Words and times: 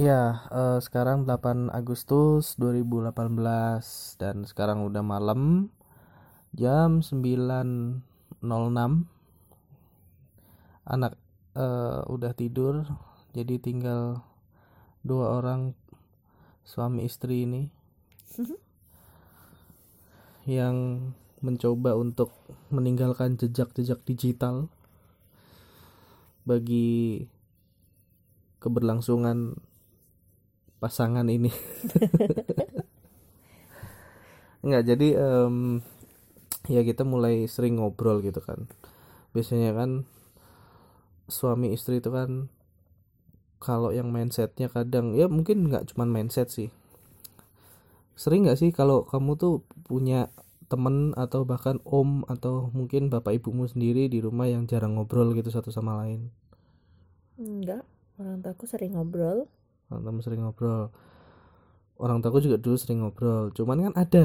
Ya, 0.00 0.48
eh, 0.48 0.80
sekarang 0.80 1.28
8 1.28 1.68
Agustus 1.68 2.56
2018 2.56 4.16
dan 4.16 4.48
sekarang 4.48 4.80
udah 4.88 5.04
malam 5.04 5.68
jam 6.56 7.04
9.06 7.04 8.00
anak 10.88 11.20
eh, 11.52 12.00
udah 12.08 12.32
tidur 12.32 12.88
jadi 13.36 13.60
tinggal 13.60 14.24
dua 15.04 15.36
orang 15.36 15.76
suami 16.64 17.04
istri 17.04 17.44
ini 17.44 17.68
yang 20.56 21.12
mencoba 21.44 21.92
untuk 22.00 22.32
meninggalkan 22.72 23.36
jejak-jejak 23.36 24.00
digital 24.08 24.72
bagi 26.48 27.28
keberlangsungan 28.64 29.68
pasangan 30.82 31.26
ini 31.28 31.52
Enggak, 34.60 34.92
jadi 34.92 35.08
em, 35.16 35.80
ya 36.68 36.84
kita 36.84 37.02
mulai 37.08 37.48
sering 37.48 37.80
ngobrol 37.80 38.20
gitu 38.20 38.44
kan. 38.44 38.68
Biasanya 39.32 39.72
kan 39.72 40.04
suami 41.30 41.72
istri 41.72 42.02
itu 42.02 42.10
kan 42.12 42.50
kalau 43.60 43.92
yang 43.92 44.08
mindsetnya 44.12 44.68
kadang 44.72 45.16
ya 45.16 45.26
mungkin 45.28 45.68
nggak 45.68 45.92
cuman 45.94 46.08
mindset 46.12 46.48
sih. 46.52 46.68
Sering 48.22 48.44
nggak 48.44 48.60
sih 48.60 48.70
kalau 48.78 49.08
kamu 49.08 49.32
tuh 49.40 49.54
punya 49.88 50.28
temen 50.70 51.16
atau 51.16 51.40
bahkan 51.48 51.80
om 51.88 52.22
atau 52.28 52.68
mungkin 52.76 53.08
bapak 53.12 53.40
ibumu 53.40 53.64
sendiri 53.72 54.06
di 54.12 54.20
rumah 54.20 54.46
yang 54.46 54.68
jarang 54.70 54.92
ngobrol 54.94 55.32
gitu 55.32 55.48
satu 55.48 55.72
sama 55.72 55.92
lain. 56.04 56.28
Enggak, 57.40 57.82
orang 58.20 58.38
tuaku 58.44 58.64
sering 58.70 58.92
ngobrol. 58.94 59.38
Kamu 59.90 60.20
sering 60.24 60.42
ngobrol. 60.46 60.90
Orang 62.00 62.18
tuaku 62.24 62.38
juga 62.46 62.56
dulu 62.64 62.76
sering 62.80 62.98
ngobrol. 63.04 63.52
Cuman 63.56 63.78
kan 63.90 63.94
ada. 64.04 64.24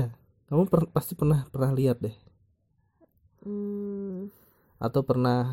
Kamu 0.49 0.63
per- 0.72 0.89
pasti 0.95 1.13
pernah 1.19 1.39
pernah 1.53 1.72
lihat 1.73 1.97
deh 2.05 2.16
Hmm, 3.45 4.30
atau 4.80 5.02
pernah 5.03 5.44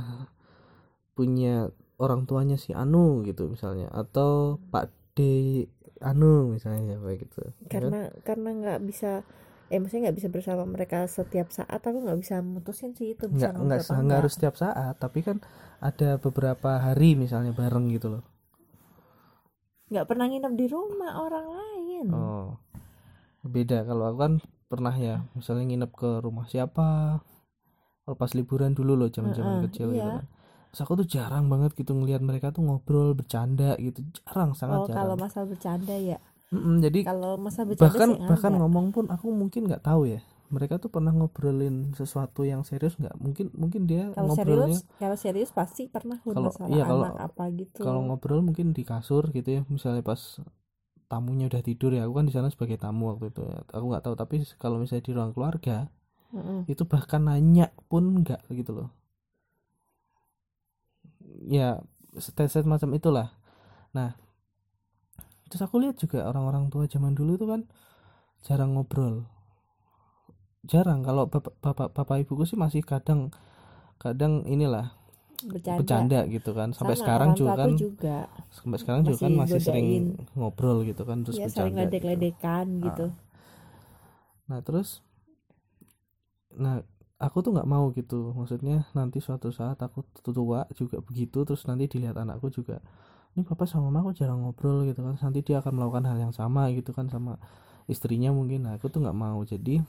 punya 1.16 1.68
orang 2.00 2.24
tuanya 2.28 2.56
si 2.56 2.72
Anu 2.72 3.22
gitu 3.28 3.52
misalnya 3.52 3.86
atau 3.92 4.58
Pak 4.72 4.84
D 5.16 5.18
Anu 6.02 6.50
misalnya 6.56 6.98
kayak 6.98 7.18
gitu 7.28 7.36
ya 7.46 7.52
kan? 7.52 7.56
karena 7.72 8.00
karena 8.26 8.48
nggak 8.60 8.80
bisa 8.88 9.10
eh 9.72 9.78
maksudnya 9.80 10.02
nggak 10.10 10.18
bisa 10.20 10.28
bersama 10.36 10.62
mereka 10.74 10.98
setiap 11.08 11.48
saat 11.58 11.80
aku 11.88 11.98
nggak 12.04 12.20
bisa 12.22 12.36
mutusin 12.44 12.92
sih 12.98 13.08
itu 13.16 13.24
bisa 13.32 13.48
nggak 13.56 13.82
nggak 14.04 14.18
harus 14.20 14.32
setiap 14.36 14.54
saat 14.62 14.94
tapi 15.00 15.20
kan 15.26 15.36
ada 15.88 16.20
beberapa 16.24 16.70
hari 16.84 17.14
misalnya 17.18 17.52
bareng 17.60 17.86
gitu 17.96 18.08
loh 18.18 18.24
nggak 19.92 20.08
pernah 20.08 20.26
nginep 20.26 20.52
di 20.56 20.66
rumah 20.72 21.12
orang 21.20 21.46
lain. 21.52 22.06
Oh. 22.10 22.56
Beda 23.44 23.84
kalau 23.84 24.08
aku 24.08 24.18
kan 24.22 24.34
pernah 24.70 24.94
ya 24.96 25.26
misalnya 25.36 25.68
nginep 25.68 25.92
ke 25.92 26.10
rumah 26.24 26.48
siapa. 26.48 27.20
Kalau 28.02 28.16
pas 28.18 28.32
liburan 28.34 28.74
dulu 28.74 28.98
loh 28.98 29.08
zaman-zaman 29.12 29.62
Heeh, 29.62 29.64
kecil 29.70 29.94
gitu 29.94 30.02
iya. 30.02 30.18
kan. 30.18 30.26
Terus 30.72 30.80
aku 30.82 30.92
tuh 31.04 31.06
jarang 31.06 31.46
banget 31.52 31.76
gitu 31.76 31.92
ngelihat 31.92 32.24
mereka 32.24 32.50
tuh 32.50 32.64
ngobrol 32.64 33.12
bercanda 33.12 33.76
gitu. 33.76 34.00
Jarang 34.24 34.56
sangat 34.56 34.78
oh 34.82 34.86
kalau 34.88 35.14
jarang. 35.14 35.20
masalah 35.20 35.46
bercanda 35.52 35.94
ya. 35.94 36.18
Mm-mm, 36.52 36.84
jadi 36.84 37.00
kalau 37.08 37.40
masa 37.40 37.64
bercanda 37.64 37.88
bahkan 37.88 38.08
sih 38.12 38.28
bahkan 38.28 38.52
ngomong 38.60 38.86
pun 38.92 39.04
aku 39.08 39.32
mungkin 39.32 39.64
nggak 39.72 39.84
tahu 39.88 40.04
ya 40.04 40.20
mereka 40.52 40.76
tuh 40.76 40.92
pernah 40.92 41.10
ngobrolin 41.16 41.96
sesuatu 41.96 42.44
yang 42.44 42.60
serius 42.62 42.94
nggak? 43.00 43.16
Mungkin 43.16 43.48
mungkin 43.56 43.88
dia 43.88 44.12
kalau 44.12 44.36
ngobrolnya 44.36 44.76
serius 44.76 45.00
kalau 45.00 45.16
serius 45.16 45.50
pasti 45.50 45.88
pernah 45.88 46.20
Kalau- 46.20 46.52
iya, 46.68 46.84
kalau- 46.84 47.08
anak 47.08 47.32
apa 47.32 47.44
gitu. 47.56 47.80
kalau 47.80 48.00
ngobrol 48.04 48.44
mungkin 48.44 48.76
di 48.76 48.84
kasur 48.84 49.32
gitu 49.32 49.48
ya 49.48 49.60
misalnya 49.72 50.04
pas 50.04 50.20
tamunya 51.08 51.48
udah 51.48 51.60
tidur 51.64 51.92
ya 51.96 52.04
aku 52.04 52.20
kan 52.20 52.24
di 52.28 52.32
sana 52.36 52.48
sebagai 52.52 52.76
tamu 52.76 53.08
waktu 53.16 53.32
itu 53.32 53.40
ya. 53.44 53.64
Aku 53.72 53.84
nggak 53.88 54.04
tahu 54.04 54.14
tapi 54.14 54.44
kalau 54.60 54.76
misalnya 54.76 55.04
di 55.08 55.12
ruang 55.16 55.32
keluarga 55.32 55.88
Mm-mm. 56.36 56.68
itu 56.68 56.84
bahkan 56.84 57.24
nanya 57.24 57.72
pun 57.88 58.20
nggak 58.20 58.44
gitu 58.52 58.72
loh. 58.76 58.88
Ya 61.48 61.80
set 62.20 62.36
macam 62.68 62.92
itulah. 62.92 63.32
Nah 63.96 64.16
terus 65.48 65.64
aku 65.64 65.80
lihat 65.84 66.00
juga 66.00 66.24
orang-orang 66.24 66.72
tua 66.72 66.88
zaman 66.88 67.12
dulu 67.12 67.36
itu 67.36 67.44
kan 67.44 67.68
jarang 68.40 68.72
ngobrol 68.72 69.28
jarang 70.62 71.02
kalau 71.02 71.26
bapak 71.26 71.54
bapak, 71.58 71.88
bapak 71.90 72.16
ibuku 72.22 72.46
sih 72.46 72.58
masih 72.58 72.82
kadang 72.86 73.34
kadang 73.98 74.46
inilah 74.46 74.94
bercanda, 75.42 75.78
bercanda 75.82 76.20
gitu 76.30 76.50
kan 76.54 76.70
sampai 76.70 76.94
Sama, 76.94 77.02
sekarang 77.02 77.30
juga 77.34 77.52
kan 77.58 77.70
juga 77.74 78.16
sampai 78.54 78.78
sekarang 78.78 79.02
juga 79.02 79.18
kan 79.26 79.32
masih 79.34 79.42
masih 79.42 79.60
sering 79.62 79.86
godain. 79.88 80.04
ngobrol 80.38 80.78
gitu 80.86 81.02
kan 81.02 81.18
terus 81.26 81.38
ya 81.38 81.46
bercanda 81.50 81.70
gitu. 81.70 81.82
ledek-ledekan 81.90 82.66
gitu 82.78 83.06
Nah 84.50 84.60
terus, 84.60 85.00
nah 86.52 86.82
aku 87.16 87.40
tuh 87.44 87.50
nggak 87.54 87.68
mau 87.68 87.88
gitu. 87.94 88.34
Maksudnya 88.36 88.84
nanti 88.92 89.18
suatu 89.22 89.48
saat 89.54 89.78
aku 89.80 90.04
tua 90.24 90.66
juga 90.76 90.98
begitu, 91.00 91.38
terus 91.46 91.62
nanti 91.68 91.88
dilihat 91.88 92.16
anakku 92.18 92.52
juga. 92.52 92.82
Ini 93.32 93.48
papa 93.48 93.64
sama 93.64 93.88
mama 93.88 94.12
kok 94.12 94.20
jarang 94.20 94.44
ngobrol 94.44 94.84
gitu 94.84 95.00
kan. 95.00 95.16
Nanti 95.16 95.40
dia 95.40 95.64
akan 95.64 95.72
melakukan 95.78 96.04
hal 96.10 96.18
yang 96.20 96.34
sama 96.36 96.68
gitu 96.76 96.92
kan 96.92 97.08
sama 97.08 97.40
istrinya 97.88 98.28
mungkin. 98.34 98.68
Nah 98.68 98.76
aku 98.76 98.92
tuh 98.92 99.00
nggak 99.00 99.16
mau. 99.16 99.40
Jadi 99.46 99.80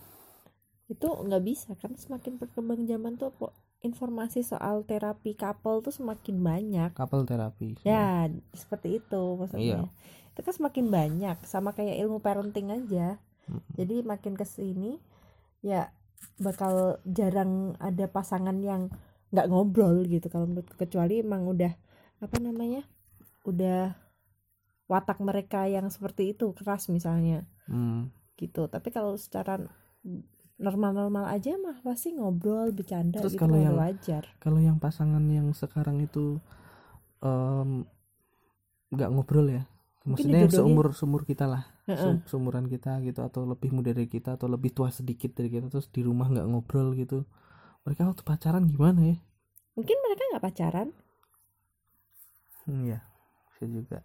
itu 0.93 1.07
nggak 1.07 1.41
bisa 1.41 1.73
kan 1.75 1.93
semakin 1.95 2.37
berkembang 2.37 2.85
zaman 2.85 3.17
tuh 3.17 3.33
kok 3.33 3.51
informasi 3.81 4.41
soal 4.41 4.85
terapi 4.85 5.33
couple 5.33 5.81
tuh 5.81 5.91
semakin 5.91 6.39
banyak 6.39 6.91
couple 6.93 7.25
terapi. 7.25 7.75
ya 7.81 8.29
seperti 8.51 9.01
itu 9.01 9.23
maksudnya 9.35 9.83
Iya. 9.83 10.31
itu 10.31 10.39
kan 10.39 10.53
semakin 10.53 10.85
banyak 10.87 11.37
sama 11.43 11.73
kayak 11.73 11.97
ilmu 11.99 12.19
parenting 12.19 12.69
aja 12.69 13.17
Mm. 13.43 13.59
jadi 13.75 13.95
makin 14.03 14.33
ke 14.33 14.45
sini 14.45 15.03
ya 15.59 15.91
bakal 16.37 16.95
jarang 17.03 17.75
ada 17.75 18.07
pasangan 18.07 18.55
yang 18.57 18.87
nggak 19.29 19.49
ngobrol 19.49 20.05
gitu 20.05 20.29
kalau 20.29 20.47
menurutku 20.47 20.77
kecuali 20.77 21.19
emang 21.19 21.43
udah 21.43 21.75
apa 22.19 22.37
namanya 22.39 22.87
udah 23.43 23.99
watak 24.85 25.19
mereka 25.19 25.67
yang 25.67 25.89
seperti 25.89 26.31
itu 26.31 26.53
keras 26.53 26.87
misalnya 26.87 27.43
Hmm. 27.67 28.15
gitu 28.35 28.67
tapi 28.67 28.91
kalau 28.91 29.15
secara 29.15 29.59
normal-normal 30.63 31.27
aja 31.27 31.59
mah 31.59 31.83
pasti 31.83 32.15
ngobrol 32.15 32.71
bercanda 32.71 33.19
Terus 33.19 33.35
gitu 33.35 33.43
kalau 33.43 33.59
yang- 33.59 33.75
wajar. 33.75 34.23
Kalau 34.39 34.57
yang 34.57 34.79
pasangan 34.79 35.21
yang 35.27 35.51
sekarang 35.51 35.99
itu 35.99 36.39
nggak 38.89 39.09
ngobrol 39.11 39.47
ya. 39.49 39.63
Maksudnya 40.03 40.43
yang 40.47 40.51
seumur 40.51 40.91
seumur 40.91 41.23
kita 41.23 41.47
lah. 41.47 41.63
Heeh. 41.87 41.99
Sum- 41.99 42.23
seumuran 42.27 42.67
kita 42.67 42.99
gitu 43.03 43.23
atau 43.23 43.43
lebih 43.43 43.71
muda 43.71 43.91
dari 43.91 44.07
kita 44.07 44.35
atau 44.35 44.47
lebih 44.47 44.71
tua 44.71 44.87
sedikit 44.87 45.35
dari 45.35 45.47
kita 45.47 45.67
terus 45.67 45.87
di 45.91 46.03
rumah 46.03 46.27
nggak 46.27 46.47
ngobrol 46.47 46.95
gitu. 46.95 47.23
Mereka 47.83 48.07
waktu 48.07 48.23
pacaran 48.23 48.63
gimana 48.67 49.15
ya? 49.15 49.17
Mungkin 49.75 49.97
mereka 49.99 50.23
nggak 50.31 50.43
pacaran. 50.43 50.87
Hmm, 52.63 52.87
ya 52.87 53.03
bisa 53.51 53.67
juga 53.67 53.99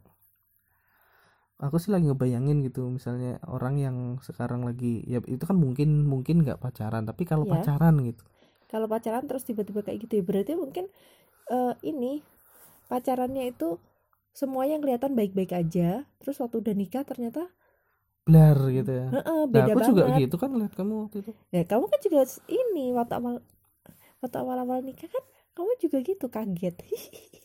aku 1.64 1.76
sih 1.82 1.90
lagi 1.94 2.04
ngebayangin 2.08 2.58
gitu 2.66 2.80
misalnya 2.96 3.30
orang 3.54 3.74
yang 3.84 3.96
sekarang 4.28 4.60
lagi 4.68 5.02
ya 5.12 5.18
itu 5.34 5.44
kan 5.50 5.56
mungkin 5.64 5.88
mungkin 6.12 6.36
nggak 6.44 6.60
pacaran 6.64 7.02
tapi 7.10 7.22
kalau 7.30 7.44
Iya. 7.44 7.52
pacaran 7.54 7.94
gitu. 8.08 8.22
Kalau 8.72 8.86
pacaran 8.92 9.24
terus 9.28 9.44
tiba-tiba 9.48 9.80
kayak 9.86 9.98
gitu 10.06 10.12
ya 10.20 10.24
berarti 10.28 10.52
mungkin 10.62 10.84
eh, 11.52 11.74
ini 11.90 12.12
pacarannya 12.90 13.44
itu 13.52 13.68
semua 14.40 14.64
yang 14.70 14.80
kelihatan 14.84 15.12
baik-baik 15.18 15.52
aja 15.56 16.06
terus 16.20 16.36
waktu 16.42 16.56
udah 16.62 16.74
nikah 16.76 17.04
ternyata 17.10 17.42
blar 18.26 18.58
gitu 18.76 18.92
ya. 19.00 19.06
Heeh, 19.12 19.40
nah, 19.52 19.52
beda 19.54 19.72
aku 19.72 19.78
banget. 19.80 19.88
juga 19.88 20.02
gitu 20.20 20.34
kan 20.42 20.50
lihat 20.58 20.72
kamu 20.78 20.92
waktu 21.08 21.16
itu. 21.24 21.32
Ya 21.54 21.62
kamu 21.64 21.84
kan 21.92 22.00
juga 22.04 22.20
ini 22.48 22.92
waktu 22.92 23.14
awal 23.16 23.34
waktu 24.22 24.36
awal-awal 24.42 24.80
nikah 24.84 25.08
kan 25.10 25.24
kamu 25.56 25.72
juga 25.82 25.98
gitu 26.04 26.26
kaget 26.36 26.76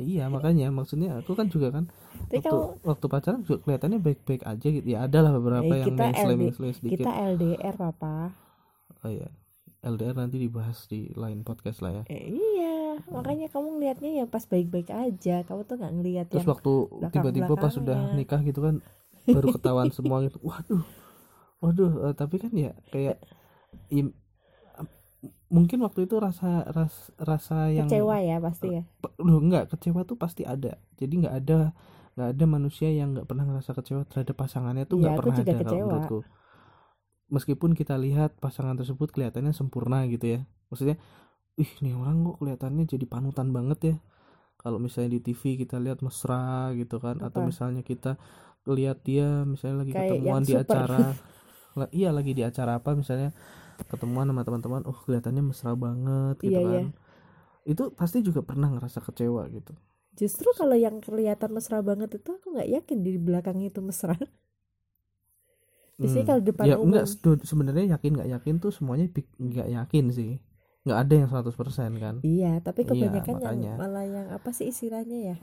Ya 0.00 0.24
iya 0.24 0.24
makanya. 0.26 0.72
Maksudnya 0.72 1.20
aku 1.20 1.36
kan 1.36 1.46
juga 1.46 1.68
kan 1.70 1.84
tapi 2.22 2.40
waktu 2.40 2.48
kamu 2.48 2.86
waktu 2.86 3.06
pacaran 3.06 3.40
juga 3.42 3.58
kelihatannya 3.60 3.98
baik-baik 3.98 4.42
aja 4.42 4.66
gitu. 4.66 4.86
Ya 4.86 5.04
ada 5.04 5.18
lah 5.20 5.32
beberapa 5.32 5.66
Eh, 5.66 5.80
yang 5.82 5.92
LD 5.92 6.32
mengklaim 6.38 6.72
sedikit 6.72 6.96
kita 6.98 7.12
LDR 7.28 7.74
papa. 7.76 8.32
Oh 9.00 9.10
iya. 9.10 9.28
LDR 9.80 10.12
nanti 10.14 10.36
dibahas 10.36 10.84
di 10.86 11.08
lain 11.12 11.40
podcast 11.40 11.80
lah 11.80 11.92
ya. 11.92 12.02
Eh, 12.06 12.28
iya. 12.28 13.00
Makanya 13.08 13.48
kamu 13.48 13.68
ngelihatnya 13.76 14.10
ya 14.14 14.24
pas 14.24 14.44
baik-baik 14.44 14.88
aja. 14.88 15.40
Kamu 15.42 15.60
tuh 15.64 15.76
nggak 15.76 15.92
ngelihat 15.94 16.26
terus 16.28 16.44
yang 16.44 16.52
waktu 16.52 16.72
tiba-tiba 17.10 17.54
pas 17.54 17.72
sudah 17.72 17.96
belakang-belakangnya. 17.98 18.16
nikah 18.16 18.40
gitu 18.42 18.60
kan 18.60 18.74
baru 19.26 19.46
ketahuan 19.52 19.88
semua 19.96 20.16
gitu 20.22 20.38
waduh 20.40 20.84
waduh. 21.58 21.92
Eh, 22.08 22.14
tapi 22.14 22.36
kan 22.36 22.52
ya 22.52 22.72
kayak 22.88 23.16
im- 23.88 24.16
mungkin 25.50 25.78
waktu 25.86 26.00
itu 26.06 26.16
rasa 26.26 26.62
ras, 26.76 26.94
rasa 27.18 27.68
yang 27.78 27.90
kecewa 27.90 28.16
ya 28.28 28.36
pasti 28.44 28.66
ya 28.76 28.82
Pe- 29.02 29.16
Loh, 29.26 29.38
enggak 29.44 29.64
kecewa 29.72 30.00
tuh 30.10 30.16
pasti 30.20 30.42
ada 30.54 30.76
jadi 31.00 31.14
nggak 31.26 31.34
ada 31.44 31.58
nggak 32.16 32.28
ada 32.36 32.44
manusia 32.56 32.88
yang 32.92 33.08
nggak 33.16 33.26
pernah 33.30 33.44
ngerasa 33.48 33.72
kecewa 33.78 34.02
terhadap 34.10 34.36
pasangannya 34.38 34.84
tuh 34.90 34.98
Iya, 34.98 35.08
nggak 35.08 35.16
aku 35.18 35.28
pernah 35.28 35.38
ada 35.38 35.52
kalau 35.60 35.60
kecewa. 35.60 35.84
menurutku 35.84 36.18
meskipun 37.30 37.72
kita 37.78 37.94
lihat 37.94 38.34
pasangan 38.42 38.74
tersebut 38.74 39.08
kelihatannya 39.14 39.54
sempurna 39.54 40.02
gitu 40.10 40.38
ya 40.38 40.40
maksudnya 40.70 40.96
ih 41.60 41.70
nih 41.84 41.94
orang 41.96 42.16
kok 42.26 42.36
kelihatannya 42.42 42.84
jadi 42.88 43.06
panutan 43.08 43.48
banget 43.56 43.78
ya 43.90 43.96
kalau 44.62 44.78
misalnya 44.82 45.18
di 45.18 45.20
TV 45.26 45.42
kita 45.62 45.76
lihat 45.84 46.00
mesra 46.06 46.72
gitu 46.80 46.96
kan 47.04 47.16
atau 47.26 47.40
Apa? 47.40 47.42
misalnya 47.44 47.82
kita 47.86 48.16
lihat 48.68 49.02
dia 49.08 49.44
misalnya 49.48 49.84
lagi 49.86 49.94
Kayak 49.94 50.00
ketemuan 50.00 50.42
di 50.48 50.54
super. 50.54 50.58
acara 50.58 51.18
iya 51.98 52.10
lagi 52.16 52.32
di 52.38 52.42
acara 52.46 52.78
apa 52.80 52.90
misalnya 52.98 53.30
ketemuan 53.90 54.26
sama 54.30 54.42
teman-teman 54.46 54.82
oh 54.90 54.96
kelihatannya 55.04 55.42
mesra 55.50 55.72
banget 55.84 56.36
gitu 56.46 56.58
Iya, 56.58 56.60
kan 56.68 56.82
iya. 56.82 56.92
itu 57.72 57.82
pasti 57.98 58.18
juga 58.28 58.40
pernah 58.48 58.68
ngerasa 58.74 59.00
kecewa 59.06 59.42
gitu 59.56 59.72
Justru 60.20 60.48
kalau 60.58 60.76
yang 60.84 60.96
kelihatan 61.06 61.50
mesra 61.56 61.78
banget 61.88 62.10
itu 62.18 62.28
aku 62.36 62.46
nggak 62.54 62.68
yakin 62.78 62.98
di 63.06 63.10
belakangnya 63.26 63.66
itu 63.74 63.80
mesra. 63.88 64.14
Biasanya 66.00 66.24
Hmm. 66.24 66.28
kalau 66.28 66.42
depan 66.48 66.70
ya 66.70 66.74
umum. 66.84 66.86
enggak 66.86 67.04
sebenarnya 67.44 67.96
yakin 67.96 68.10
nggak 68.16 68.30
yakin 68.40 68.54
tuh 68.62 68.72
semuanya 68.72 69.06
nggak 69.36 69.68
yakin 69.76 70.04
sih 70.12 70.30
nggak 70.84 70.98
ada 71.02 71.12
yang 71.20 71.28
100% 71.28 71.90
kan 72.00 72.16
Iya, 72.28 72.50
tapi 72.66 72.82
Iya, 72.84 72.88
kebanyakan 72.90 73.36
yang 73.46 73.56
makanya. 73.56 73.74
malah 73.78 74.04
yang 74.16 74.28
apa 74.36 74.50
sih 74.56 74.66
istilahnya 74.72 75.18
ya? 75.28 75.36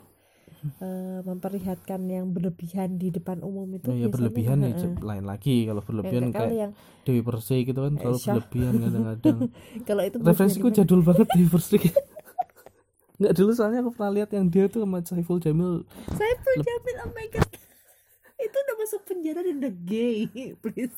Eh, 0.77 1.19
memperlihatkan 1.25 2.01
yang 2.07 2.31
berlebihan 2.31 2.99
di 2.99 3.09
depan 3.09 3.41
umum 3.41 3.65
itu 3.75 3.89
ya 3.89 4.07
biasanya, 4.07 4.13
berlebihan 4.13 4.57
ya 4.61 4.71
cep- 4.77 5.01
lain 5.01 5.25
lagi. 5.25 5.55
Kalau 5.65 5.81
berlebihan 5.81 6.23
kalau 6.29 6.49
kayak 6.49 6.53
yang 6.53 6.71
Dewi 7.07 7.21
Persik 7.23 7.63
gitu 7.71 7.79
kan 7.83 7.93
Syah. 7.97 8.35
berlebihan 8.37 8.73
kadang-kadang. 8.83 9.39
Kalau 9.87 10.01
itu 10.03 10.15
referensiku 10.19 10.67
jadul 10.69 11.01
banget 11.01 11.27
Dewi 11.31 11.47
Persik. 11.47 11.83
Nggak 13.19 13.33
dulu 13.33 13.51
soalnya 13.55 13.81
aku 13.81 13.91
pernah 13.97 14.11
lihat 14.13 14.29
yang 14.29 14.45
dia 14.45 14.69
tuh 14.69 14.85
sama 14.85 15.01
Saiful 15.01 15.41
Jamil? 15.41 15.81
Saiful 16.13 16.55
Jamil 16.61 16.95
oh 17.01 17.11
my 17.17 17.27
god. 17.33 17.49
Itu 18.45 18.57
udah 18.61 18.75
masuk 18.77 19.01
penjara 19.09 19.41
dan 19.41 19.57
udah 19.57 19.73
gay 19.89 20.29
please. 20.61 20.93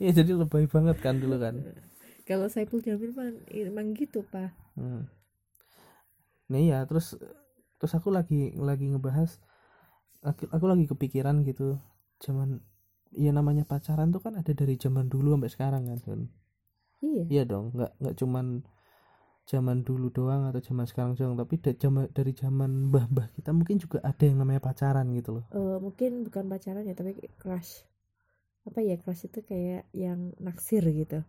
Ya 0.00 0.10
jadi 0.16 0.32
lebay 0.32 0.64
banget 0.64 0.96
kan 1.04 1.20
dulu 1.20 1.36
kan. 1.36 1.60
Kalau 2.24 2.48
Saiful 2.48 2.80
Jamil 2.80 3.12
emang, 3.12 3.36
emang 3.52 3.86
gitu 3.92 4.24
pak. 4.24 4.56
Hmm. 4.72 5.04
nih 6.48 6.72
ya 6.72 6.84
terus 6.84 7.16
terus 7.82 7.98
aku 7.98 8.14
lagi 8.14 8.54
lagi 8.54 8.86
ngebahas 8.94 9.42
aku, 10.22 10.46
aku 10.54 10.64
lagi 10.70 10.86
kepikiran 10.86 11.42
gitu 11.42 11.82
zaman 12.22 12.62
ya 13.10 13.34
namanya 13.34 13.66
pacaran 13.66 14.14
tuh 14.14 14.22
kan 14.22 14.38
ada 14.38 14.54
dari 14.54 14.78
zaman 14.78 15.10
dulu 15.10 15.34
sampai 15.34 15.50
sekarang 15.50 15.82
kan 15.90 15.98
Sun. 15.98 16.20
iya. 17.02 17.24
Iya 17.26 17.42
dong 17.50 17.74
nggak 17.74 17.90
nggak 17.98 18.14
cuman 18.22 18.46
zaman 19.42 19.82
dulu 19.82 20.14
doang 20.14 20.46
atau 20.46 20.62
zaman 20.62 20.86
sekarang 20.86 21.18
doang 21.18 21.34
tapi 21.34 21.58
da- 21.58 21.74
zaman 21.74 22.06
dari 22.14 22.30
zaman 22.30 22.70
mbah-mbah 22.94 23.34
kita 23.34 23.50
mungkin 23.50 23.82
juga 23.82 23.98
ada 24.06 24.22
yang 24.22 24.38
namanya 24.38 24.62
pacaran 24.62 25.10
gitu 25.18 25.42
loh. 25.42 25.44
Eh, 25.50 25.76
mungkin 25.82 26.22
bukan 26.26 26.46
pacaran 26.46 26.86
ya 26.86 26.94
tapi 26.94 27.18
crush. 27.42 27.82
Apa 28.62 28.78
ya 28.78 28.94
crush 29.02 29.26
itu 29.26 29.42
kayak 29.42 29.90
yang 29.90 30.30
naksir 30.38 30.86
gitu 30.86 31.26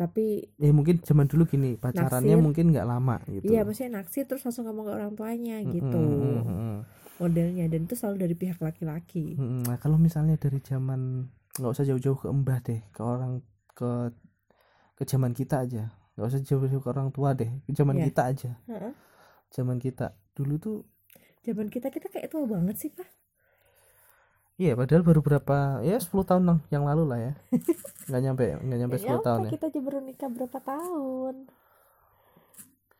tapi 0.00 0.48
ya 0.56 0.72
mungkin 0.72 1.04
zaman 1.04 1.28
dulu 1.28 1.44
gini 1.44 1.76
pacarannya 1.76 2.32
Naksir. 2.32 2.40
mungkin 2.40 2.64
nggak 2.72 2.86
lama 2.88 3.20
gitu 3.28 3.52
iya 3.52 3.60
maksudnya 3.60 4.00
naksir 4.00 4.24
terus 4.24 4.40
langsung 4.40 4.64
ngomong 4.64 4.88
ke 4.88 4.92
orang 4.96 5.12
tuanya 5.12 5.60
gitu 5.60 6.00
mm-mm, 6.00 6.74
modelnya 7.20 7.68
dan 7.68 7.84
itu 7.84 7.92
selalu 7.92 8.16
dari 8.24 8.34
pihak 8.34 8.56
laki-laki 8.58 9.36
mm-mm. 9.36 9.68
nah 9.68 9.76
kalau 9.76 10.00
misalnya 10.00 10.40
dari 10.40 10.56
zaman 10.64 11.28
nggak 11.52 11.70
usah 11.70 11.84
jauh-jauh 11.84 12.16
ke 12.16 12.32
mbah 12.32 12.64
deh 12.64 12.80
ke 12.88 13.00
orang 13.04 13.44
ke 13.76 14.08
ke 14.96 15.02
zaman 15.04 15.36
kita 15.36 15.68
aja 15.68 15.92
nggak 16.16 16.26
usah 16.26 16.40
jauh-jauh 16.40 16.80
ke 16.80 16.88
orang 16.88 17.12
tua 17.12 17.36
deh 17.36 17.52
ke 17.60 17.76
zaman 17.76 18.00
Iya. 18.00 18.08
kita 18.08 18.22
aja 18.24 18.50
Heeh. 18.72 18.92
zaman 19.52 19.76
kita 19.76 20.16
dulu 20.32 20.56
tuh 20.56 20.76
zaman 21.44 21.68
kita 21.68 21.92
kita 21.92 22.08
kayak 22.08 22.32
tua 22.32 22.48
banget 22.48 22.76
sih 22.76 22.88
pak 22.88 23.04
iya 24.60 24.76
padahal 24.76 25.00
baru 25.00 25.20
berapa 25.20 25.56
ya 25.80 25.96
10 25.96 26.20
tahun 26.20 26.42
lang- 26.44 26.64
yang 26.68 26.84
lalu 26.84 27.04
lah 27.08 27.18
ya 27.18 27.32
nggak 28.08 28.20
nyampe 28.20 28.44
nggak 28.60 28.78
nyampe 28.78 28.96
10 28.98 29.08
ya 29.08 29.16
tahun 29.18 29.40
apa, 29.40 29.46
ya 29.48 29.50
kita 29.50 29.64
aja 29.66 29.80
baru 29.80 29.98
nikah 30.04 30.28
berapa 30.28 30.58
tahun 30.60 31.34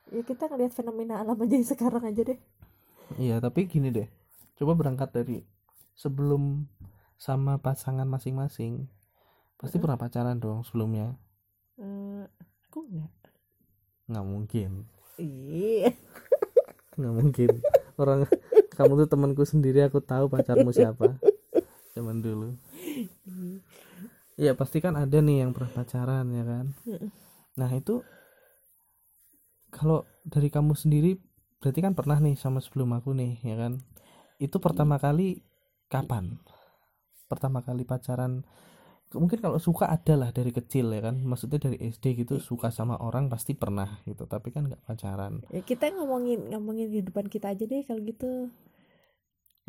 ya 0.08 0.22
kita 0.24 0.42
ngelihat 0.48 0.72
fenomena 0.72 1.14
alam 1.20 1.36
aja 1.36 1.56
sekarang 1.62 2.02
aja 2.02 2.22
deh 2.24 2.40
Iya, 3.12 3.42
tapi 3.42 3.66
gini 3.66 3.90
deh. 3.90 4.06
Coba 4.54 4.78
berangkat 4.78 5.10
dari 5.10 5.42
sebelum 5.92 6.70
sama 7.18 7.58
pasangan 7.58 8.06
masing-masing. 8.06 8.86
Pasti 9.58 9.76
Mm-mm. 9.76 9.82
pernah 9.82 9.98
pacaran 9.98 10.38
dong 10.38 10.62
sebelumnya. 10.62 11.18
Eh, 11.74 12.22
aku 12.62 12.86
enggak 12.86 13.10
Nggak 14.06 14.24
mungkin. 14.24 14.70
iya 15.18 15.90
Nggak 16.94 17.12
mungkin. 17.12 17.50
Orang 17.98 18.30
kamu 18.70 18.92
tuh 18.96 19.08
temanku 19.10 19.42
sendiri, 19.42 19.82
aku 19.82 19.98
tahu 19.98 20.30
pacarmu 20.30 20.70
siapa. 20.70 21.18
Zaman 21.94 22.22
dulu. 22.22 22.54
Iya, 24.40 24.56
pasti 24.56 24.78
kan 24.78 24.96
ada 24.96 25.18
nih 25.20 25.44
yang 25.44 25.52
pernah 25.52 25.72
pacaran 25.74 26.26
ya 26.32 26.44
kan. 26.46 26.66
Nah, 27.58 27.70
itu 27.74 28.00
kalau 29.70 30.06
dari 30.26 30.48
kamu 30.48 30.74
sendiri 30.74 31.18
berarti 31.60 31.80
kan 31.84 31.92
pernah 31.92 32.16
nih 32.22 32.38
sama 32.38 32.62
sebelum 32.62 32.94
aku 32.96 33.12
nih, 33.12 33.42
ya 33.42 33.56
kan? 33.58 33.82
Itu 34.40 34.62
pertama 34.62 34.96
kali 34.96 35.44
kapan? 35.92 36.40
Pertama 37.28 37.60
kali 37.60 37.84
pacaran 37.84 38.42
mungkin 39.18 39.42
kalau 39.42 39.58
suka 39.58 39.90
ada 39.90 40.14
lah 40.14 40.30
dari 40.30 40.54
kecil 40.54 40.94
ya 40.94 41.02
kan 41.02 41.18
maksudnya 41.18 41.58
dari 41.58 41.82
SD 41.82 42.22
gitu 42.22 42.38
suka 42.38 42.70
sama 42.70 42.94
orang 43.02 43.26
pasti 43.26 43.58
pernah 43.58 43.98
gitu 44.06 44.22
tapi 44.30 44.54
kan 44.54 44.70
nggak 44.70 44.86
pacaran 44.86 45.42
ya 45.50 45.66
kita 45.66 45.90
ngomongin 45.98 46.54
ngomongin 46.54 46.94
kehidupan 46.94 47.26
kita 47.26 47.50
aja 47.50 47.64
deh 47.66 47.82
kalau 47.82 47.98
gitu 48.06 48.54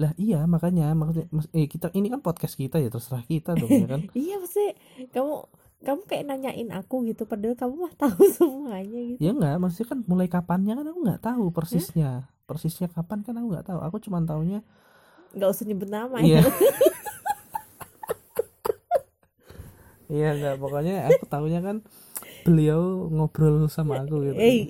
lah 0.02 0.12
iya 0.18 0.50
makanya 0.50 0.98
maksudnya 0.98 1.30
mas- 1.30 1.52
eh, 1.54 1.70
kita 1.70 1.94
ini 1.94 2.10
kan 2.10 2.26
podcast 2.26 2.58
kita 2.58 2.82
ya 2.82 2.90
terserah 2.90 3.22
kita 3.22 3.54
dong 3.54 3.70
ya 3.70 3.86
kan? 3.86 4.02
Iya 4.18 4.42
pasti 4.42 4.66
kamu 5.14 5.34
kamu 5.82 6.02
kayak 6.06 6.26
nanyain 6.26 6.70
aku 6.74 7.06
gitu 7.06 7.26
padahal 7.26 7.54
kamu 7.54 7.74
mah 7.86 7.94
tahu 7.94 8.22
semuanya 8.38 9.00
gitu. 9.14 9.20
Ya 9.22 9.32
enggak 9.32 9.62
maksudnya 9.62 9.88
kan 9.94 10.00
mulai 10.10 10.26
kapannya 10.26 10.74
kan 10.74 10.86
aku 10.90 11.00
nggak 11.06 11.22
tahu 11.22 11.44
persisnya. 11.54 12.26
Persisnya 12.50 12.90
kapan 12.90 13.22
kan 13.22 13.38
aku 13.38 13.48
nggak 13.54 13.66
tahu. 13.70 13.80
Aku 13.86 14.02
cuma 14.02 14.18
taunya 14.26 14.66
nggak 15.32 15.50
usah 15.54 15.66
nyebut 15.70 15.88
nama. 15.88 16.18
Iya. 16.20 16.42
Ya 16.42 16.50
iya 20.12 20.28
enggak 20.36 20.56
pokoknya 20.60 21.08
aku 21.08 21.24
taunya 21.26 21.64
kan 21.64 21.86
beliau 22.44 23.08
ngobrol 23.08 23.70
sama 23.70 24.02
aku 24.04 24.28
gitu. 24.28 24.36
Eh 24.36 24.66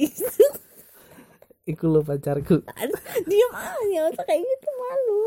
iku 1.71 1.85
lo 1.87 2.01
pacarku. 2.03 2.61
Diam 3.29 3.51
aja 3.55 3.99
otak 4.11 4.25
kayak 4.27 4.43
gitu 4.43 4.69
malu. 4.75 5.23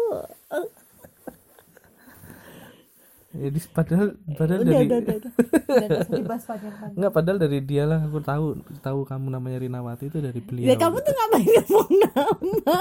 Jadi 3.34 3.58
padahal 3.74 4.08
padahal 4.38 4.60
udah 4.62 4.70
dari 4.70 4.86
udah 4.86 4.98
udah 5.02 5.16
udah. 5.18 5.32
Udah 5.74 6.92
nggak 6.94 7.12
padahal 7.12 7.38
dari 7.42 7.58
dia 7.66 7.82
lah 7.82 8.06
aku 8.06 8.22
tahu 8.22 8.62
tahu 8.78 9.02
kamu 9.02 9.26
namanya 9.34 9.58
Rinawati 9.58 10.06
itu 10.06 10.22
dari 10.22 10.38
beliau. 10.38 10.70
ya 10.70 10.78
kamu 10.78 11.02
tuh 11.02 11.12
ngapain 11.18 11.50
ngomong 11.50 11.92
nama? 12.14 12.78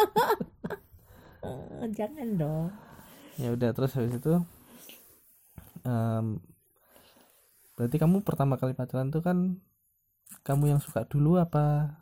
Jangan 1.98 2.27
dong. 2.38 2.69
Ya 3.42 3.49
udah 3.49 3.69
terus 3.73 3.97
habis 3.97 4.14
itu 4.14 4.33
em, 5.90 6.26
berarti 7.73 7.97
kamu 7.97 8.21
pertama 8.21 8.61
kali 8.61 8.78
pacaran 8.78 9.09
tuh 9.09 9.26
kan 9.26 9.57
kamu 10.45 10.78
yang 10.78 10.81
suka 10.85 11.09
dulu 11.09 11.42
apa 11.42 11.97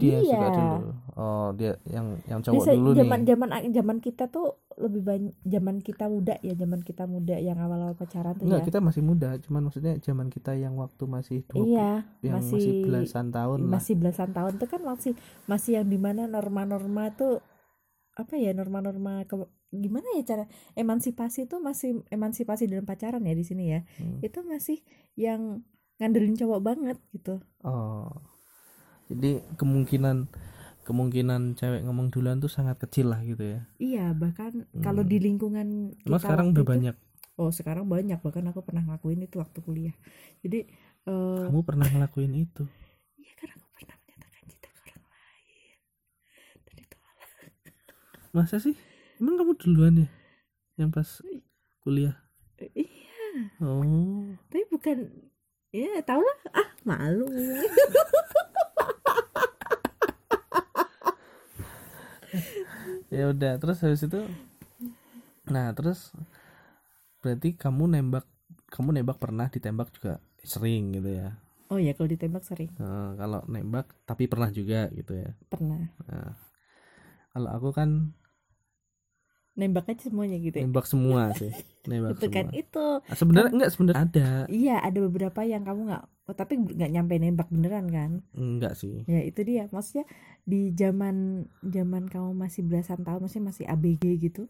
dia 0.00 0.16
yang 0.16 0.24
suka 0.26 0.48
dulu? 0.50 0.78
Oh, 1.14 1.48
dia 1.52 1.72
yang 1.86 2.06
yang 2.24 2.40
cowok 2.40 2.54
Biasa 2.56 2.70
dulu 2.72 2.90
zaman 2.94 3.18
nih. 3.18 3.26
zaman 3.28 3.48
zaman 3.70 3.96
kita 3.98 4.24
tuh 4.26 4.46
lebih 4.74 5.02
banyak 5.02 5.34
zaman 5.42 5.76
kita 5.78 6.04
muda 6.06 6.34
ya 6.38 6.54
zaman 6.54 6.80
kita 6.80 7.04
muda 7.04 7.36
yang 7.36 7.56
awal-awal 7.56 7.92
pacaran 7.92 8.32
tuh 8.32 8.44
Enggak, 8.44 8.58
ya 8.58 8.66
kita 8.66 8.78
masih 8.80 9.02
muda, 9.02 9.28
cuman 9.38 9.60
maksudnya 9.62 9.94
zaman 9.98 10.26
kita 10.26 10.52
yang 10.54 10.74
waktu 10.74 11.04
masih 11.04 11.38
20 11.46 11.68
iya 11.68 11.92
yang 12.20 12.40
masih, 12.40 12.56
masih 12.56 12.72
belasan 12.82 13.26
tahun 13.28 13.58
lah. 13.60 13.70
masih 13.70 13.94
belasan 13.94 14.30
tahun 14.30 14.52
tuh 14.56 14.68
kan 14.68 14.80
masih 14.82 15.12
masih 15.44 15.70
yang 15.74 15.86
di 15.86 15.98
mana 15.98 16.24
norma-norma 16.24 17.12
tuh 17.12 17.44
apa 18.12 18.34
ya 18.34 18.50
norma-norma 18.50 19.22
ke- 19.22 19.44
gimana 19.70 20.02
ya 20.14 20.24
cara 20.26 20.44
emansipasi 20.74 21.46
tuh 21.46 21.58
masih 21.58 22.02
emansipasi 22.08 22.64
dalam 22.64 22.82
pacaran 22.82 23.20
ya 23.20 23.32
di 23.32 23.44
sini 23.44 23.64
ya 23.68 23.80
Hmm. 23.96 24.18
itu 24.20 24.40
masih 24.42 24.80
yang 25.14 25.60
ngandelin 25.96 26.34
cowok 26.34 26.60
banget 26.60 26.96
gitu 27.10 27.44
Oh. 27.60 28.08
Jadi 29.10 29.30
kemungkinan 29.54 30.30
kemungkinan 30.80 31.54
cewek 31.54 31.82
ngomong 31.82 32.08
duluan 32.08 32.38
tuh 32.38 32.46
sangat 32.46 32.78
kecil 32.78 33.10
lah 33.10 33.20
gitu 33.20 33.42
ya. 33.44 33.60
iya 33.76 34.10
bahkan 34.10 34.64
kalau 34.76 35.02
Hmm. 35.02 35.08
di 35.08 35.18
lingkungan 35.20 35.68
kita 35.96 36.18
sekarang 36.18 36.46
waktu 36.46 36.52
udah 36.52 36.64
itu- 36.64 36.72
banyak. 36.72 36.96
oh 37.36 37.50
sekarang 37.50 37.84
banyak 37.86 38.18
bahkan 38.18 38.42
aku 38.44 38.60
pernah 38.60 38.82
ngelakuin 38.82 39.20
itu 39.20 39.38
waktu 39.38 39.58
kuliah 39.60 39.94
jadi 40.40 40.66
eh 41.04 41.42
Kamu 41.46 41.62
pernah 41.62 41.86
ngelakuin 41.86 42.34
itu? 42.34 42.64
iya 43.14 43.32
karena 43.34 43.54
aku 43.54 43.68
pernah 43.72 43.94
menyatakan 43.98 44.42
cinta 44.44 44.68
ke 44.68 44.80
orang 44.80 45.04
lain 45.06 45.76
dan 46.60 46.76
itu 46.76 46.96
Masa 48.34 48.56
sih? 48.58 48.74
Emang 49.16 49.34
kamu 49.36 49.52
duluan 49.56 49.94
ya? 49.96 50.08
Yang 50.76 50.90
pas 50.92 51.08
kuliah? 51.78 52.16
iya 52.74 52.96
Oh. 53.62 54.26
tapi 54.44 54.66
bukan 54.66 55.06
ya 55.68 56.02
tau 56.02 56.18
lah 56.18 56.38
ah 56.52 56.68
malu 56.82 57.30
Ya 63.14 63.30
udah, 63.32 63.58
terus 63.58 63.82
habis 63.82 64.02
itu 64.06 64.20
Nah, 65.50 65.74
terus 65.74 66.14
berarti 67.20 67.52
kamu 67.58 67.90
nembak 67.90 68.24
kamu 68.70 69.02
nembak 69.02 69.18
pernah 69.18 69.50
ditembak 69.50 69.90
juga 69.92 70.22
sering 70.46 70.94
gitu 70.96 71.10
ya. 71.20 71.36
oh 71.70 71.78
ya 71.78 71.92
kalau 71.94 72.08
ditembak 72.10 72.42
sering. 72.46 72.70
Nah, 72.78 73.14
kalau 73.18 73.40
nembak 73.50 73.86
tapi 74.08 74.30
pernah 74.30 74.48
juga 74.50 74.88
gitu 74.94 75.12
ya? 75.14 75.30
Pernah. 75.50 75.90
Nah, 76.06 76.34
kalau 77.34 77.50
aku 77.50 77.68
kan 77.74 78.14
nembak 79.58 79.90
aja 79.90 80.08
semuanya 80.08 80.38
gitu 80.40 80.56
ya? 80.56 80.64
Nembak 80.64 80.86
semua 80.88 81.34
sih 81.36 81.52
nembak 81.90 82.16
itu 82.16 82.26
kan 82.30 82.46
semua. 82.48 82.60
itu. 82.62 82.86
Ah, 83.04 83.16
sebenarnya 83.18 83.50
enggak 83.52 83.70
sebenarnya 83.74 84.00
ada. 84.06 84.28
Iya 84.48 84.76
ada 84.80 84.98
beberapa 85.04 85.40
yang 85.44 85.62
kamu 85.66 85.80
nggak 85.90 86.04
oh, 86.30 86.36
tapi 86.38 86.62
nggak 86.62 86.90
nyampe 86.94 87.18
nembak 87.18 87.50
beneran 87.50 87.90
kan? 87.90 88.10
Enggak 88.38 88.78
sih. 88.78 89.02
Ya 89.10 89.26
itu 89.26 89.42
dia. 89.42 89.66
Maksudnya 89.74 90.06
di 90.46 90.70
zaman 90.78 91.46
zaman 91.66 92.06
kamu 92.06 92.38
masih 92.38 92.62
belasan 92.62 93.02
tahun 93.02 93.26
masih 93.26 93.42
masih 93.42 93.64
ABG 93.66 94.04
gitu 94.22 94.46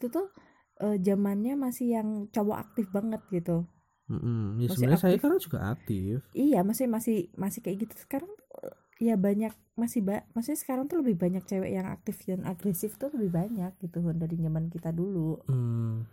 itu 0.00 0.08
tuh 0.08 0.32
eh, 0.80 0.96
zamannya 0.96 1.60
masih 1.60 2.00
yang 2.00 2.08
cowok 2.32 2.56
aktif 2.56 2.88
banget 2.88 3.20
gitu. 3.28 3.68
Mm-mm. 4.10 4.58
ya 4.58 4.66
Masih 4.66 4.74
sebenarnya 4.74 5.00
saya 5.04 5.18
kan 5.20 5.36
juga 5.36 5.60
aktif. 5.76 6.24
Iya 6.32 6.64
masih 6.64 6.86
masih 6.88 7.28
masih 7.36 7.60
kayak 7.60 7.84
gitu. 7.86 7.94
Sekarang 8.00 8.32
tuh, 8.32 8.72
ya 8.98 9.14
banyak 9.20 9.52
masih 9.78 10.00
ba 10.02 10.24
maksudnya 10.34 10.58
sekarang 10.58 10.84
tuh 10.90 11.04
lebih 11.04 11.16
banyak 11.20 11.44
cewek 11.46 11.70
yang 11.72 11.86
aktif 11.88 12.20
dan 12.26 12.42
agresif 12.48 12.96
tuh 12.96 13.12
lebih 13.12 13.30
banyak 13.30 13.72
gitu 13.78 14.00
dari 14.16 14.36
zaman 14.40 14.72
kita 14.72 14.90
dulu. 14.90 15.44
Hmm, 15.46 16.08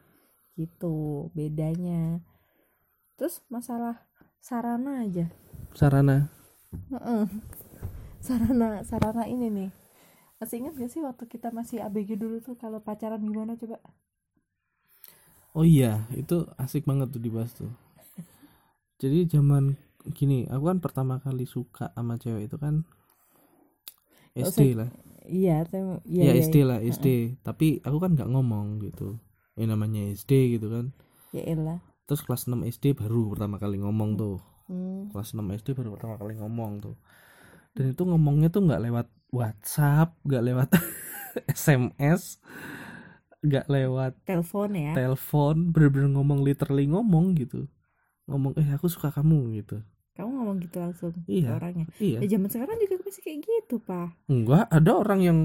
gitu 0.60 1.32
bedanya. 1.34 2.22
Terus 3.18 3.42
masalah 3.50 4.04
sarana 4.42 5.02
aja. 5.06 5.26
Sarana. 5.74 6.30
Heeh. 6.92 7.26
sarana 8.28 8.84
sarana 8.90 9.24
ini 9.34 9.48
nih. 9.58 9.70
Masih 10.40 10.56
ingat 10.62 10.74
gak 10.82 10.92
sih 10.94 11.02
waktu 11.08 11.24
kita 11.34 11.50
masih 11.60 11.78
ABG 11.88 12.10
dulu 12.22 12.38
tuh 12.46 12.56
kalau 12.62 12.80
pacaran 12.88 13.22
gimana 13.28 13.54
coba? 13.62 13.78
Oh 15.58 15.66
iya 15.66 16.06
itu 16.22 16.36
asik 16.64 16.84
banget 16.90 17.08
tuh 17.14 17.22
dibahas 17.26 17.52
tuh. 17.60 17.72
Jadi 19.02 19.30
zaman 19.30 19.78
gini 20.18 20.48
aku 20.50 20.64
kan 20.70 20.80
pertama 20.86 21.16
kali 21.26 21.46
suka 21.46 21.92
sama 21.96 22.16
cewek 22.22 22.48
itu 22.50 22.58
kan 22.58 22.76
Oh, 24.40 24.52
SD 24.54 24.78
lah. 24.78 24.90
iya 25.28 25.66
tem 25.66 26.00
ya 26.20 26.26
iya, 26.26 26.34
iya, 26.38 26.46
SD 26.46 26.56
lah 26.70 26.80
SD 26.80 27.08
tapi 27.44 27.68
aku 27.88 27.98
kan 28.04 28.12
nggak 28.16 28.30
ngomong 28.34 28.68
gitu. 28.86 29.18
Ya 29.58 29.66
namanya 29.66 30.02
SD 30.14 30.32
gitu 30.58 30.68
kan. 30.70 30.86
Ya 31.36 31.44
elah 31.44 31.80
terus 32.08 32.24
kelas 32.24 32.48
6 32.48 32.64
SD 32.66 32.96
baru 32.96 33.30
pertama 33.30 33.60
kali 33.60 33.78
ngomong 33.78 34.16
tuh. 34.16 34.38
Hmm. 34.68 35.08
kelas 35.12 35.32
6 35.32 35.44
SD 35.54 35.76
baru 35.76 35.94
pertama 35.94 36.16
kali 36.16 36.36
ngomong 36.36 36.72
tuh. 36.82 36.96
Dan 37.72 37.92
itu 37.92 38.02
ngomongnya 38.02 38.48
tuh 38.48 38.64
nggak 38.64 38.82
lewat 38.82 39.08
WhatsApp 39.30 40.16
nggak 40.24 40.44
lewat 40.44 40.70
SMS 41.54 42.40
nggak 43.38 43.70
lewat 43.70 44.18
telepon 44.26 44.74
ya? 44.74 44.92
telepon 44.98 45.70
bener-bener 45.70 46.10
ngomong 46.10 46.42
literally 46.42 46.90
ngomong 46.90 47.38
gitu. 47.38 47.70
Ngomong 48.26 48.58
eh 48.58 48.68
aku 48.74 48.88
suka 48.88 49.14
kamu 49.14 49.62
gitu. 49.62 49.80
Kamu 50.18 50.34
ngomong 50.34 50.58
gitu 50.60 50.82
langsung 50.82 51.14
Iya. 51.30 51.54
orangnya? 51.56 51.86
iya. 52.02 52.18
Ya 52.20 52.28
zaman 52.28 52.50
sekarang 52.50 52.76
juga 52.82 52.98
masih 53.06 53.22
kayak 53.22 53.40
gitu 53.46 53.78
pak. 53.78 54.18
Enggak 54.26 54.66
ada 54.68 54.92
orang 54.98 55.20
yang 55.22 55.40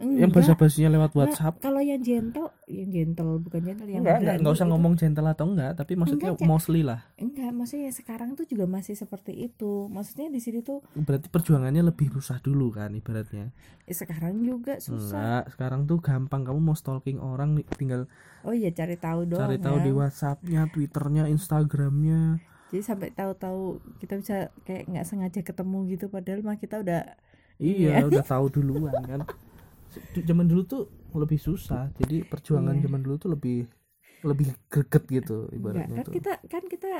Enggak. 0.00 0.32
bahasa 0.32 0.52
basinya 0.54 0.88
lewat 0.90 1.10
Nggak, 1.10 1.20
WhatsApp. 1.20 1.54
kalau 1.60 1.78
yang 1.78 2.00
gentle 2.00 2.48
yang 2.64 2.88
gentle 2.88 3.36
bukan 3.36 3.60
gentle 3.60 3.84
yang 3.84 4.00
enggak 4.00 4.16
enggak 4.18 4.36
enggak 4.40 4.54
usah 4.54 4.64
gitu. 4.64 4.72
ngomong 4.72 4.92
gentle 4.94 5.26
atau 5.26 5.44
enggak 5.46 5.70
tapi 5.74 5.92
maksudnya 5.92 6.30
Enggak, 6.30 6.48
mostly 6.48 6.80
lah. 6.80 7.00
Enggak 7.14 7.50
maksudnya 7.50 7.90
sekarang 7.90 8.32
tuh 8.32 8.44
juga 8.44 8.64
masih 8.64 8.94
seperti 8.94 9.32
itu. 9.36 9.86
Maksudnya 9.86 10.26
di 10.26 10.40
sini 10.40 10.60
tuh 10.60 10.80
berarti 10.94 11.28
perjuangannya 11.28 11.84
lebih 11.84 12.08
susah 12.12 12.38
dulu 12.38 12.72
kan 12.72 12.90
ibaratnya? 12.90 13.52
Eh, 13.84 13.92
sekarang 13.92 14.40
juga 14.40 14.80
susah. 14.80 15.44
Enggak 15.44 15.44
sekarang 15.52 15.80
tuh 15.84 15.98
gampang. 15.98 16.42
Kamu 16.42 16.58
mau 16.58 16.72
stalking 16.72 17.18
orang 17.18 17.60
tinggal 17.74 18.08
oh 18.40 18.50
iya 18.50 18.70
cari 18.70 18.96
tahu 18.96 19.28
doang 19.28 19.44
cari 19.44 19.60
tahu 19.60 19.76
ya. 19.76 19.84
di 19.84 19.92
WhatsAppnya 19.92 20.60
Twitternya 20.66 21.28
Instagramnya. 21.28 22.40
Jadi 22.70 22.80
sampai 22.80 23.10
tahu-tahu 23.10 23.62
kita 23.98 24.14
bisa 24.16 24.36
kayak 24.62 24.86
nggak 24.86 25.04
sengaja 25.04 25.40
ketemu 25.42 25.78
gitu 25.90 26.06
padahal 26.06 26.40
mah 26.40 26.54
kita 26.54 26.78
udah 26.78 27.02
iya 27.58 27.98
Iya. 27.98 28.06
udah 28.06 28.22
tahu 28.22 28.46
duluan 28.48 28.94
kan 29.02 29.20
zaman 30.20 30.46
dulu 30.46 30.62
tuh 30.64 30.82
lebih 31.12 31.36
susah. 31.36 31.90
Jadi 31.96 32.22
perjuangan 32.22 32.76
Iya. 32.76 32.82
zaman 32.86 33.00
dulu 33.00 33.16
tuh 33.16 33.30
lebih 33.32 33.66
lebih 34.20 34.52
greget 34.68 35.04
gitu 35.08 35.48
Enggak, 35.48 35.56
ibaratnya 35.56 35.96
kan 35.96 36.04
tuh. 36.04 36.14
kita 36.14 36.32
kan 36.46 36.62
kita 36.68 36.90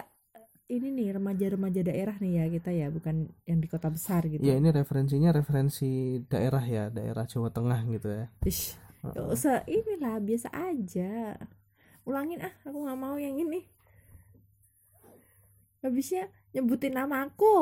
ini 0.70 0.88
nih 0.88 1.08
remaja-remaja 1.12 1.80
daerah 1.82 2.16
nih 2.16 2.32
ya 2.32 2.44
kita 2.48 2.70
ya 2.70 2.86
bukan 2.88 3.26
yang 3.44 3.58
di 3.58 3.66
kota 3.66 3.90
besar 3.90 4.22
gitu. 4.24 4.40
Ya 4.40 4.54
ini 4.54 4.70
referensinya 4.70 5.28
referensi 5.30 6.16
daerah 6.24 6.62
ya 6.62 6.88
daerah 6.88 7.26
Jawa 7.26 7.50
Tengah 7.50 7.80
gitu 7.90 8.08
ya. 8.08 8.24
Ish, 8.40 8.78
Heeh. 9.02 9.12
gak 9.12 9.26
usah 9.28 9.56
inilah 9.66 10.16
biasa 10.16 10.48
aja. 10.48 11.34
Ulangin 12.06 12.40
ah 12.40 12.54
aku 12.64 12.78
nggak 12.80 12.98
mau 12.98 13.18
yang 13.18 13.36
ini. 13.36 13.66
Habisnya 15.80 16.28
nyebutin 16.52 16.94
nama 16.94 17.24
aku. 17.24 17.56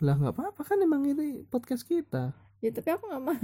Lah 0.00 0.14
nggak 0.16 0.34
apa-apa 0.34 0.62
kan 0.64 0.78
emang 0.78 1.02
ini 1.04 1.42
podcast 1.44 1.84
kita 1.84 2.34
ya 2.62 2.70
tapi 2.70 2.88
aku 2.94 3.04
nggak 3.10 3.22
mau. 3.26 3.36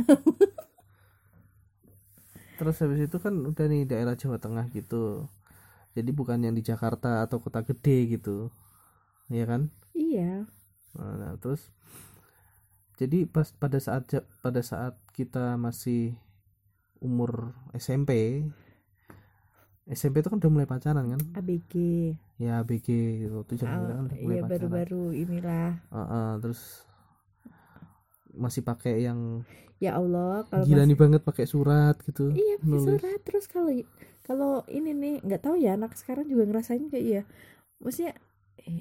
Terus 2.58 2.76
habis 2.82 3.00
itu 3.06 3.16
kan 3.22 3.34
udah 3.34 3.66
nih 3.70 3.87
daerah 3.87 4.14
Jawa 4.18 4.38
Tengah 4.38 4.66
gitu. 4.70 5.26
Jadi 5.94 6.10
bukan 6.14 6.38
yang 6.42 6.54
di 6.54 6.62
Jakarta 6.62 7.26
atau 7.26 7.42
kota 7.42 7.62
gede 7.66 8.18
gitu. 8.18 8.50
Ya 9.30 9.46
kan? 9.46 9.70
Iya. 9.94 10.46
Nah, 10.98 11.34
terus 11.38 11.70
jadi 12.98 13.30
pas 13.30 13.50
pada 13.54 13.78
saat 13.78 14.10
pada 14.42 14.62
saat 14.62 14.98
kita 15.14 15.54
masih 15.54 16.18
umur 16.98 17.54
SMP 17.78 18.42
SMP 19.87 20.20
itu 20.20 20.28
kan 20.28 20.42
udah 20.42 20.50
mulai 20.50 20.66
pacaran 20.66 21.06
kan? 21.14 21.22
ABG 21.38 21.75
ya 22.38 22.62
ABG 22.62 22.88
gitu 23.22 23.42
itu 23.46 23.54
zaman 23.58 23.87
kita 23.87 23.94
kan 23.94 24.04
mulai 24.06 24.18
iya 24.18 24.42
pacaran. 24.42 24.50
baru-baru 24.50 25.04
inilah. 25.14 25.68
Heeh, 25.94 26.28
terus 26.42 26.88
masih 28.38 28.62
pakai 28.62 29.02
yang 29.02 29.42
ya 29.76 29.95
Allah 29.95 30.42
kalau 30.45 30.64
gila 30.64 30.80
masih- 30.80 30.88
nih 30.88 30.99
banget 30.99 31.21
pakai 31.21 31.45
surat 31.45 31.99
gitu 32.00 32.30
Iya 32.30 32.54
pakai 32.57 32.80
surat. 32.80 33.18
Terus 33.21 33.45
kalau 33.47 33.71
kalau 34.23 34.52
ini 34.68 34.90
nih 34.92 35.14
nggak 35.21 35.40
tahu 35.40 35.54
ya 35.57 35.75
anak 35.75 35.92
sekarang 35.92 36.25
juga 36.25 36.47
ngerasain 36.47 36.87
kayak 36.87 37.04
iya. 37.04 37.23
Maksudnya 37.78 38.14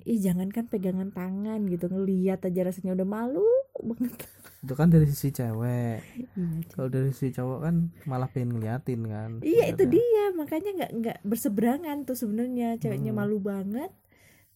ih 0.04 0.20
jangan 0.20 0.50
kan 0.50 0.66
pegangan 0.66 1.10
tangan 1.10 1.64
gitu 1.66 1.88
ngeliat 1.88 2.42
aja 2.42 2.62
rasanya 2.64 2.92
udah 2.94 3.08
malu 3.08 3.46
banget. 3.90 4.14
Itu 4.60 4.74
kan 4.74 4.90
dari 4.90 5.06
sisi 5.06 5.30
cewek. 5.32 6.02
Iya, 6.18 6.44
kalau 6.72 6.88
dari 6.88 7.10
sisi 7.10 7.30
cowok 7.32 7.60
kan 7.62 7.76
malah 8.04 8.28
pengen 8.28 8.58
ngeliatin 8.58 9.06
kan 9.06 9.32
Iya, 9.40 9.72
itu 9.72 9.86
dia. 9.88 10.24
Makanya 10.34 10.70
nggak 10.76 10.92
nggak 10.96 11.18
berseberangan 11.24 12.04
tuh 12.04 12.16
sebenarnya. 12.16 12.76
Ceweknya 12.76 13.10
Hmm. 13.10 13.22
malu 13.22 13.38
banget 13.40 13.94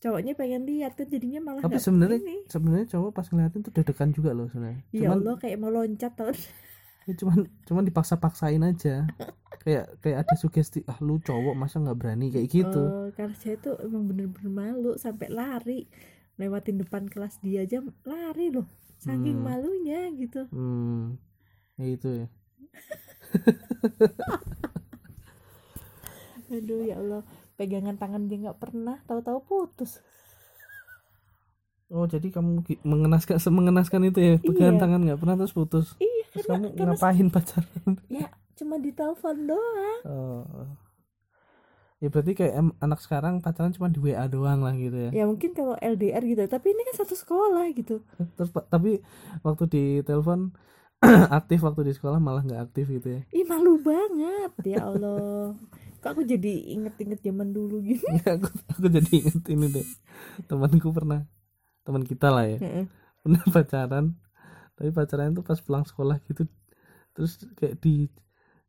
cowoknya 0.01 0.33
pengen 0.33 0.65
lihat 0.65 0.97
kan 0.97 1.05
jadinya 1.05 1.39
malah 1.45 1.61
tapi 1.61 1.77
sebenarnya 1.77 2.19
sebenarnya 2.49 2.87
cowok 2.89 3.09
pas 3.13 3.27
ngeliatin 3.29 3.61
tuh 3.61 3.71
deg-degan 3.71 4.09
juga 4.11 4.33
loh 4.33 4.49
sebenarnya. 4.49 4.81
Ya 4.89 5.13
Allah 5.13 5.37
kayak 5.37 5.57
mau 5.61 5.69
loncat 5.69 6.13
tau. 6.17 6.33
Ya 7.05 7.13
cuman 7.17 7.49
cuman 7.65 7.83
dipaksa-paksain 7.85 8.61
aja. 8.61 9.05
Kayak 9.61 9.93
kayak 10.01 10.17
ada 10.25 10.33
sugesti 10.37 10.81
ah 10.89 10.97
lu 11.01 11.21
cowok 11.21 11.53
masa 11.53 11.81
nggak 11.81 11.97
berani? 11.97 12.33
Kayak 12.33 12.49
gitu. 12.49 12.81
Oh, 12.81 13.07
karena 13.13 13.35
saya 13.37 13.57
tuh 13.61 13.77
emang 13.81 14.09
bener-bener 14.09 14.49
malu 14.49 14.97
sampai 14.97 15.29
lari. 15.29 15.85
Lewatin 16.37 16.81
depan 16.81 17.05
kelas 17.05 17.37
dia 17.41 17.65
aja 17.65 17.81
lari 18.05 18.49
loh 18.49 18.65
saking 19.01 19.41
Hmm. 19.41 19.45
malunya 19.45 20.09
gitu. 20.13 20.45
Hmm 20.49 21.17
ya 21.77 21.85
itu 21.89 22.09
ya. 22.21 22.27
Aduh 26.51 26.83
ya 26.83 26.99
Allah, 26.99 27.23
pegangan 27.53 27.95
tangan 27.95 28.25
dia 28.25 28.37
nggak 28.41 28.57
pernah, 28.57 28.97
tahu-tahu 29.03 29.39
putus. 29.41 29.99
oh 31.87 32.05
jadi 32.05 32.31
kamu 32.31 32.63
mengenaskan 32.81 33.35
semengenaskan 33.37 34.01
itu 34.05 34.19
ya 34.21 34.33
pegangan 34.39 34.73
Iya. 34.73 34.81
tangan 34.81 35.01
nggak 35.03 35.19
pernah 35.19 35.35
terus 35.35 35.51
putus 35.51 35.87
Iya, 35.97 36.23
terus 36.31 36.45
karena, 36.45 36.55
kamu 36.63 36.67
karena 36.73 36.93
ngapain 36.95 37.27
pacaran 37.27 37.91
ya 38.17 38.27
cuma 38.53 38.75
di 38.77 38.91
telepon 38.91 39.35
doang. 39.45 39.99
oh 40.05 40.71
ya 41.97 42.07
berarti 42.07 42.31
kayak 42.33 42.53
em- 42.55 42.77
anak 42.79 42.97
sekarang 42.97 43.33
pacaran 43.37 43.69
cuma 43.69 43.85
di 43.85 43.99
WA 43.99 44.25
doang 44.25 44.63
lah 44.63 44.71
gitu 44.73 44.95
ya 44.95 45.11
Ya 45.13 45.23
mungkin 45.27 45.51
kalau 45.51 45.75
LDR 45.75 46.23
gitu, 46.23 46.41
tapi 46.47 46.71
ini 46.71 46.81
kan 46.83 46.95
satu 46.97 47.13
sekolah 47.13 47.67
gitu. 47.75 47.99
terus 48.35 48.49
tapi 48.65 49.03
waktu 49.41 49.63
di 49.67 49.83
telepon 50.01 50.55
aktif 51.33 51.59
waktu 51.59 51.81
di 51.83 51.93
sekolah 51.93 52.17
malah 52.17 52.41
nggak 52.41 52.61
aktif 52.63 52.87
gitu 52.89 53.07
ya 53.11 53.21
Ih 53.29 53.43
malu 53.43 53.75
banget, 53.77 54.51
ya 54.63 54.79
Allah. 54.81 55.59
Kok 56.01 56.09
aku 56.17 56.21
jadi 56.25 56.51
inget-inget 56.73 57.21
zaman 57.21 57.53
dulu 57.53 57.77
gitu. 57.85 58.03
Ya, 58.09 58.33
aku 58.37 58.49
aku 58.73 58.85
jadi 58.89 59.11
inget 59.21 59.45
ini 59.47 59.67
deh 59.69 59.87
temanku 60.49 60.89
pernah 60.89 61.25
teman 61.81 62.05
kita 62.05 62.29
lah 62.29 62.45
ya 62.45 62.57
Heeh. 62.61 62.85
pernah 63.21 63.41
pacaran 63.49 64.05
tapi 64.77 64.89
pacaran 64.93 65.33
itu 65.33 65.41
pas 65.41 65.57
pulang 65.61 65.85
sekolah 65.85 66.17
gitu 66.29 66.45
terus 67.13 67.41
kayak 67.57 67.81
di 67.81 68.05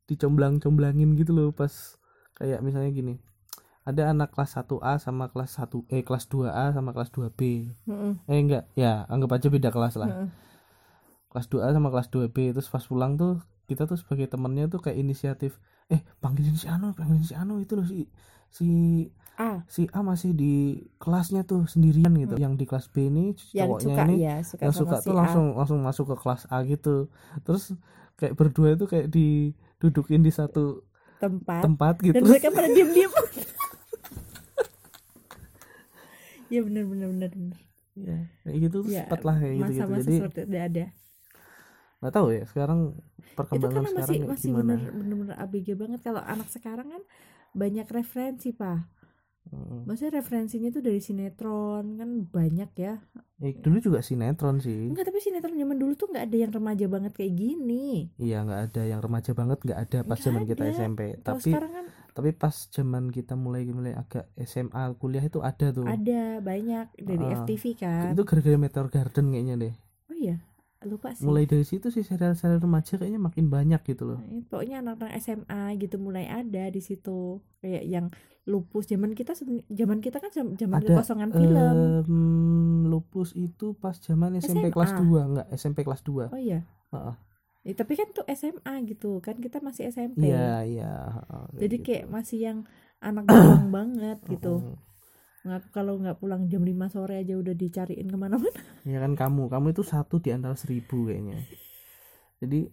dicomblang-comblangin 0.08 1.12
gitu 1.16 1.32
loh 1.32 1.48
pas 1.52 1.96
kayak 2.36 2.60
misalnya 2.60 2.90
gini 2.92 3.14
ada 3.82 4.14
anak 4.14 4.32
kelas 4.32 4.56
1A 4.56 4.96
sama 5.00 5.28
kelas 5.32 5.58
1 5.60 5.84
eh 5.92 6.00
kelas 6.04 6.28
2A 6.30 6.72
sama 6.72 6.92
kelas 6.96 7.10
2B 7.12 7.40
Heeh. 7.88 8.12
eh 8.28 8.38
enggak 8.40 8.64
ya 8.76 9.04
anggap 9.08 9.36
aja 9.36 9.48
beda 9.52 9.68
kelas 9.72 9.96
lah 10.00 10.08
Heeh. 10.08 10.28
kelas 11.32 11.46
2A 11.48 11.68
sama 11.72 11.88
kelas 11.92 12.08
2B 12.12 12.56
terus 12.56 12.68
pas 12.68 12.84
pulang 12.84 13.16
tuh 13.16 13.40
kita 13.68 13.88
tuh 13.88 13.96
sebagai 13.96 14.28
temennya 14.28 14.68
tuh 14.68 14.80
kayak 14.84 15.00
inisiatif 15.00 15.56
eh 15.90 16.00
panggilin 16.22 16.54
si 16.54 16.66
Anu 16.68 16.94
panggilin 16.94 17.24
si 17.26 17.34
Anu 17.34 17.58
itu 17.58 17.72
loh 17.74 17.86
si 17.88 18.06
si 18.52 18.68
ah 19.40 19.64
si 19.66 19.88
A 19.90 20.04
masih 20.04 20.36
di 20.36 20.84
kelasnya 21.00 21.42
tuh 21.48 21.64
sendirian 21.64 22.12
gitu. 22.14 22.36
Yang 22.36 22.54
di 22.60 22.64
kelas 22.68 22.86
B 22.92 23.08
ini 23.08 23.32
yang 23.56 23.72
cowoknya 23.72 23.94
suka 23.96 24.02
ini 24.04 24.16
ya 24.20 24.36
suka 24.44 24.62
yang 24.62 24.74
suka 24.76 24.96
si 25.00 25.06
tuh 25.08 25.14
A. 25.14 25.18
langsung 25.24 25.46
langsung 25.56 25.78
masuk 25.80 26.04
ke 26.12 26.16
kelas 26.20 26.42
A 26.52 26.60
gitu. 26.68 27.08
Terus 27.42 27.72
kayak 28.20 28.36
berdua 28.36 28.76
itu 28.76 28.84
kayak 28.84 29.08
didudukin 29.08 30.20
di 30.20 30.30
satu 30.30 30.84
tempat. 31.18 31.64
tempat 31.64 31.94
gitu. 32.04 32.14
Dan 32.14 32.28
mereka 32.28 32.52
pada 32.52 32.68
diem 32.70 32.90
diem 32.92 33.12
ya 36.52 36.60
benar 36.60 36.84
benar 36.84 37.08
benar 37.08 37.30
benar 37.32 37.60
ya 37.96 38.18
kayak 38.44 38.58
gitu 38.68 38.76
tuh 38.84 38.92
ya 38.92 39.08
sempet 39.08 39.20
lah 39.24 39.36
kayak 39.40 39.54
gitu 39.56 39.72
gitu 39.72 39.92
jadi 40.04 40.16
seperti 40.20 40.40
ada 40.60 40.84
nggak 42.02 42.14
tahu 42.18 42.28
ya 42.34 42.42
sekarang 42.50 42.98
itu 42.98 43.34
perkembangan 43.38 43.78
kan 43.78 43.84
sekarang 43.86 44.02
masih 44.02 44.18
masih 44.26 44.48
gimana? 44.50 44.74
bener 44.74 44.90
bener 44.90 45.16
bener 45.22 45.36
ABG 45.38 45.68
banget. 45.78 46.00
Kalau 46.02 46.18
anak 46.18 46.48
sekarang 46.50 46.88
kan 46.90 47.02
banyak 47.54 47.86
referensi 47.86 48.50
pak. 48.50 48.90
Mm. 49.42 49.90
maksudnya 49.90 50.22
referensinya 50.22 50.70
tuh 50.70 50.86
dari 50.86 51.02
sinetron 51.02 51.98
kan 51.98 52.10
banyak 52.30 52.70
ya. 52.78 53.02
Eh, 53.42 53.58
dulu 53.58 53.82
juga 53.82 53.98
sinetron 53.98 54.62
sih. 54.62 54.86
Enggak 54.86 55.10
tapi 55.10 55.18
sinetron 55.18 55.58
zaman 55.58 55.76
dulu 55.82 55.98
tuh 55.98 56.14
nggak 56.14 56.30
ada 56.30 56.36
yang 56.46 56.52
remaja 56.54 56.86
banget 56.86 57.12
kayak 57.14 57.34
gini. 57.34 58.06
Iya 58.22 58.46
nggak 58.46 58.60
ada 58.70 58.82
yang 58.86 59.02
remaja 59.02 59.34
banget 59.34 59.58
nggak 59.66 59.78
ada 59.82 59.98
pas 60.06 60.18
zaman 60.22 60.46
kita. 60.46 60.62
SMP 60.70 61.18
kalau 61.20 61.42
tapi 61.42 61.50
sekarang 61.50 61.72
kan 61.74 61.86
tapi 62.14 62.30
pas 62.38 62.54
zaman 62.70 63.10
kita 63.10 63.34
mulai 63.34 63.66
mulai 63.66 63.98
agak 63.98 64.30
SMA 64.46 64.94
kuliah 65.02 65.24
itu 65.26 65.42
ada 65.42 65.74
tuh. 65.74 65.90
Ada 65.90 66.38
banyak. 66.38 66.86
Dari 67.02 67.24
Ah, 67.26 67.42
FTV 67.42 67.64
kan. 67.74 68.14
Itu 68.14 68.22
gara-gara 68.22 68.56
Meteor 68.56 68.88
Garden 68.94 69.26
kayaknya 69.34 69.54
deh. 69.58 69.74
Oh 70.06 70.16
iya 70.16 70.38
lupa 70.86 71.14
sih. 71.14 71.24
Mulai 71.24 71.44
dari 71.46 71.64
situ 71.66 71.88
sih 71.88 72.02
serial-serial 72.02 72.60
remaja 72.60 72.98
kayaknya 72.98 73.20
makin 73.20 73.46
banyak 73.48 73.80
gitu 73.84 74.02
loh. 74.04 74.18
Nah, 74.20 74.42
pokoknya 74.48 74.80
anak-anak 74.82 75.12
SMA 75.18 75.62
gitu 75.78 75.96
mulai 75.98 76.26
ada 76.26 76.68
di 76.68 76.80
situ. 76.80 77.38
Kayak 77.60 77.84
yang 77.86 78.06
lupus. 78.44 78.90
Zaman 78.90 79.14
kita 79.14 79.38
zaman 79.70 79.98
kita 80.02 80.18
kan 80.18 80.30
zam- 80.34 80.54
zaman 80.58 80.82
Ada, 80.82 80.88
kekosongan 80.98 81.30
film. 81.30 81.76
lupus 82.90 83.32
itu 83.32 83.72
pas 83.78 83.94
zaman 83.96 84.36
SMP 84.38 84.68
kelas 84.68 84.92
SMA. 84.92 85.00
2 85.00 85.28
enggak 85.30 85.46
SMP 85.54 85.78
kelas 85.86 86.02
2 86.04 86.28
oh 86.28 86.40
iya. 86.40 86.66
Heeh. 86.92 87.14
Ya, 87.62 87.72
tapi 87.78 87.94
kan 87.94 88.10
tuh 88.10 88.26
SMA 88.26 88.74
gitu. 88.90 89.22
Kan 89.22 89.38
kita 89.38 89.62
masih 89.62 89.86
SMP 89.88 90.26
iya 90.26 90.66
iya 90.66 90.92
heeh, 91.14 91.44
jadi 91.62 91.76
gitu. 91.78 91.86
kayak 91.86 92.04
masih 92.10 92.38
yang 92.42 92.58
anak 92.98 93.22
bawang 93.30 93.70
banget 93.70 94.18
gitu. 94.26 94.66
Heeh. 94.66 94.91
Nggak 95.42 95.74
kalau 95.74 95.98
nggak 95.98 96.18
pulang 96.18 96.46
jam 96.46 96.62
5 96.62 96.70
sore 96.88 97.18
aja 97.18 97.34
udah 97.34 97.50
dicariin 97.52 98.06
ke 98.06 98.16
mana-mana. 98.16 98.54
Ya 98.86 98.98
kan 98.98 99.14
kamu 99.14 99.46
kamu 99.46 99.74
itu 99.74 99.82
satu 99.82 100.18
di 100.18 100.30
antara 100.30 100.54
seribu 100.54 101.06
kayaknya. 101.06 101.38
Jadi 102.42 102.66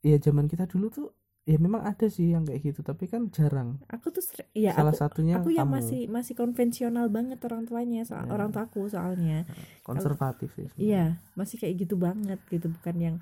ya 0.00 0.16
zaman 0.16 0.46
kita 0.46 0.64
dulu 0.64 0.88
tuh 0.88 1.08
ya 1.46 1.56
memang 1.56 1.80
ada 1.80 2.10
sih 2.10 2.34
yang 2.34 2.42
kayak 2.42 2.60
gitu 2.60 2.80
tapi 2.80 3.06
kan 3.06 3.28
jarang. 3.32 3.78
Aku 3.88 4.10
tuh 4.10 4.20
ya 4.52 4.72
salah 4.74 4.92
aku 4.92 5.00
satunya 5.00 5.34
aku 5.38 5.52
yang 5.54 5.68
kamu. 5.70 5.76
masih 5.80 6.00
masih 6.08 6.34
konvensional 6.34 7.06
banget 7.08 7.38
orang 7.44 7.64
tuanya 7.64 8.02
soal 8.02 8.26
Ya. 8.26 8.32
orang 8.32 8.50
tuaku 8.50 8.88
soalnya. 8.88 9.44
Konservatif 9.86 10.50
ya 10.56 10.66
sebenarnya. 10.68 10.80
iya 10.82 11.04
masih 11.38 11.56
kayak 11.60 11.74
gitu 11.86 11.94
banget 11.96 12.40
gitu 12.50 12.66
bukan 12.68 12.96
yang 12.98 13.16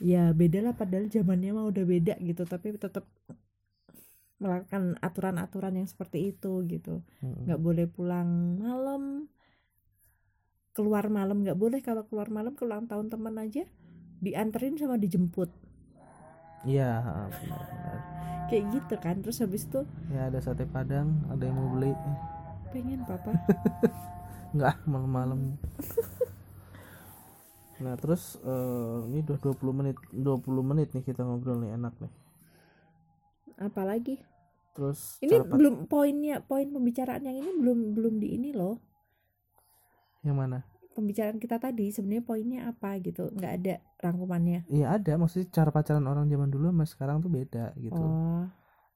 ya 0.00 0.32
beda 0.32 0.64
lah 0.64 0.72
padahal 0.72 1.12
zamannya 1.12 1.52
mah 1.52 1.68
udah 1.68 1.84
beda 1.84 2.14
gitu 2.24 2.48
tapi 2.48 2.72
tetap 2.74 3.04
melakukan 4.40 4.96
aturan-aturan 5.04 5.76
yang 5.76 5.88
seperti 5.88 6.32
itu 6.32 6.64
gitu. 6.66 7.04
Heeh. 7.20 7.44
nggak 7.46 7.60
boleh 7.60 7.86
pulang 7.86 8.58
malam. 8.58 9.28
Keluar 10.72 11.12
malam 11.12 11.44
nggak 11.44 11.58
boleh 11.58 11.84
kalau 11.84 12.08
keluar 12.08 12.32
malam 12.32 12.56
ke 12.56 12.64
ulang 12.64 12.88
tahun 12.88 13.12
teman 13.12 13.36
aja 13.36 13.68
dianterin 14.24 14.80
sama 14.80 14.96
dijemput. 14.96 15.52
Iya 16.64 17.04
kayak 18.50 18.66
gitu 18.74 18.94
kan 18.98 19.22
terus 19.22 19.38
habis 19.38 19.62
itu 19.62 19.86
ya 20.10 20.26
ada 20.26 20.42
sate 20.42 20.66
padang 20.66 21.22
ada 21.30 21.46
yang 21.46 21.54
mau 21.54 21.70
beli. 21.78 21.94
Pengen 22.74 23.06
papa. 23.06 23.30
Enggak 24.54 24.76
malam-malam. 24.90 25.54
Nah 27.78 27.94
terus 27.94 28.36
eh, 28.42 28.98
ini 29.06 29.22
udah 29.22 29.38
20 29.38 29.70
menit 29.70 29.96
20 30.10 30.66
menit 30.66 30.90
nih 30.90 31.06
kita 31.06 31.22
ngobrol 31.22 31.62
nih 31.62 31.78
enak 31.78 31.94
nih. 32.02 32.12
Apalagi 33.62 34.18
terus 34.76 35.18
ini 35.20 35.36
belum 35.42 35.90
poinnya 35.90 36.40
poin 36.44 36.68
pembicaraan 36.70 37.26
yang 37.26 37.36
ini 37.42 37.50
belum 37.56 37.78
belum 37.96 38.14
di 38.22 38.28
ini 38.38 38.50
loh. 38.54 38.78
Yang 40.22 40.36
mana? 40.36 40.58
Pembicaraan 40.90 41.38
kita 41.40 41.56
tadi 41.56 41.88
sebenarnya 41.94 42.24
poinnya 42.24 42.60
apa 42.68 42.98
gitu. 43.00 43.30
Nggak 43.32 43.52
ada 43.62 43.74
rangkumannya. 44.02 44.68
Iya 44.68 45.00
ada. 45.00 45.16
Maksudnya 45.16 45.48
cara 45.50 45.70
pacaran 45.72 46.04
orang 46.04 46.28
zaman 46.28 46.48
dulu 46.52 46.70
sama 46.70 46.84
sekarang 46.84 47.16
tuh 47.24 47.30
beda 47.32 47.72
gitu. 47.80 47.96
Oh. 47.96 48.44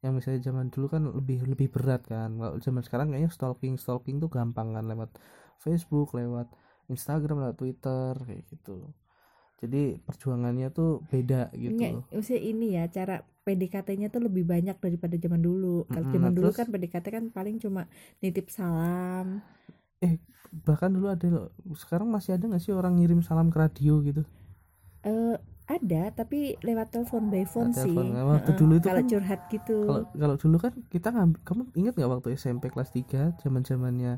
Yang 0.04 0.12
misalnya 0.20 0.40
zaman 0.44 0.66
dulu 0.68 0.86
kan 0.92 1.02
lebih 1.08 1.48
lebih 1.48 1.68
berat 1.72 2.04
kan. 2.04 2.36
Kalau 2.36 2.56
zaman 2.60 2.82
sekarang 2.84 3.06
kayaknya 3.14 3.30
stalking 3.32 3.74
stalking 3.80 4.20
tuh 4.20 4.28
gampang 4.28 4.76
kan. 4.76 4.84
Lewat 4.84 5.16
Facebook 5.62 6.12
lewat 6.12 6.52
Instagram 6.92 7.40
lewat 7.40 7.56
Twitter 7.56 8.12
kayak 8.20 8.44
gitu 8.52 8.92
jadi 9.64 9.82
perjuangannya 10.00 10.68
tuh 10.70 11.00
beda 11.06 11.48
gitu 11.52 11.74
Nggak, 11.74 11.92
maksudnya 12.10 12.42
ini 12.42 12.66
ya 12.72 12.84
cara 12.86 13.16
PDKT-nya 13.44 14.08
tuh 14.08 14.22
lebih 14.22 14.44
banyak 14.44 14.76
daripada 14.78 15.14
zaman 15.14 15.38
dulu. 15.38 15.84
Kalau 15.86 16.06
zaman 16.06 16.28
nah 16.28 16.32
dulu 16.32 16.48
terus- 16.48 16.58
kan 16.58 16.66
PDKT 16.66 17.06
kan 17.08 17.24
paling 17.28 17.56
cuma 17.58 17.88
nitip 18.18 18.48
salam. 18.48 19.40
bahkan 20.54 20.86
dulu 20.88 21.08
ada 21.08 21.50
sekarang 21.74 22.06
masih 22.06 22.32
ada 22.32 22.46
nggak 22.46 22.60
sih 22.60 22.70
orang 22.70 22.94
ngirim 22.94 23.20
salam 23.20 23.48
ke 23.48 23.58
radio 23.58 23.98
gitu 24.00 24.22
Eh 25.02 25.34
ada 25.64 26.02
tapi 26.10 26.54
lewat 26.60 26.88
telepon 26.90 27.26
by 27.26 27.42
phone 27.42 27.72
Lewat 27.72 27.80
sih. 27.80 27.90
telepon. 27.90 28.06
Nah, 28.10 28.24
waktu 28.30 28.46
Heeh, 28.46 28.58
dulu 28.58 28.72
itu 28.74 28.86
kalau 28.86 29.00
kan- 29.00 29.10
curhat 29.10 29.40
gitu. 29.48 29.76
kalau 29.82 30.02
kalau 30.14 30.36
dulu 30.38 30.56
kan 30.58 30.72
kita 30.86 31.08
ngambil 31.10 31.40
kamu 31.42 31.62
ingat 31.74 31.92
nggak 31.94 32.10
waktu 32.10 32.28
SMP 32.34 32.64
kelas 32.68 32.90
3 32.90 33.20
zaman 33.38 33.60
zamannya 33.60 34.12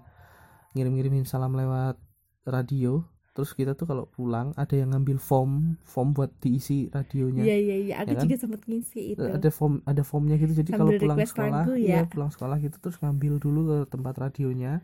ngirim-ngirimin 0.72 1.24
salam 1.24 1.50
lewat 1.52 1.96
radio 2.44 3.06
terus 3.36 3.52
kita 3.52 3.76
tuh 3.76 3.84
kalau 3.84 4.08
pulang 4.08 4.56
ada 4.56 4.72
yang 4.72 4.96
ngambil 4.96 5.20
form 5.20 5.76
form 5.84 6.16
buat 6.16 6.32
diisi 6.40 6.88
radionya. 6.88 7.44
Iya 7.44 7.56
iya 7.60 7.76
iya, 7.76 7.94
aku 8.00 8.08
Ya 8.08 8.14
kan? 8.16 8.22
juga 8.24 8.36
sempat 8.40 8.60
ngisi 8.64 9.00
itu. 9.12 9.20
ada 9.28 9.50
form 9.52 9.74
ada 9.84 10.00
formnya 10.00 10.40
gitu. 10.40 10.56
Jadi 10.56 10.70
kalau 10.72 10.96
pulang 10.96 11.20
sekolah 11.20 11.52
lagu 11.68 11.72
iya 11.76 12.00
ya. 12.00 12.08
pulang 12.08 12.30
sekolah 12.32 12.56
gitu 12.64 12.76
terus 12.80 12.96
ngambil 13.04 13.36
dulu 13.36 13.60
ke 13.68 13.76
tempat 13.92 14.14
radionya. 14.16 14.80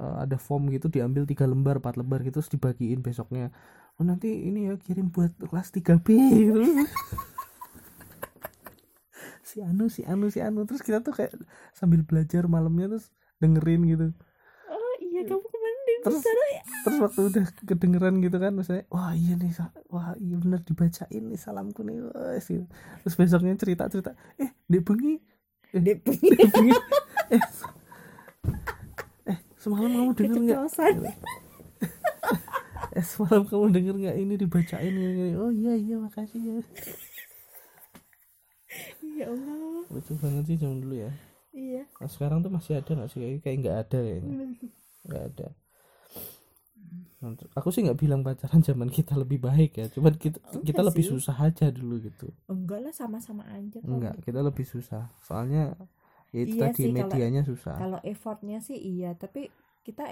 Eh, 0.00 0.16
ada 0.24 0.40
form 0.40 0.72
gitu 0.72 0.88
diambil 0.88 1.28
tiga 1.28 1.44
lembar 1.44 1.76
empat 1.76 2.00
lembar 2.00 2.24
gitu 2.24 2.40
terus 2.40 2.48
dibagiin 2.48 3.04
besoknya. 3.04 3.52
Oh 4.00 4.04
nanti 4.08 4.32
ini 4.48 4.72
ya 4.72 4.80
kirim 4.80 5.12
buat 5.12 5.36
kelas 5.36 5.68
3B 5.76 6.08
gitu 6.16 6.64
si 9.44 9.60
Anu 9.60 9.92
si 9.92 10.00
Anu 10.08 10.32
si 10.32 10.40
Anu. 10.40 10.64
Terus 10.64 10.80
kita 10.80 11.04
tuh 11.04 11.12
kayak 11.12 11.36
sambil 11.76 12.00
belajar 12.08 12.48
malamnya 12.48 12.96
terus 12.96 13.12
dengerin 13.42 13.82
gitu. 13.84 14.06
Oh 14.72 14.94
iya. 15.04 15.28
Kamu 15.28 15.44
di 15.44 15.58
terus 16.02 16.22
ya. 16.26 16.62
terus 16.82 16.98
waktu 16.98 17.20
udah 17.30 17.44
kedengeran 17.62 18.18
gitu 18.18 18.36
kan 18.36 18.52
misalnya 18.52 18.84
wah 18.90 19.14
iya 19.14 19.38
nih 19.38 19.54
wah 19.86 20.12
iya 20.18 20.34
bener 20.36 20.60
dibacain 20.62 21.22
nih 21.22 21.38
salamku 21.38 21.80
nih 21.82 22.02
wah, 22.02 22.34
sih. 22.38 22.66
terus 23.02 23.14
besoknya 23.14 23.54
cerita 23.54 23.86
cerita 23.86 24.12
eh 24.36 24.50
dek 24.66 24.82
bengi 24.82 25.22
Dep. 25.72 26.04
dek 26.04 26.50
bengi 26.52 26.72
eh 27.32 27.42
eh 29.30 29.38
semalam 29.56 29.88
kamu 29.88 30.10
denger 30.12 30.36
nggak 30.42 30.58
Keceplosan. 30.68 30.94
eh 32.98 33.04
semalam 33.06 33.42
kamu 33.46 33.66
denger 33.72 33.94
nggak 34.02 34.16
ini 34.18 34.34
dibacain 34.36 34.92
gini, 34.92 35.12
gini. 35.16 35.32
oh 35.38 35.48
iya 35.48 35.72
iya 35.74 35.96
makasih 35.96 36.40
ya 36.42 36.54
Ya 39.12 39.28
Allah. 39.28 39.84
lucu 39.92 40.12
banget 40.18 40.44
sih 40.48 40.56
zaman 40.58 40.80
dulu 40.80 40.96
ya 40.98 41.12
Iya. 41.52 41.84
nah, 42.00 42.08
sekarang 42.08 42.40
tuh 42.40 42.48
masih 42.48 42.80
ada 42.80 42.90
nggak 42.96 43.10
sih 43.12 43.20
kayak 43.44 43.56
nggak 43.60 43.76
ada 43.86 43.98
kayaknya 44.00 44.32
nggak 45.04 45.22
ada 45.30 45.46
aku 47.54 47.68
sih 47.70 47.80
nggak 47.86 47.98
bilang 47.98 48.20
pacaran 48.26 48.60
zaman 48.68 48.88
kita 48.88 49.14
lebih 49.14 49.38
baik 49.38 49.78
ya 49.78 49.86
cuman 49.88 50.14
kita 50.18 50.38
Enggak 50.50 50.64
kita 50.68 50.80
lebih 50.82 51.04
sih. 51.04 51.12
susah 51.14 51.36
aja 51.38 51.66
dulu 51.70 51.94
gitu 52.02 52.26
Enggak 52.46 52.80
lah 52.82 52.92
sama-sama 52.92 53.44
aja 53.48 53.78
kok. 53.78 53.86
enggak 53.86 54.14
kita 54.26 54.40
lebih 54.42 54.66
susah 54.66 55.02
soalnya 55.22 55.74
ya 56.34 56.40
itu 56.44 56.54
Iya 56.56 56.62
tadi 56.68 56.80
sih, 56.80 56.90
kalau- 56.90 56.96
medianya 56.98 57.42
susah 57.44 57.74
Kalau 57.76 57.98
effortnya 58.02 58.58
sih 58.58 58.78
iya, 58.78 59.12
tapi 59.14 59.52
kita 59.82 60.06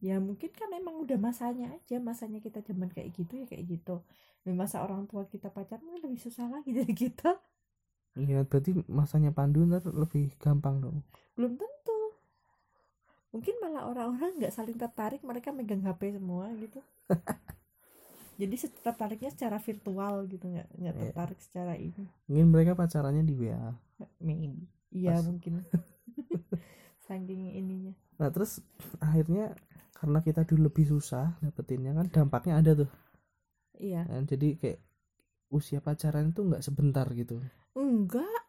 ya 0.00 0.16
mungkin 0.20 0.52
kan 0.52 0.68
emang 0.70 1.00
udah 1.00 1.16
masanya 1.16 1.72
aja, 1.72 1.96
masanya 1.98 2.38
kita 2.38 2.60
zaman 2.60 2.92
kayak 2.92 3.10
gitu 3.16 3.40
ya 3.40 3.46
kayak 3.48 3.64
gitu. 3.72 4.04
Dan 4.44 4.54
masa 4.60 4.84
orang 4.84 5.08
tua 5.08 5.24
kita 5.24 5.48
pacaran 5.48 5.88
lebih 6.04 6.20
susah 6.20 6.46
lagi 6.52 6.70
dari 6.78 6.92
kita. 6.94 7.40
Iya 8.14 8.46
berarti 8.46 8.70
masanya 8.86 9.34
Pandu 9.34 9.66
ntar 9.66 9.82
lebih 9.90 10.30
gampang 10.38 10.78
dong 10.78 11.02
Belum 11.34 11.58
tentu. 11.58 11.83
Mungkin 13.34 13.54
malah 13.58 13.84
orang-orang 13.84 14.38
nggak 14.38 14.54
saling 14.54 14.78
tertarik, 14.78 15.18
mereka 15.20 15.50
megang 15.50 15.82
HP 15.82 16.14
semua 16.14 16.46
gitu. 16.54 16.78
Jadi 18.34 18.54
tertariknya 18.80 19.30
secara 19.30 19.58
virtual 19.58 20.26
gitu, 20.26 20.46
nggak 20.48 20.68
nggak 20.72 20.94
Iya. 20.94 21.02
tertarik 21.06 21.38
secara 21.38 21.74
ini. 21.74 22.06
mungkin 22.26 22.46
mereka 22.50 22.72
pacarannya 22.74 23.22
di 23.22 23.34
WA 23.36 23.74
Maybe. 24.18 24.66
Iya 24.90 25.18
mungkin. 25.20 25.62
Saking 27.06 27.52
ininya. 27.52 27.92
nah 28.14 28.30
terus 28.30 28.62
akhirnya 28.96 29.52
karena 29.92 30.22
kita 30.22 30.46
dulu 30.46 30.70
lebih 30.70 30.86
susah 30.86 31.34
dapetinnya 31.42 31.90
kan 31.92 32.06
dampaknya 32.08 32.62
ada 32.62 32.72
tuh 32.78 32.90
Iya. 33.74 34.06
Kan, 34.06 34.24
jadi 34.24 34.54
kayak 34.54 34.78
usia 35.50 35.82
pacaran 35.82 36.30
itu 36.30 36.40
nggak 36.40 36.62
sebentar 36.62 37.02
gitu 37.10 37.42
enggak 37.74 38.42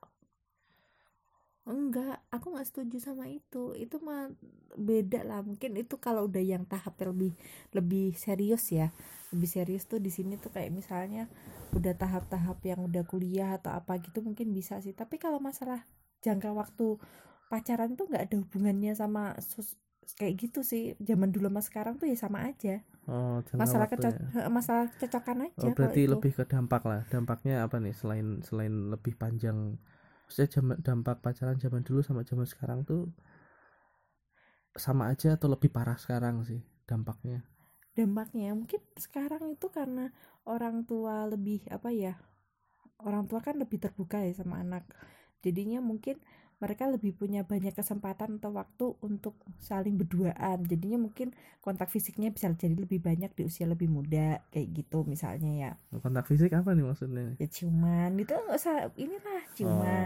enggak 1.65 2.21
aku 2.29 2.53
nggak 2.53 2.67
setuju 2.69 2.97
sama 3.01 3.25
itu. 3.29 3.73
Itu 3.75 3.97
mah 4.01 4.29
beda 4.77 5.25
lah. 5.25 5.41
Mungkin 5.41 5.75
itu 5.81 5.95
kalau 5.97 6.29
udah 6.29 6.41
yang 6.43 6.63
tahap 6.69 6.95
lebih 7.01 7.33
lebih 7.73 8.13
serius 8.15 8.69
ya. 8.69 8.93
Lebih 9.33 9.49
serius 9.49 9.83
tuh 9.89 9.97
di 9.99 10.13
sini 10.13 10.37
tuh 10.37 10.53
kayak 10.53 10.71
misalnya 10.71 11.25
udah 11.73 11.93
tahap-tahap 11.97 12.61
yang 12.63 12.85
udah 12.85 13.03
kuliah 13.09 13.57
atau 13.57 13.73
apa 13.73 13.97
gitu 13.99 14.21
mungkin 14.21 14.53
bisa 14.53 14.79
sih. 14.85 14.93
Tapi 14.93 15.17
kalau 15.17 15.41
masalah 15.41 15.83
jangka 16.21 16.53
waktu 16.53 16.97
pacaran 17.49 17.93
tuh 17.97 18.09
nggak 18.09 18.23
ada 18.31 18.35
hubungannya 18.41 18.93
sama 18.97 19.33
sus- 19.41 19.77
kayak 20.21 20.37
gitu 20.49 20.61
sih. 20.61 20.93
Zaman 21.01 21.33
dulu 21.33 21.49
sama 21.49 21.61
sekarang 21.65 21.93
tuh 21.97 22.05
ya 22.05 22.17
sama 22.17 22.45
aja. 22.45 22.81
Oh 23.05 23.41
masalah 23.53 23.85
keco- 23.85 24.09
ya. 24.13 24.49
masalah 24.49 24.89
cocokan 24.97 25.49
aja 25.49 25.61
Oh, 25.61 25.73
berarti 25.77 26.09
lebih 26.09 26.31
ke 26.33 26.43
dampak 26.45 26.81
lah. 26.85 27.01
Dampaknya 27.09 27.61
apa 27.65 27.77
nih 27.77 27.93
selain 27.93 28.41
selain 28.41 28.89
lebih 28.93 29.13
panjang 29.17 29.77
maksudnya 30.25 30.49
jam- 30.55 30.79
dampak 30.85 31.17
pacaran 31.25 31.57
zaman 31.63 31.81
dulu 31.87 31.99
sama 32.07 32.21
zaman 32.29 32.47
sekarang 32.53 32.79
tuh 32.89 33.01
sama 34.83 35.03
aja 35.11 35.29
atau 35.35 35.47
lebih 35.53 35.69
parah 35.75 35.97
sekarang 36.03 36.35
sih 36.49 36.59
dampaknya? 36.89 37.39
Dampaknya 37.95 38.51
mungkin 38.59 38.81
sekarang 38.99 39.43
itu 39.55 39.67
karena 39.77 40.05
orang 40.53 40.83
tua 40.89 41.15
lebih 41.31 41.63
apa 41.71 41.89
ya 42.03 42.13
orang 43.07 43.23
tua 43.29 43.39
kan 43.47 43.55
lebih 43.63 43.77
terbuka 43.83 44.17
ya 44.27 44.33
sama 44.41 44.55
anak. 44.63 44.83
Jadinya 45.45 45.79
mungkin 45.89 46.15
mereka 46.63 46.85
lebih 46.93 47.11
punya 47.19 47.41
banyak 47.51 47.73
kesempatan 47.79 48.39
atau 48.39 48.51
waktu 48.59 48.85
untuk 49.07 49.35
saling 49.69 49.95
berduaan. 50.01 50.59
Jadinya 50.71 50.99
mungkin 51.05 51.31
kontak 51.65 51.89
fisiknya 51.93 52.29
bisa 52.35 52.47
jadi 52.55 52.75
lebih 52.75 52.99
banyak 53.07 53.31
di 53.37 53.43
usia 53.49 53.65
lebih 53.73 53.89
muda 53.91 54.43
kayak 54.51 54.69
gitu 54.77 54.99
misalnya 55.13 55.51
ya. 55.63 55.71
Kontak 56.03 56.25
fisik 56.29 56.51
apa 56.59 56.69
nih 56.75 56.85
maksudnya? 56.89 57.25
Ya 57.41 57.47
ciuman 57.55 58.11
itu 58.15 58.31
nggak 58.31 58.57
usah 58.61 58.75
inilah 58.95 59.41
ciuman 59.55 60.04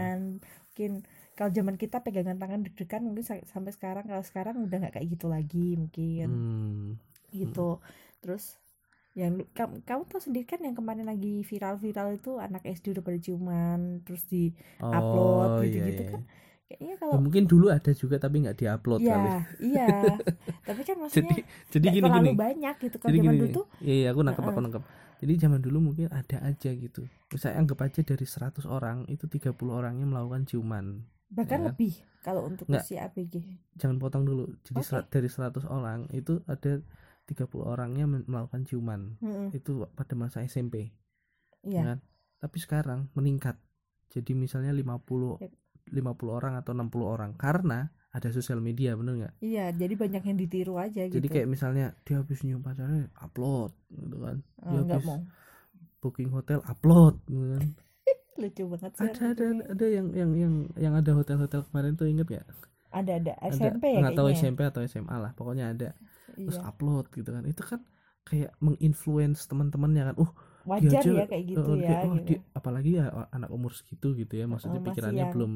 mungkin 0.80 1.04
kalau 1.36 1.52
zaman 1.52 1.76
kita 1.76 2.00
pegangan 2.00 2.40
tangan 2.40 2.64
deg-degan 2.64 3.04
mungkin 3.04 3.20
sa- 3.20 3.44
sampai 3.44 3.68
sekarang 3.70 4.08
kalau 4.08 4.24
sekarang 4.24 4.56
udah 4.64 4.80
nggak 4.80 4.96
kayak 4.96 5.12
gitu 5.12 5.28
lagi 5.28 5.76
mungkin. 5.76 6.26
Hmm. 6.26 6.88
gitu. 7.30 7.84
Terus 8.18 8.56
yang 9.12 9.44
kamu, 9.52 9.84
kamu 9.84 10.02
tahu 10.08 10.20
sendiri 10.22 10.46
kan 10.46 10.58
yang 10.58 10.72
kemarin 10.72 11.04
lagi 11.04 11.44
viral-viral 11.44 12.16
itu 12.16 12.38
anak 12.38 12.64
SD 12.64 12.96
udah 12.96 13.04
pada 13.04 13.18
ciuman 13.18 13.80
terus 14.02 14.24
di 14.24 14.56
upload 14.80 15.50
Oh, 15.52 15.60
gitu-gitu 15.60 16.00
iya, 16.00 16.08
kan? 16.08 16.22
Iya. 16.22 16.38
kayaknya 16.70 16.88
Ya, 16.88 16.96
kalau 16.96 17.14
mungkin 17.18 17.44
dulu 17.44 17.66
ada 17.68 17.90
juga 17.92 18.16
tapi 18.16 18.36
nggak 18.40 18.56
diupload 18.56 19.00
kali. 19.04 19.28
iya. 19.60 19.86
Tapi 20.70 20.80
kan 20.80 20.96
maksudnya 20.96 21.36
jadi 21.36 21.42
jadi 21.68 21.86
gini 21.92 22.06
terlalu 22.08 22.24
gini. 22.24 22.38
banyak 22.38 22.74
gitu 22.80 22.96
kalau 22.96 23.10
jadi 23.10 23.18
zaman 23.20 23.28
gini 23.28 23.40
dulu 23.42 23.52
tuh 23.52 23.66
iya 23.82 23.94
iya 23.96 24.08
aku 24.08 24.20
nangkep 24.22 24.40
aku 24.40 24.50
Heeh. 24.50 24.64
nangkep 24.64 24.84
jadi 25.20 25.36
zaman 25.38 25.60
dulu 25.60 25.78
mungkin 25.82 26.08
ada 26.08 26.40
aja 26.40 26.70
gitu 26.70 27.04
misalnya 27.28 27.60
anggap 27.60 27.78
aja 27.84 28.00
dari 28.02 28.24
100 28.24 28.64
orang 28.66 29.04
itu 29.06 29.24
30 29.24 29.52
orangnya 29.68 30.04
melakukan 30.04 30.44
ciuman 30.44 31.04
bahkan 31.28 31.62
Ya. 31.62 31.66
lebih 31.70 31.92
kalau 32.20 32.48
untuk 32.48 32.66
Nggak. 32.66 32.82
usia 32.82 33.06
ABG 33.06 33.34
jangan 33.76 33.96
potong 33.96 34.24
dulu 34.24 34.48
jadi 34.62 34.80
sera- 34.82 35.06
dari 35.06 35.28
100 35.28 35.62
orang 35.64 36.08
itu 36.10 36.40
ada 36.44 36.80
30 37.24 37.46
orangnya 37.62 38.04
melakukan 38.08 38.64
ciuman 38.64 39.14
Mm-mm. 39.20 39.52
itu 39.52 39.86
pada 39.90 40.14
masa 40.14 40.42
SMP 40.42 40.90
iya 41.62 41.84
kan? 41.86 41.98
tapi 42.40 42.56
sekarang 42.58 43.12
meningkat 43.14 43.60
jadi 44.08 44.32
misalnya 44.34 44.72
50 44.72 45.38
Yep. 45.38 45.52
50 45.90 46.30
orang 46.30 46.54
atau 46.54 46.72
60 46.72 46.90
orang 47.04 47.30
karena 47.34 47.90
ada 48.10 48.28
sosial 48.34 48.58
media 48.58 48.98
bener 48.98 49.14
nggak? 49.22 49.34
Iya 49.38 49.70
jadi 49.74 49.94
banyak 49.94 50.22
yang 50.26 50.38
ditiru 50.38 50.74
aja 50.76 51.06
jadi 51.06 51.14
gitu. 51.22 51.30
kayak 51.30 51.48
misalnya 51.48 51.94
dia 52.02 52.18
habis 52.18 52.42
nyium 52.42 52.62
pacarnya 52.62 53.06
upload 53.22 53.70
gitu 53.94 54.16
kan. 54.18 54.36
Oh, 54.66 54.70
dia 54.70 54.80
nggak 54.82 54.98
habis 54.98 55.10
mau. 55.10 55.20
booking 56.02 56.30
hotel 56.34 56.60
upload 56.66 57.14
gitu 57.30 57.46
kan. 57.54 57.62
Lucu 58.40 58.62
banget 58.66 58.92
sih 58.98 59.04
ada 59.04 59.22
ada 59.30 59.44
orangnya. 59.46 59.64
ada 59.70 59.86
yang 59.86 60.06
yang 60.10 60.30
yang 60.34 60.54
yang 60.74 60.94
ada 60.98 61.10
hotel-hotel 61.14 61.60
kemarin 61.70 61.92
tuh 61.94 62.08
inget 62.10 62.28
ya 62.30 62.42
ada 62.90 63.22
ada 63.22 63.32
ada 63.38 63.54
SMP 63.54 63.84
ya 63.94 63.98
nggak 64.02 64.18
tahu 64.18 64.28
ya? 64.28 64.34
SMP 64.34 64.60
atau 64.66 64.80
SMA 64.82 65.16
lah 65.16 65.30
pokoknya 65.38 65.70
ada. 65.70 65.94
Terus 66.34 66.58
iya. 66.58 66.66
upload 66.66 67.06
gitu 67.14 67.30
kan. 67.30 67.46
Itu 67.46 67.62
kan 67.62 67.80
kayak 68.26 68.50
menginfluence 68.58 69.46
teman-temannya 69.46 70.10
kan. 70.10 70.16
Uh 70.18 70.30
wajar 70.68 71.00
aja, 71.00 71.10
ya 71.24 71.26
kayak 71.26 71.44
gitu 71.48 71.70
uh, 71.72 71.76
ya 71.76 71.88
dia- 71.88 72.04
oh, 72.04 72.14
gitu. 72.20 72.26
dia- 72.28 72.42
apalagi 72.52 72.90
ya 73.00 73.04
anak 73.32 73.50
umur 73.50 73.72
segitu 73.72 74.12
gitu 74.12 74.34
ya 74.36 74.44
maksudnya 74.44 74.80
masih 74.80 74.92
pikirannya 74.92 75.24
yang 75.24 75.32
belum 75.32 75.52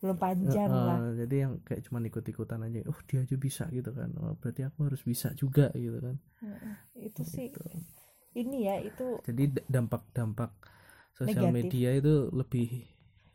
belum 0.00 0.16
panjang 0.16 0.66
uh, 0.66 0.74
uh, 0.74 0.86
lah 0.86 0.98
jadi 1.14 1.36
yang 1.38 1.52
kayak 1.60 1.84
cuma 1.84 2.00
ikut-ikutan 2.00 2.60
aja 2.62 2.80
oh 2.84 2.98
dia 3.04 3.20
aja 3.20 3.36
bisa 3.36 3.68
gitu 3.68 3.90
kan 3.90 4.08
oh, 4.16 4.32
berarti 4.34 4.64
aku 4.64 4.84
harus 4.84 5.02
bisa 5.02 5.28
juga 5.32 5.68
gitu 5.72 5.98
kan 5.98 6.16
Heeh. 6.40 6.74
itu 7.02 7.20
sih 7.22 7.48
Gitu. 7.48 7.60
ini 8.34 8.64
ya 8.64 8.78
itu 8.78 9.20
jadi 9.22 9.44
d- 9.52 9.66
dampak-dampak 9.66 10.56
sosial 11.12 11.48
Negatif. 11.48 11.54
media 11.54 11.90
itu 11.92 12.14
lebih 12.30 12.68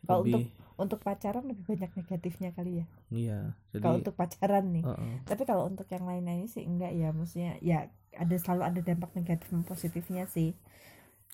Kalau 0.02 0.22
lebih 0.22 0.50
untuk 0.76 1.00
pacaran 1.00 1.46
lebih 1.46 1.64
banyak 1.66 1.90
negatifnya 1.94 2.50
kali 2.50 2.82
ya 2.82 2.86
iya 3.08 3.38
jadi 3.70 3.80
kalau 3.80 3.96
untuk 3.98 4.14
pacaran 4.14 4.64
nih 4.70 4.82
uh, 4.82 4.92
uh. 4.92 5.16
tapi 5.22 5.42
kalau 5.42 5.64
untuk 5.64 5.86
yang 5.86 6.02
lain-lainnya 6.02 6.46
sih 6.46 6.62
enggak 6.62 6.92
ya 6.92 7.08
maksudnya 7.10 7.56
ya 7.60 7.86
ada 8.12 8.34
selalu 8.34 8.62
ada 8.64 8.80
dampak 8.82 9.14
negatif 9.14 9.46
dan 9.48 9.62
positifnya 9.62 10.26
sih 10.26 10.58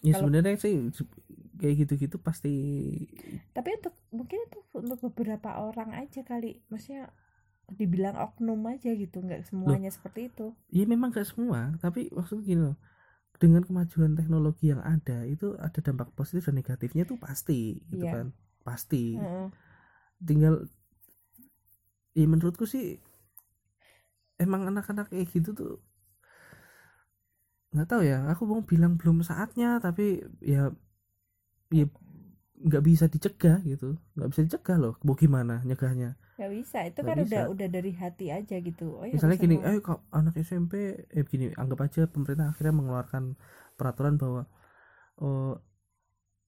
ya 0.00 0.12
Kalau- 0.12 0.28
sebenarnya 0.28 0.58
sih 0.58 0.92
kayak 1.62 1.86
gitu-gitu 1.86 2.18
pasti 2.18 2.50
tapi 3.54 3.70
untuk 3.78 3.94
mungkin 4.10 4.38
itu 4.50 4.58
untuk 4.74 4.98
beberapa 5.06 5.62
orang 5.62 5.94
aja 5.94 6.26
kali. 6.26 6.58
Maksudnya 6.66 7.14
dibilang 7.72 8.18
oknum 8.18 8.58
aja 8.66 8.90
gitu 8.92 9.22
nggak 9.22 9.46
semuanya 9.46 9.88
seperti 9.88 10.28
itu. 10.28 10.52
Ya 10.74 10.84
memang 10.84 11.14
gak 11.14 11.30
semua. 11.30 11.72
Tapi 11.78 12.10
maksudnya 12.10 12.42
gini 12.42 12.62
loh 12.66 12.76
dengan 13.38 13.62
kemajuan 13.66 14.14
teknologi 14.18 14.70
yang 14.70 14.82
ada 14.82 15.22
itu 15.26 15.54
ada 15.58 15.78
dampak 15.82 16.10
positif 16.14 16.46
dan 16.50 16.58
negatifnya 16.58 17.02
itu 17.06 17.14
pasti 17.16 17.80
gitu 17.90 18.04
Iya. 18.04 18.12
kan? 18.18 18.26
Pasti. 18.66 19.16
Heeh. 19.16 19.46
tinggal 20.22 20.70
ya 22.14 22.26
menurutku 22.30 22.62
sih 22.62 23.02
emang 24.38 24.70
anak-anak 24.70 25.10
kayak 25.10 25.26
gitu 25.34 25.50
tuh 25.50 25.72
nggak 27.72 27.88
tahu 27.88 28.02
ya. 28.04 28.28
Aku 28.36 28.44
mau 28.44 28.60
bilang 28.62 29.00
belum 29.00 29.24
saatnya 29.24 29.80
tapi 29.80 30.20
ya 30.44 30.70
ya 31.72 31.86
nggak 32.62 32.84
bisa 32.84 33.04
dicegah 33.06 33.58
gitu. 33.62 33.98
Nggak 34.14 34.28
bisa 34.30 34.40
dicegah 34.44 34.76
loh 34.78 34.94
mau 35.02 35.14
gimana 35.14 35.58
nyegahnya? 35.62 36.14
Nggak 36.38 36.52
bisa 36.52 36.78
itu 36.82 36.94
Nggak 36.96 37.08
kan 37.08 37.16
bisa. 37.18 37.28
udah 37.28 37.42
udah 37.50 37.68
dari 37.68 37.92
hati 37.92 38.26
aja 38.28 38.56
gitu. 38.58 38.86
Oh, 38.94 39.04
ya 39.04 39.12
misalnya 39.12 39.36
gini 39.36 39.56
eh 39.58 39.78
kok 39.78 40.06
anak 40.10 40.34
SMP 40.38 40.72
eh 41.08 41.24
gini 41.24 41.50
anggap 41.52 41.80
aja 41.82 42.06
pemerintah 42.06 42.50
akhirnya 42.50 42.70
mengeluarkan 42.72 43.34
peraturan 43.74 44.14
bahwa 44.14 44.46
oh 45.18 45.58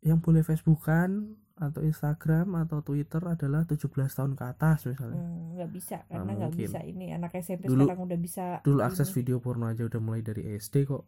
yang 0.01 0.21
boleh 0.21 0.41
Facebookan 0.41 1.33
atau 1.55 1.81
Instagram 1.81 2.59
atau 2.59 2.83
Twitter 2.83 3.23
adalah 3.25 3.63
17 3.65 3.89
tahun 3.89 4.35
ke 4.35 4.45
atas 4.45 4.85
misalnya. 4.85 5.19
Hmm, 5.19 5.55
nggak 5.55 5.71
bisa 5.71 5.97
Nggak 5.97 6.11
karena 6.11 6.31
nggak 6.33 6.51
mungkin. 6.51 6.67
bisa 6.67 6.79
ini 6.83 7.07
anak 7.11 7.31
SMP 7.37 7.63
Dulu- 7.65 7.87
sekarang 7.87 8.03
udah 8.05 8.19
bisa 8.19 8.45
dulu 8.61 8.79
ini. 8.79 8.87
akses 8.87 9.09
video 9.11 9.39
porno 9.39 9.67
aja 9.67 9.83
udah 9.83 10.01
mulai 10.03 10.21
dari 10.21 10.43
SD 10.53 10.85
kok. 10.85 11.07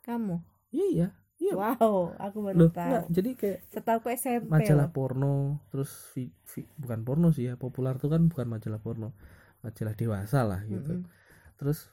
Kamu? 0.00 0.36
Iya 0.70 1.10
iya 1.40 1.54
wow 1.56 2.12
aku 2.20 2.38
baru 2.44 2.56
loh 2.60 2.70
tahu 2.70 2.84
enggak 2.84 3.04
jadi 3.10 3.30
kayak 3.32 3.58
setahu 3.72 4.00
SMP 4.12 4.46
majalah 4.46 4.88
loh. 4.88 4.94
porno 4.94 5.34
terus 5.72 5.90
vi- 6.12 6.36
vi- 6.46 6.68
bukan 6.76 7.00
porno 7.02 7.32
sih 7.32 7.48
ya 7.48 7.54
populer 7.56 7.96
tuh 7.96 8.12
kan 8.12 8.28
bukan 8.28 8.46
majalah 8.46 8.78
porno 8.78 9.16
majalah 9.64 9.94
dewasa 9.96 10.44
lah 10.44 10.60
gitu 10.68 11.00
Mm-mm. 11.00 11.08
terus 11.56 11.88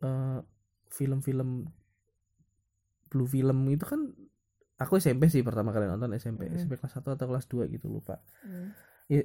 eh, 0.00 0.40
film-film 0.88 1.68
blue 3.08 3.28
film 3.28 3.68
itu 3.68 3.84
kan 3.84 4.08
aku 4.76 4.96
SMP 4.98 5.28
sih 5.28 5.44
pertama 5.44 5.70
kali 5.70 5.84
nonton 5.84 6.10
SMP 6.16 6.48
Mm. 6.48 6.56
SMP 6.58 6.72
kelas 6.76 6.96
1 6.96 7.12
atau 7.12 7.26
kelas 7.28 7.44
2 7.46 7.68
gitu 7.68 7.86
lupa 7.86 8.18
Hmm. 8.40 8.72
ya 9.06 9.22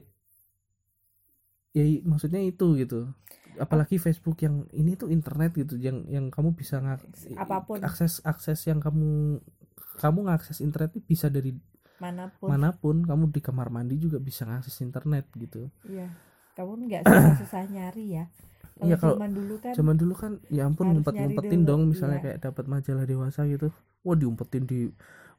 i- 1.84 2.04
maksudnya 2.06 2.42
itu 2.42 2.78
gitu. 2.78 3.12
Apalagi 3.58 3.98
Facebook 3.98 4.38
yang 4.46 4.70
ini 4.70 4.94
tuh 4.94 5.10
internet 5.10 5.58
gitu 5.58 5.82
yang 5.82 6.06
yang 6.06 6.30
kamu 6.30 6.54
bisa 6.54 6.78
ngak 6.78 7.02
Apa 7.36 7.66
pun. 7.66 7.82
akses 7.82 8.22
akses 8.22 8.62
yang 8.70 8.78
kamu 8.78 9.42
kamu 9.98 10.20
ngakses 10.30 10.62
internet 10.62 10.94
itu 10.94 11.02
bisa 11.02 11.28
dari 11.28 11.58
mana 11.98 12.30
pun. 12.30 12.48
mana 12.54 12.70
pun. 12.74 13.02
Kamu 13.02 13.34
di 13.34 13.42
kamar 13.42 13.74
mandi 13.74 13.98
juga 13.98 14.22
bisa 14.22 14.46
ngakses 14.46 14.78
internet 14.86 15.26
gitu. 15.34 15.74
Iya. 15.90 16.14
Kamu 16.54 16.86
nggak 16.86 17.02
susah-susah 17.06 17.64
nyari 17.70 18.06
ya? 18.22 18.26
Kalau 18.78 18.86
Iya, 18.94 18.96
kalau 19.02 19.18
zaman 19.18 19.32
dulu 19.34 19.56
kan 19.58 19.74
zaman 19.74 19.96
dulu 19.98 20.14
kan 20.14 20.32
ya 20.54 20.62
ampun 20.70 20.86
ngumpet 20.94 21.14
ngumpetin 21.18 21.62
dulu, 21.66 21.70
dong 21.70 21.82
misalnya 21.90 22.18
iya. 22.22 22.26
kayak 22.30 22.40
dapat 22.46 22.66
majalah 22.70 23.06
dewasa 23.10 23.42
gitu. 23.50 23.74
Wah 24.06 24.14
diumpetin 24.14 24.70
di 24.70 24.86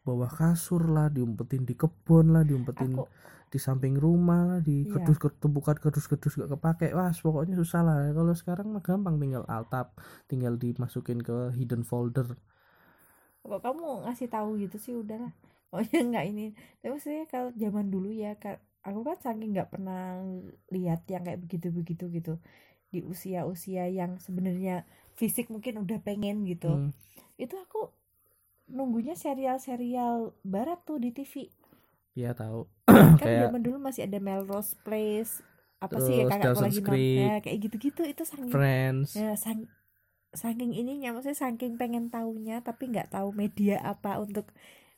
bawah 0.02 0.26
kasur 0.26 0.88
lah 0.90 1.06
diumpetin 1.06 1.62
di 1.62 1.74
kebun 1.78 2.32
lah 2.34 2.42
diumpetin 2.42 2.96
aku 2.96 3.04
di 3.48 3.58
samping 3.60 3.96
rumah 3.96 4.44
lah 4.44 4.60
di 4.60 4.84
Iya. 4.84 5.00
kedus 5.00 5.16
ketumpukan 5.16 5.76
kedus 5.80 6.04
kedus 6.06 6.36
gak 6.36 6.52
kepake. 6.52 6.92
Wah 6.92 7.08
pokoknya 7.12 7.56
susah 7.56 7.80
lah. 7.84 7.96
Kalau 8.12 8.32
sekarang 8.36 8.72
mah 8.72 8.84
gampang 8.84 9.16
tinggal 9.16 9.44
altap 9.48 9.96
tinggal 10.28 10.54
dimasukin 10.60 11.20
ke 11.24 11.52
hidden 11.56 11.82
folder. 11.82 12.36
Kok 13.44 13.60
kamu 13.64 14.04
ngasih 14.04 14.28
tahu 14.28 14.60
gitu 14.60 14.76
sih? 14.76 14.92
Udahlah. 14.96 15.32
Pokoknya 15.72 16.00
nggak 16.04 16.26
ini. 16.28 16.46
Tapi 16.80 16.90
maksudnya 16.92 17.24
kalau 17.28 17.50
zaman 17.56 17.88
dulu 17.88 18.12
ya 18.12 18.36
aku 18.84 19.00
kan 19.04 19.18
saking 19.20 19.52
nggak 19.56 19.68
pernah 19.72 20.20
lihat 20.72 21.04
yang 21.08 21.24
kayak 21.24 21.40
begitu 21.40 21.68
begitu 21.72 22.04
gitu. 22.12 22.34
Di 22.88 23.04
usia 23.04 23.44
usia 23.44 23.84
yang 23.88 24.16
sebenarnya 24.20 24.88
fisik 25.16 25.48
mungkin 25.52 25.82
udah 25.84 25.98
pengen 26.04 26.44
gitu. 26.44 26.68
Hmm. 26.70 26.92
itu 27.38 27.54
aku 27.54 27.94
nunggunya 28.66 29.14
serial-serial 29.14 30.34
barat 30.42 30.82
tuh 30.82 30.98
di 30.98 31.14
TV 31.14 31.46
Iya 32.18 32.34
tahu. 32.34 32.66
kan 32.84 33.14
Kayak 33.22 33.42
zaman 33.46 33.62
dulu 33.62 33.76
masih 33.78 34.02
ada 34.04 34.18
Melrose 34.18 34.74
Place 34.76 35.38
apa 35.78 36.02
sih 36.02 36.10
ya 36.12 36.26
Terus 36.26 36.32
kakakku 36.34 36.46
Dawson's 36.50 36.66
lagi 36.66 36.80
nonton 36.82 36.98
ya, 37.22 37.34
kayak 37.38 37.58
gitu-gitu 37.62 38.00
itu 38.04 38.22
saking 38.24 38.50
Friends. 38.50 39.14
ya 39.14 39.38
sang- 39.38 39.70
saking 40.28 40.74
ininya 40.74 41.14
maksudnya 41.14 41.38
saking 41.38 41.78
pengen 41.78 42.10
taunya 42.10 42.58
tapi 42.58 42.90
nggak 42.90 43.08
tahu 43.08 43.30
media 43.32 43.78
apa 43.80 44.18
untuk 44.18 44.50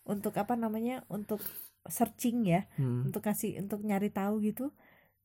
untuk 0.02 0.32
apa 0.34 0.56
namanya 0.56 1.04
untuk 1.06 1.44
searching 1.82 2.42
ya 2.44 2.64
Hmm. 2.74 3.04
untuk 3.04 3.20
kasih 3.20 3.60
untuk 3.60 3.80
nyari 3.80 4.08
tahu 4.10 4.40
gitu 4.40 4.72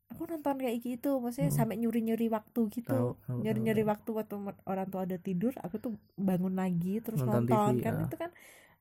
aku 0.05 0.27
nonton 0.27 0.59
kayak 0.59 0.77
gitu 0.77 1.17
maksudnya 1.17 1.49
Hmm. 1.49 1.57
sampai 1.57 1.75
nyuri-nyuri 1.77 2.27
waktu 2.27 2.61
gitu 2.69 3.15
nyuri-nyuri 3.41 3.81
waktu 3.81 4.09
waktu 4.11 4.33
orang 4.61 4.87
tua 4.87 5.01
ada 5.01 5.17
tidur 5.17 5.55
aku 5.57 5.79
tuh 5.79 5.91
bangun 6.13 6.53
lagi 6.53 6.99
terus 6.99 7.19
Nonton 7.19 7.47
nonton, 7.47 7.71
TV, 7.71 7.81
kan 7.81 7.93
ya. 7.93 8.03
itu 8.03 8.15
kan 8.15 8.31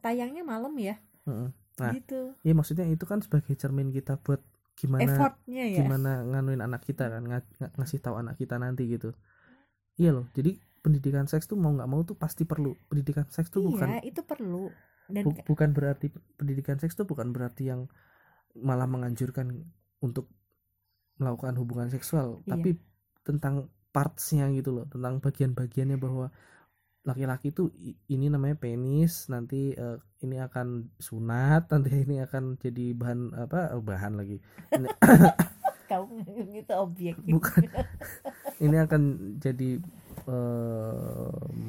tayangnya 0.00 0.42
malam 0.42 0.74
ya 0.74 0.98
tahu. 1.22 1.48
Nah, 1.74 1.90
gitu 1.90 2.38
Iya 2.46 2.54
maksudnya 2.54 2.86
itu 2.86 3.02
kan 3.04 3.18
sebagai 3.18 3.54
cermin 3.58 3.90
kita 3.90 4.20
buat 4.22 4.38
gimana 4.74 5.06
effortnya 5.06 5.64
ya 5.70 5.78
gimana 5.86 6.26
nganuin 6.26 6.58
anak 6.58 6.82
kita 6.82 7.06
kan 7.06 7.22
nga- 7.26 7.46
ngasih 7.78 8.02
tahu 8.02 8.18
anak 8.18 8.34
kita 8.38 8.58
nanti 8.58 8.90
gitu. 8.90 9.14
Iya 9.94 10.10
loh. 10.14 10.26
Jadi 10.34 10.58
pendidikan 10.82 11.26
seks 11.30 11.46
tuh 11.46 11.54
mau 11.54 11.70
nggak 11.74 11.86
mau 11.90 12.02
tuh 12.02 12.18
pasti 12.18 12.42
perlu. 12.42 12.74
Pendidikan 12.90 13.26
seks 13.30 13.50
tuh 13.54 13.62
bukan 13.62 13.98
iya 13.98 14.02
itu 14.02 14.20
perlu 14.26 14.70
dan 15.06 15.22
bu- 15.26 15.44
bukan 15.46 15.70
berarti 15.76 16.10
pendidikan 16.38 16.78
seks 16.80 16.94
tuh 16.98 17.06
bukan 17.06 17.30
berarti 17.30 17.70
yang 17.70 17.86
malah 18.54 18.86
menganjurkan 18.86 19.66
untuk 19.98 20.30
melakukan 21.18 21.54
hubungan 21.58 21.88
seksual, 21.90 22.42
Iya. 22.42 22.58
tapi 22.58 22.70
tentang 23.22 23.70
partsnya 23.94 24.50
gitu 24.50 24.74
loh, 24.74 24.86
tentang 24.90 25.22
bagian-bagiannya 25.22 25.98
bahwa 25.98 26.34
laki-laki 27.04 27.52
itu 27.52 27.68
i- 27.84 27.96
ini 28.16 28.26
namanya 28.32 28.56
penis, 28.56 29.28
nanti 29.28 29.76
eh, 29.76 29.98
ini 30.24 30.36
akan 30.40 30.88
sunat, 30.98 31.68
nanti 31.72 31.90
ini 32.04 32.16
akan 32.24 32.56
jadi 32.60 32.84
bahan 32.96 33.20
apa 33.36 33.76
oh, 33.76 33.82
bahan 33.84 34.12
lagi, 34.20 34.40
ini, 34.72 34.88
kamu 35.90 36.24
itu 36.64 36.74
objek 36.74 37.14
bukan, 37.28 37.62
ini 38.64 38.76
akan 38.80 39.02
jadi 39.36 39.70
em, 40.24 41.60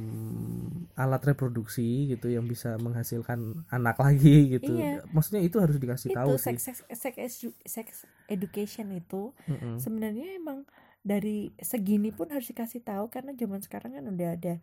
alat 0.95 1.21
reproduksi 1.27 2.07
gitu 2.15 2.31
yang 2.31 2.47
bisa 2.47 2.79
menghasilkan 2.79 3.67
anak 3.67 3.99
lagi 3.99 4.55
gitu. 4.59 4.71
Iya. 4.71 5.03
Maksudnya 5.11 5.41
itu 5.43 5.57
harus 5.59 5.75
dikasih 5.75 6.09
itu 6.09 6.15
tahu 6.15 6.31
sex, 6.39 6.55
sih. 6.55 6.57
sex, 6.71 6.77
sex, 6.95 7.33
sex 7.65 7.87
education 8.29 8.87
itu 8.93 9.33
Mm-mm. 9.49 9.75
sebenarnya 9.75 10.37
emang 10.39 10.63
dari 11.05 11.53
segini 11.61 12.09
pun 12.09 12.29
harus 12.33 12.49
dikasih 12.49 12.81
tahu 12.81 13.09
karena 13.13 13.35
zaman 13.37 13.61
sekarang 13.61 13.93
kan 13.97 14.05
udah 14.09 14.29
ada 14.37 14.53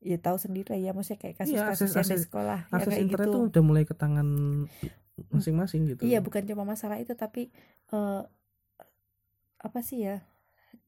ya 0.00 0.16
tahu 0.16 0.36
sendiri 0.36 0.76
ya 0.76 0.90
maksudnya 0.90 1.20
kayak 1.20 1.36
Iya, 1.44 1.68
kasus-kasus 1.68 1.92
akses- 1.92 1.96
yang 2.00 2.08
di 2.16 2.24
sekolah 2.24 2.58
ya 2.64 2.74
Akses 2.74 2.88
kayak 2.90 3.02
internet 3.04 3.26
gitu. 3.28 3.36
tuh 3.36 3.42
udah 3.52 3.62
mulai 3.62 3.84
ke 3.84 3.94
tangan 3.94 4.28
masing-masing 5.28 5.84
gitu. 5.86 6.00
iya 6.02 6.18
bukan 6.18 6.42
cuma 6.42 6.64
masalah 6.64 6.96
itu 6.96 7.12
tapi 7.12 7.52
eh, 7.90 8.22
apa 9.60 9.80
sih 9.80 10.00
ya 10.02 10.24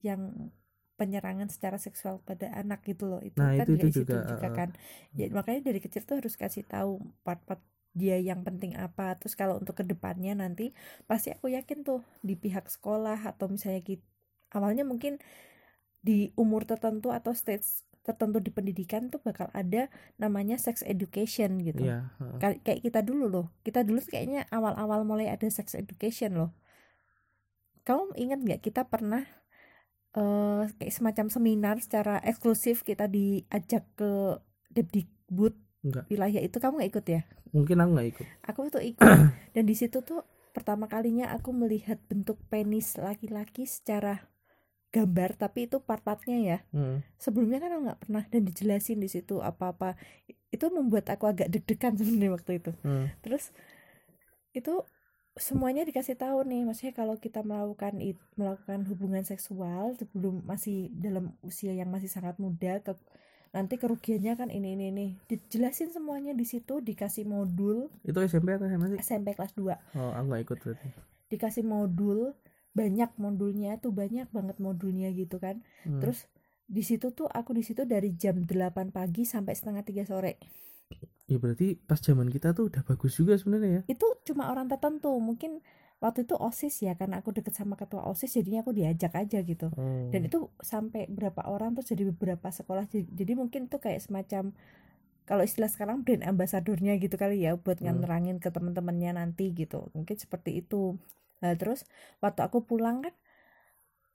yang 0.00 0.48
penyerangan 0.96 1.50
secara 1.50 1.76
seksual 1.76 2.22
pada 2.22 2.48
anak 2.54 2.80
gitu 2.86 3.10
loh. 3.10 3.18
Itu 3.18 3.36
Nah, 3.36 3.58
kan 3.58 3.66
itu- 3.66 3.74
ya 3.74 3.84
itu 3.84 4.00
juga, 4.00 4.16
juga 4.24 4.48
eh, 4.48 4.54
kan. 4.54 4.68
ya 5.12 5.26
makanya 5.30 5.60
dari 5.66 5.80
kecil 5.82 6.02
tuh 6.02 6.22
harus 6.22 6.34
kasih 6.34 6.62
tahu 6.64 6.96
part-part 7.20 7.58
dia 7.92 8.16
yang 8.16 8.40
penting 8.40 8.72
apa. 8.72 9.18
Terus 9.18 9.34
kalau 9.34 9.58
untuk 9.58 9.74
ke 9.74 9.84
depannya 9.84 10.32
nanti 10.32 10.70
pasti 11.04 11.28
aku 11.28 11.50
yakin 11.50 11.82
tuh 11.82 12.00
di 12.20 12.32
pihak 12.34 12.64
sekolah 12.66 13.18
atau 13.26 13.50
misalnya 13.50 13.82
kita 13.82 14.04
awalnya 14.50 14.84
mungkin 14.84 15.18
di 16.00 16.30
umur 16.34 16.64
tertentu 16.64 17.10
atau 17.10 17.34
stage 17.34 17.84
tertentu 18.02 18.38
di 18.38 18.50
pendidikan 18.50 19.06
tuh 19.06 19.18
bakal 19.18 19.46
ada 19.50 19.86
namanya 20.16 20.58
sex 20.58 20.82
education 20.82 21.62
gitu 21.62 21.86
Iya, 21.86 22.10
heeh. 22.18 22.38
Kay- 22.38 22.60
kayak 22.60 22.80
kita 22.82 23.00
dulu 23.00 23.26
loh 23.26 23.46
kita 23.62 23.82
dulu 23.82 23.98
tuh 23.98 24.10
kayaknya 24.10 24.46
awal-awal 24.50 25.02
mulai 25.02 25.26
ada 25.26 25.46
sex 25.46 25.72
education 25.72 26.34
loh 26.34 26.50
kamu 27.82 28.14
ingat 28.16 28.38
nggak 28.40 28.60
kita 28.60 28.82
pernah 28.84 29.22
eh 30.12 30.64
kayak 30.76 30.92
semacam 30.92 31.26
seminar 31.28 31.76
secara 31.78 32.20
eksklusif 32.20 32.82
kita 32.82 33.06
diajak 33.06 33.88
ke 33.94 34.36
Depdikbud 34.68 35.54
Enggak. 35.82 36.04
wilayah 36.08 36.38
itu 36.38 36.56
kamu 36.58 36.78
nggak 36.78 36.90
ikut 36.90 37.06
ya 37.08 37.22
Mungkin 37.52 37.76
aku 37.78 37.90
nggak 37.92 38.08
ikut. 38.10 38.26
aku 38.42 38.58
tuh 38.70 38.82
ikut 38.90 39.08
dan 39.52 39.64
di 39.64 39.74
situ 39.74 40.00
tuh 40.00 40.20
pertama 40.52 40.84
kalinya 40.84 41.32
aku 41.32 41.50
melihat 41.50 41.96
bentuk 42.06 42.36
penis 42.46 42.94
laki-laki 42.96 43.64
secara 43.64 44.28
gambar 44.92 45.34
tapi 45.34 45.66
itu 45.66 45.80
part-partnya 45.80 46.36
ya 46.38 46.58
Heeh. 46.70 47.00
sebelumnya 47.16 47.58
kan 47.58 47.72
aku 47.72 47.82
nggak 47.82 48.00
pernah 48.00 48.22
dan 48.28 48.42
dijelasin 48.44 49.00
di 49.00 49.08
situ 49.08 49.40
apa-apa 49.40 49.96
itu 50.48 50.66
membuat 50.68 51.08
aku 51.08 51.24
agak 51.26 51.48
deg-degan 51.48 51.96
sebenarnya 51.98 52.30
waktu 52.30 52.52
itu 52.60 52.70
Heeh. 52.78 53.08
terus 53.20 53.50
itu 54.52 54.84
semuanya 55.32 55.80
dikasih 55.82 56.12
tahu 56.14 56.44
nih 56.44 56.60
maksudnya 56.62 56.92
kalau 56.92 57.16
kita 57.16 57.40
melakukan 57.40 57.96
it- 57.98 58.20
melakukan 58.36 58.84
hubungan 58.84 59.24
seksual 59.24 59.96
sebelum 59.96 60.44
masih 60.44 60.92
dalam 60.92 61.32
usia 61.40 61.72
yang 61.72 61.88
masih 61.88 62.06
sangat 62.06 62.36
muda 62.36 62.84
ke 62.84 62.92
nanti 63.48 63.76
kerugiannya 63.76 64.32
kan 64.34 64.48
ini 64.48 64.76
ini 64.76 64.84
ini 64.88 65.06
dijelasin 65.26 65.88
semuanya 65.88 66.32
di 66.32 66.44
situ 66.44 66.80
dikasih 66.80 67.24
modul 67.24 67.88
Itu 68.00 68.20
SMP 68.20 68.52
atau 68.52 68.64
SMA 68.66 68.92
sih? 68.92 68.98
SMP 69.02 69.32
kelas 69.32 69.52
2 69.52 69.72
Oh, 69.92 70.12
aku 70.12 70.24
nggak 70.26 70.42
ikut 70.42 70.58
berarti. 70.60 70.88
dikasih 71.28 71.64
modul 71.64 72.36
banyak 72.72 73.10
modulnya 73.16 73.76
tuh 73.76 73.92
banyak 73.92 74.28
banget 74.28 74.56
modulnya 74.58 75.08
gitu 75.10 75.36
kan 75.36 75.60
Hmm. 75.82 76.00
terus 76.00 76.26
di 76.64 76.80
situ 76.80 77.10
tuh 77.10 77.26
aku 77.26 77.52
di 77.52 77.60
situ 77.60 77.84
dari 77.84 78.12
jam 78.12 78.40
8 78.40 78.52
pagi 78.88 79.24
sampai 79.24 79.52
setengah 79.52 79.82
tiga 79.82 80.04
sore 80.04 80.40
Ya 81.24 81.36
berarti 81.36 81.78
pas 81.78 81.96
zaman 81.96 82.28
kita 82.28 82.52
tuh 82.52 82.68
udah 82.68 82.82
bagus 82.82 83.16
juga 83.16 83.32
sebenarnya 83.34 83.70
ya. 83.72 83.82
itu 83.88 84.04
cuma 84.22 84.48
orang 84.48 84.68
tertentu 84.68 85.16
mungkin 85.16 85.64
waktu 85.98 86.26
itu 86.26 86.34
osis 86.34 86.82
ya 86.82 86.92
karena 86.92 87.18
aku 87.18 87.30
deket 87.30 87.54
sama 87.54 87.72
ketua 87.72 88.04
osis 88.04 88.34
jadinya 88.34 88.60
aku 88.60 88.72
diajak 88.72 89.14
aja 89.14 89.40
gitu 89.40 89.70
Oh. 89.72 90.10
dan 90.10 90.20
itu 90.22 90.50
sampai 90.58 91.06
berapa 91.08 91.46
orang 91.46 91.72
terus 91.72 91.88
jadi 91.88 92.04
beberapa 92.06 92.50
sekolah 92.50 92.84
jadi, 92.84 93.06
jadi 93.08 93.32
mungkin 93.32 93.66
itu 93.66 93.78
kayak 93.78 94.02
semacam 94.02 94.52
kalau 95.22 95.42
istilah 95.42 95.70
sekarang 95.70 96.02
brand 96.02 96.26
ambasadornya 96.26 96.98
gitu 96.98 97.14
kali 97.14 97.40
ya 97.40 97.54
buat 97.54 97.78
Hmm. 97.78 98.02
nerangin 98.02 98.36
ke 98.36 98.50
teman-temannya 98.50 99.14
nanti 99.14 99.52
gitu 99.52 99.88
mungkin 99.92 100.16
seperti 100.16 100.58
itu 100.58 100.98
nah 101.42 101.52
terus 101.58 101.82
waktu 102.22 102.40
aku 102.46 102.62
pulang 102.62 103.02
kan 103.02 103.14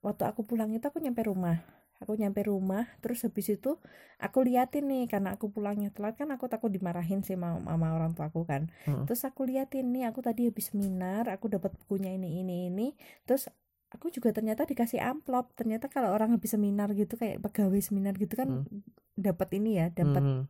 waktu 0.02 0.24
aku 0.24 0.48
pulang 0.48 0.72
itu 0.72 0.86
aku 0.88 1.04
nyampe 1.04 1.22
rumah. 1.28 1.60
Aku 1.98 2.13
nyampe 2.13 2.46
rumah 2.46 2.86
terus 3.02 3.26
habis 3.26 3.50
itu 3.50 3.82
aku 4.22 4.46
liatin 4.46 4.86
nih 4.86 5.10
karena 5.10 5.34
aku 5.34 5.50
pulangnya 5.50 5.90
telat 5.90 6.13
kan 6.13 6.30
aku 6.30 6.46
takut 6.46 6.70
dimarahin 6.70 7.26
sih 7.26 7.34
sama, 7.34 7.58
sama 7.58 7.88
orang 7.90 8.13
tua 8.13 8.30
aku 8.30 8.46
kan. 8.46 8.70
Heeh. 8.86 9.10
terus 9.10 9.26
aku 9.26 9.50
liatin 9.50 9.90
nih 9.90 10.06
aku 10.06 10.22
tadi 10.22 10.46
habis 10.46 10.70
seminar 10.70 11.26
aku 11.26 11.50
dapat 11.50 11.74
bukunya 11.74 12.13
ini 12.13 12.46
ini 12.46 12.70
ini. 12.70 12.88
Terus 13.26 13.50
aku 13.90 14.13
juga 14.13 14.30
ternyata 14.30 14.70
dikasih 14.70 15.02
amplop. 15.02 15.58
Ternyata 15.58 15.90
kalau 15.90 16.13
orang 16.13 16.38
habis 16.38 16.54
seminar 16.54 16.94
gitu 16.94 17.18
kayak 17.18 17.42
pegawai 17.42 17.82
seminar 17.82 18.13
gitu 18.22 18.38
kan 18.38 18.70
dapat 19.18 19.50
ini 19.58 19.82
ya 19.82 19.90
dapat 19.90 20.22
Hmm. 20.22 20.46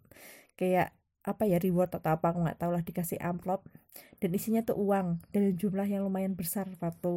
kayak 0.60 0.92
apa 1.28 1.44
ya 1.44 1.60
reward 1.60 1.92
atau 1.92 2.16
apa 2.16 2.32
aku 2.32 2.40
nggak 2.48 2.58
tahu 2.58 2.72
lah 2.72 2.82
dikasih 2.82 3.20
amplop 3.20 3.68
dan 4.24 4.30
isinya 4.32 4.64
tuh 4.64 4.80
uang 4.80 5.20
dan 5.30 5.54
jumlah 5.54 5.84
yang 5.84 6.08
lumayan 6.08 6.34
besar 6.34 6.66
waktu 6.80 7.12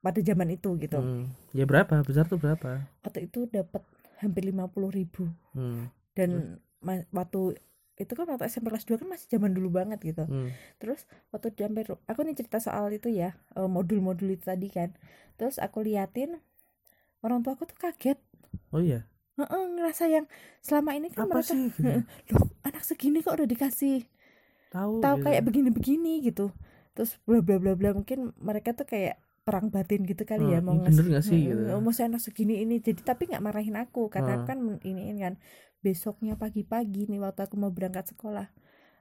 pada 0.00 0.20
zaman 0.20 0.48
itu 0.50 0.76
gitu 0.80 1.00
Hmm. 1.00 1.28
Ya 1.52 1.64
berapa? 1.64 2.00
Besar 2.02 2.24
tuh 2.24 2.40
berapa? 2.40 2.88
waktu 3.04 3.28
itu 3.28 3.44
dapat 3.46 3.84
hampir 4.18 4.42
lima 4.48 4.64
puluh 4.66 4.88
ribu 4.88 5.28
Hmm. 5.52 5.92
dan 6.16 6.58
ma- 6.80 7.04
waktu 7.12 7.60
itu 7.94 8.10
kan 8.10 8.26
waktu 8.26 8.50
SMP 8.50 8.74
kelas 8.74 8.88
2 8.88 8.98
kan 8.98 9.06
masih 9.06 9.28
zaman 9.30 9.54
dulu 9.54 9.70
banget 9.70 10.00
gitu 10.02 10.24
Hmm. 10.26 10.50
terus 10.82 11.04
waktu 11.30 11.54
sampai 11.54 11.84
aku 12.08 12.20
nih 12.26 12.34
cerita 12.34 12.58
soal 12.58 12.90
itu 12.90 13.06
ya 13.06 13.36
eh, 13.54 13.68
modul-modul 13.70 14.34
itu 14.34 14.42
tadi 14.42 14.66
kan 14.66 14.90
terus 15.38 15.62
aku 15.62 15.84
liatin 15.84 16.40
orang 17.24 17.40
tua 17.42 17.54
aku 17.54 17.64
tuh 17.70 17.78
kaget 17.78 18.18
Oh 18.70 18.82
iya. 18.82 19.06
Heeh, 19.34 19.62
ngerasa 19.74 20.04
yang 20.06 20.26
selama 20.60 20.94
ini 20.94 21.10
kan 21.10 21.26
Apa 21.26 21.42
mereka 21.42 21.50
sih? 21.50 21.66
Gitu. 21.68 21.82
loh 22.30 22.46
anak 22.62 22.82
segini 22.82 23.18
kok 23.18 23.34
udah 23.34 23.48
dikasih 23.48 24.06
Tahu. 24.70 25.02
tahu 25.02 25.16
gitu. 25.18 25.24
kayak 25.24 25.42
begini-begini 25.42 26.12
gitu 26.22 26.50
terus 26.94 27.18
bla 27.22 27.42
bla 27.42 27.58
bla 27.58 27.74
bla 27.74 27.90
mungkin 27.92 28.30
mereka 28.38 28.70
tuh 28.72 28.86
kayak 28.86 29.18
perang 29.42 29.68
batin 29.68 30.02
gitu 30.02 30.22
kali 30.22 30.50
ya 30.50 30.58
Oh, 30.58 30.64
mau 30.64 30.78
ini 30.78 30.86
bener 30.88 31.04
nggak 31.04 31.24
sih, 31.26 31.40
gitu. 31.46 31.62
oh, 31.68 31.78
maksudnya 31.78 32.16
anak 32.16 32.22
segini 32.22 32.62
ini 32.62 32.78
jadi 32.78 33.02
tapi 33.02 33.28
nggak 33.28 33.42
marahin 33.42 33.76
aku 33.76 34.06
karena 34.08 34.38
aku 34.38 34.44
kan 34.48 34.58
iniin 34.80 35.18
kan 35.18 35.34
besoknya 35.78 36.34
pagi-pagi 36.34 37.06
nih 37.06 37.20
waktu 37.20 37.44
aku 37.44 37.54
mau 37.58 37.68
berangkat 37.68 38.14
sekolah 38.14 38.48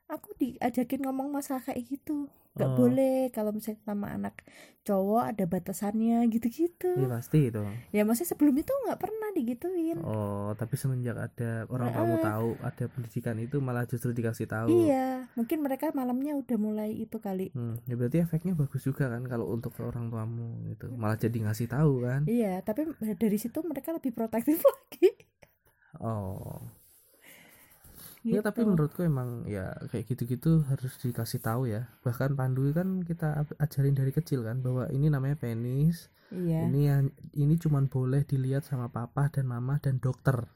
aku 0.09 0.35
diajakin 0.35 1.05
ngomong 1.05 1.31
masalah 1.31 1.63
kayak 1.63 1.85
gitu 1.87 2.27
nggak 2.53 2.69
Oh. 2.69 2.77
boleh 2.77 3.15
kalau 3.29 3.49
misalnya 3.49 3.81
sama 3.81 4.07
anak 4.09 4.45
cowok 4.81 5.23
ada 5.25 5.43
batasannya 5.43 6.27
gitu-gitu 6.27 6.91
Iya 6.93 7.09
pasti 7.09 7.49
itu. 7.49 7.65
ya 7.89 8.03
maksudnya 8.03 8.29
sebelum 8.29 8.53
itu 8.53 8.69
nggak 8.69 8.99
pernah 8.99 9.29
digituin 9.31 9.97
Oh, 9.99 10.53
tapi 10.53 10.75
semenjak 10.75 11.17
ada 11.17 11.65
orang 11.67 11.89
kamu 11.89 12.13
Heeh. 12.13 12.23
tahu 12.23 12.49
ada 12.61 12.83
pendidikan 12.87 13.37
itu 13.37 13.57
malah 13.57 13.83
justru 13.83 14.11
dikasih 14.11 14.45
tahu. 14.45 14.69
iya 14.69 15.25
mungkin 15.33 15.59
mereka 15.59 15.89
malamnya 15.91 16.35
udah 16.35 16.57
mulai 16.57 16.93
itu 16.93 17.17
kali 17.17 17.49
Hmm, 17.49 17.81
ya 17.83 17.95
berarti 17.95 18.21
efeknya 18.21 18.53
bagus 18.53 18.81
juga 18.81 19.07
kan 19.07 19.23
kalau 19.23 19.49
untuk 19.49 19.73
orang 19.79 20.07
tuamu 20.07 20.47
itu 20.67 20.85
malah 20.91 21.15
jadi 21.15 21.37
ngasih 21.41 21.67
tahu 21.67 22.01
kan. 22.01 22.21
iya 22.25 22.59
tapi 22.59 22.85
dari 23.15 23.35
situ 23.35 23.59
mereka 23.61 23.89
lebih 23.91 24.11
protektif 24.11 24.61
lagi 24.67 25.09
Oh. 25.95 26.59
Ya 28.23 28.39
gitu. 28.39 28.47
tapi 28.47 28.63
menurutku 28.63 29.03
emang 29.03 29.43
ya 29.45 29.75
kayak 29.91 30.07
gitu-gitu 30.07 30.63
harus 30.71 30.95
dikasih 31.03 31.43
tahu 31.43 31.67
ya. 31.67 31.91
Bahkan 32.07 32.39
Pandu 32.39 32.71
kan 32.71 33.03
kita 33.03 33.43
ajarin 33.59 33.93
dari 33.93 34.15
kecil 34.15 34.47
kan 34.47 34.63
bahwa 34.63 34.87
ini 34.89 35.11
namanya 35.11 35.35
penis. 35.35 36.07
iya 36.31 36.63
Ini 36.65 36.81
yang 36.87 37.03
ini 37.35 37.59
cuman 37.59 37.91
boleh 37.91 38.23
dilihat 38.23 38.63
sama 38.63 38.87
papa 38.87 39.27
dan 39.27 39.45
mama 39.45 39.75
dan 39.83 39.99
dokter. 39.99 40.47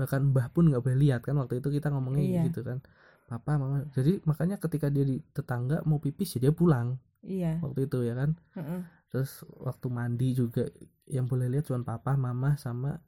Bahkan 0.00 0.32
mbah 0.32 0.48
pun 0.50 0.72
nggak 0.72 0.80
boleh 0.80 0.98
lihat 0.98 1.20
kan 1.22 1.36
waktu 1.36 1.60
itu 1.60 1.68
kita 1.70 1.92
ngomongnya 1.92 2.24
Iya. 2.24 2.42
gitu 2.48 2.64
kan. 2.64 2.80
Papa 3.28 3.60
mama. 3.60 3.84
Jadi 3.92 4.24
makanya 4.24 4.56
ketika 4.56 4.88
dia 4.88 5.04
di 5.04 5.20
tetangga 5.36 5.84
mau 5.84 6.00
pipis 6.00 6.40
ya 6.40 6.48
dia 6.48 6.52
pulang 6.56 6.96
iya 7.20 7.60
waktu 7.60 7.84
itu 7.84 8.00
ya 8.00 8.16
kan. 8.16 8.32
Heeh. 8.56 8.80
Terus 9.12 9.44
waktu 9.60 9.86
mandi 9.92 10.34
juga 10.34 10.66
yang 11.06 11.28
boleh 11.28 11.46
lihat 11.52 11.68
cuma 11.68 11.84
papa, 11.84 12.16
mama 12.16 12.56
sama 12.56 12.98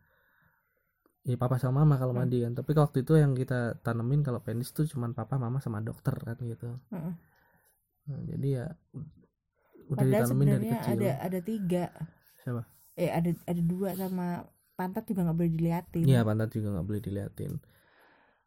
ya 1.27 1.37
papa 1.43 1.57
sama 1.63 1.83
mama 1.83 1.95
kalau 2.01 2.15
Hmm. 2.15 2.21
mandi 2.25 2.39
kan. 2.45 2.53
Tapi 2.59 2.71
waktu 2.79 2.97
itu 3.05 3.13
yang 3.23 3.33
kita 3.35 3.59
tanemin 3.85 4.21
kalau 4.27 4.41
penis 4.47 4.71
tuh 4.77 4.87
cuma 4.93 5.07
papa, 5.11 5.35
mama 5.37 5.59
sama 5.65 5.79
dokter 5.83 6.15
kan 6.27 6.37
gitu. 6.41 6.69
Heeh. 6.95 7.15
Nah, 8.07 8.21
jadi 8.31 8.49
ya 8.63 8.67
udah 9.87 9.99
padahal 9.99 10.11
ditanemin 10.31 10.47
dari 10.51 10.67
kecil. 10.71 10.93
ada 10.99 11.11
ada 11.27 11.39
tiga 11.43 11.85
Siapa? 12.43 12.63
eh 12.97 13.11
ada 13.13 13.31
ada 13.47 13.63
dua 13.63 13.91
sama 13.95 14.27
pantat 14.79 15.05
juga 15.09 15.21
nggak 15.27 15.37
boleh 15.39 15.53
diliatin 15.53 16.05
Iya 16.07 16.21
pantat 16.27 16.49
juga 16.55 16.69
nggak 16.75 16.87
boleh 16.87 17.01
diliatin. 17.03 17.53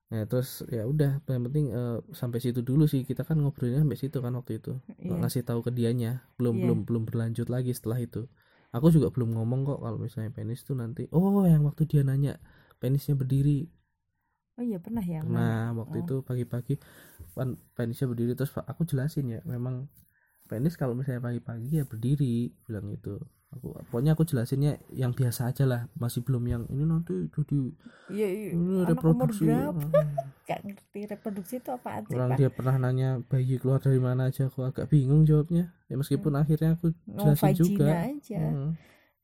Nah 0.09 0.25
terus 0.25 0.65
ya 0.73 0.83
udah 0.89 1.21
yang 1.29 1.43
penting 1.47 1.65
eh, 1.69 1.97
sampai 2.17 2.39
situ 2.41 2.59
dulu 2.65 2.89
sih 2.89 3.05
kita 3.05 3.21
kan 3.27 3.37
ngobrolnya 3.37 3.85
sampai 3.85 3.99
situ 3.99 4.17
kan 4.25 4.33
waktu 4.39 4.57
itu 4.57 4.73
Iya. 4.97 5.21
ngasih 5.21 5.43
tahu 5.45 5.59
ke 5.61 5.71
dianya 5.75 6.25
belum 6.41 6.55
Iya. 6.57 6.63
belum 6.65 6.79
belum 6.89 7.03
berlanjut 7.09 7.47
lagi 7.47 7.71
setelah 7.77 7.99
itu. 8.01 8.25
Aku 8.73 8.89
juga 8.93 9.09
belum 9.13 9.33
ngomong 9.37 9.61
kok 9.69 9.79
kalau 9.85 9.97
misalnya 10.01 10.29
penis 10.33 10.61
tuh 10.65 10.77
nanti 10.77 11.05
oh 11.13 11.45
yang 11.45 11.61
waktu 11.65 11.85
dia 11.89 12.01
nanya 12.05 12.37
penisnya 12.79 13.15
berdiri. 13.15 13.67
Oh 14.59 14.63
iya 14.65 14.75
pernah 14.75 14.99
ya 14.99 15.23
nah 15.23 15.71
waktu 15.71 16.03
Oh. 16.03 16.03
itu 16.03 16.15
pagi-pagi 16.19 16.75
kan 17.31 17.55
penisnya 17.79 18.11
berdiri 18.11 18.35
terus 18.35 18.51
aku 18.59 18.83
jelasin 18.83 19.31
ya 19.31 19.39
memang 19.47 19.87
penis 20.51 20.75
kalau 20.75 20.97
misalnya 20.97 21.23
pagi-pagi 21.23 21.79
ya 21.79 21.85
berdiri 21.87 22.51
bilang 22.67 22.91
gitu. 22.91 23.21
Aku 23.49 23.73
pokoknya 23.89 24.13
aku 24.13 24.29
jelasinnya 24.29 24.77
yang 24.93 25.09
biasa 25.09 25.49
aja 25.49 25.65
lah 25.65 25.89
masih 25.97 26.21
belum 26.21 26.45
yang 26.45 26.63
ini 26.69 26.85
nanti 26.85 27.33
jadi 27.33 27.73
iya, 28.13 28.27
iya. 28.29 28.49
ini 28.53 28.85
reproduksi. 28.85 29.49
Hmm. 29.49 29.89
gak 30.49 30.61
ngerti 30.65 30.99
reproduksi 31.09 31.53
itu 31.57 31.69
apaan 31.73 32.05
sih 32.05 32.13
orang 32.13 32.37
dia 32.37 32.49
pernah 32.53 32.77
nanya 32.77 33.21
bayi 33.25 33.57
keluar 33.57 33.81
dari 33.81 33.97
mana 33.97 34.29
aja? 34.29 34.53
Aku 34.53 34.65
agak 34.65 34.89
bingung 34.93 35.25
jawabnya. 35.25 35.73
Ya 35.89 35.97
meskipun 35.97 36.37
akhirnya 36.37 36.77
aku 36.77 36.93
mau 37.09 37.33
jelasin 37.33 37.41
vagina 37.41 37.57
juga 37.57 37.85
aja. 38.05 38.41
Hmm. 38.41 38.71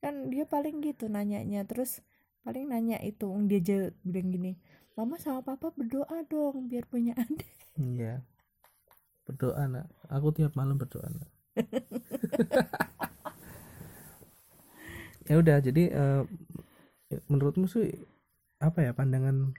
kan 0.02 0.14
dia 0.30 0.44
paling 0.46 0.82
gitu 0.82 1.06
nanyanya 1.10 1.62
terus 1.66 2.02
paling 2.46 2.70
nanya 2.70 3.02
itu 3.02 3.26
dia 3.50 3.58
aja 3.58 3.78
bilang 4.06 4.30
gini 4.30 4.52
mama 4.94 5.18
sama 5.18 5.42
papa 5.42 5.74
berdoa 5.74 6.22
dong 6.30 6.70
biar 6.70 6.86
punya 6.86 7.12
adik. 7.22 7.50
Iya. 7.76 8.22
Berdoa 9.26 9.66
nak. 9.66 9.90
Aku 10.06 10.30
tiap 10.30 10.54
malam 10.54 10.78
berdoa 10.78 11.10
nak. 11.10 11.30
Ya 15.26 15.42
udah 15.42 15.58
jadi 15.58 15.90
eh, 15.90 16.22
menurutmu 17.26 17.66
sih 17.66 17.90
apa 18.62 18.78
ya 18.78 18.94
pandangan 18.94 19.58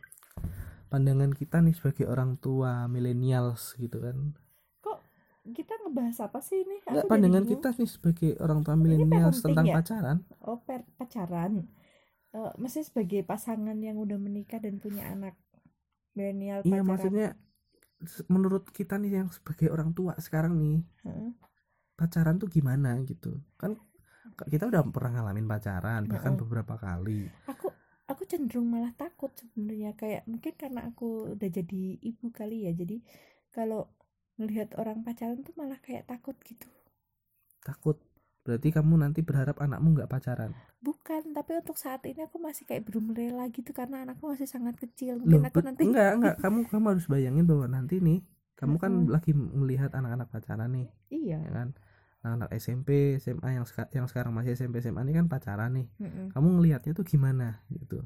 pandangan 0.87 1.35
kita 1.35 1.59
nih 1.59 1.75
sebagai 1.75 2.07
orang 2.07 2.39
tua 2.39 2.87
millennials 2.87 3.75
gitu 3.75 3.99
kan? 3.99 4.31
Kok 4.79 5.03
kita 5.51 5.75
ngebahas 5.83 6.23
apa 6.23 6.39
sih 6.39 6.63
ini? 6.63 6.79
Aku 6.87 7.11
pandangan 7.11 7.43
kita 7.43 7.75
nih 7.75 7.83
sebagai 7.83 8.39
orang 8.39 8.63
tua 8.63 8.79
penting 8.79 9.11
tentang 9.43 9.67
ya? 9.67 9.75
pacaran. 9.75 10.17
Oh 10.39 10.63
per 10.63 10.87
pacaran 10.95 11.67
Maksudnya 12.61 12.87
sebagai 12.91 13.21
pasangan 13.31 13.77
yang 13.87 13.97
udah 14.05 14.17
menikah 14.25 14.59
dan 14.65 14.75
punya 14.83 15.03
anak 15.13 15.33
milenial 16.15 16.61
iya 16.67 16.81
maksudnya 16.89 17.25
menurut 18.33 18.63
kita 18.77 18.93
nih 19.01 19.11
yang 19.23 19.29
sebagai 19.37 19.67
orang 19.75 19.89
tua 19.97 20.13
sekarang 20.25 20.53
nih 20.61 20.77
Heeh. 21.03 21.33
pacaran 21.99 22.35
tuh 22.41 22.49
gimana 22.55 22.89
gitu? 23.09 23.31
Kan 23.61 23.71
kita 24.51 24.63
udah 24.71 24.81
pernah 24.95 25.11
ngalamin 25.15 25.47
pacaran 25.51 26.01
bahkan 26.11 26.33
Mm-mm. 26.33 26.41
beberapa 26.41 26.75
kali. 26.85 27.21
Aku 27.51 27.67
aku 28.11 28.23
cenderung 28.31 28.67
malah 28.73 28.93
takut 29.01 29.31
sebenarnya. 29.41 29.91
Kayak 30.01 30.23
mungkin 30.31 30.53
karena 30.61 30.81
aku 30.89 31.07
udah 31.35 31.49
jadi 31.57 31.81
ibu 32.09 32.25
kali 32.39 32.57
ya. 32.67 32.71
Jadi 32.81 32.97
kalau 33.55 33.81
melihat 34.39 34.69
orang 34.81 34.99
pacaran 35.05 35.39
tuh 35.47 35.55
malah 35.59 35.79
kayak 35.85 36.03
takut 36.11 36.35
gitu. 36.49 36.67
Takut 37.65 37.97
berarti 38.47 38.71
kamu 38.71 38.93
nanti 39.03 39.19
berharap 39.27 39.59
anakmu 39.59 39.87
nggak 39.99 40.07
pacaran? 40.07 40.51
Bukan 40.79 41.35
tapi 41.35 41.59
untuk 41.59 41.75
saat 41.75 41.99
ini 42.07 42.23
aku 42.23 42.37
masih 42.39 42.63
kayak 42.63 42.87
belum 42.87 43.11
rela 43.11 43.51
gitu 43.51 43.75
karena 43.75 44.07
anakku 44.07 44.31
masih 44.31 44.47
sangat 44.47 44.79
kecil. 44.79 45.19
Loh, 45.27 45.27
mungkin 45.27 45.43
aku 45.43 45.59
bet- 45.59 45.67
nanti 45.67 45.83
enggak 45.83 46.11
enggak. 46.15 46.35
Kamu 46.43 46.59
kamu 46.71 46.85
harus 46.95 47.05
bayangin 47.11 47.43
bahwa 47.43 47.65
nanti 47.67 47.99
nih 47.99 48.23
kamu 48.57 48.75
kan 48.81 48.89
Mm-mm. 48.89 49.11
lagi 49.11 49.31
melihat 49.35 49.91
anak-anak 49.93 50.31
pacaran 50.33 50.71
nih 50.73 50.87
iya. 51.11 51.37
ya 51.43 51.51
kan? 51.51 51.67
Anak-anak 52.23 52.49
SMP 52.57 52.89
SMA 53.21 53.49
yang 53.59 53.65
seka- 53.69 53.91
yang 53.93 54.07
sekarang 54.09 54.31
masih 54.33 54.55
SMP 54.57 54.79
SMA 54.79 55.03
ini 55.05 55.13
kan 55.13 55.27
pacaran 55.27 55.75
nih. 55.77 55.87
Mm-mm. 55.99 56.25
kamu 56.33 56.47
ngelihatnya 56.57 56.91
tuh 56.95 57.05
gimana 57.05 57.61
gitu? 57.69 58.01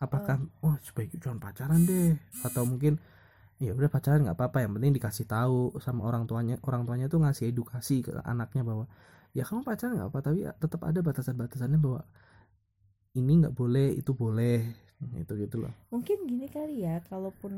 Apakah 0.00 0.40
oh 0.64 0.76
sebaiknya 0.80 1.18
jangan 1.20 1.40
pacaran 1.42 1.80
deh 1.84 2.16
atau 2.40 2.64
mungkin 2.64 2.96
ya 3.60 3.76
udah 3.76 3.90
pacaran 3.92 4.24
nggak 4.24 4.38
apa-apa. 4.38 4.64
Yang 4.64 4.72
penting 4.80 4.92
dikasih 4.96 5.26
tahu 5.28 5.76
sama 5.78 6.08
orang 6.08 6.24
tuanya 6.24 6.56
orang 6.64 6.88
tuanya 6.88 7.06
tuh 7.12 7.20
ngasih 7.20 7.52
edukasi 7.52 8.00
ke 8.00 8.14
anaknya 8.24 8.62
bahwa 8.64 8.88
ya 9.36 9.42
kamu 9.48 9.62
pacaran 9.68 9.92
nggak 9.96 10.08
apa 10.10 10.18
tapi 10.26 10.38
tetap 10.62 10.80
ada 10.90 11.00
batasan-batasannya 11.06 11.78
bahwa 11.84 12.00
ini 13.18 13.32
nggak 13.42 13.54
boleh 13.58 13.88
itu 14.00 14.12
boleh 14.14 14.58
itu 15.22 15.32
gitu 15.42 15.56
loh 15.62 15.72
mungkin 15.92 16.18
gini 16.30 16.46
kali 16.56 16.74
ya 16.86 16.94
kalaupun 17.10 17.54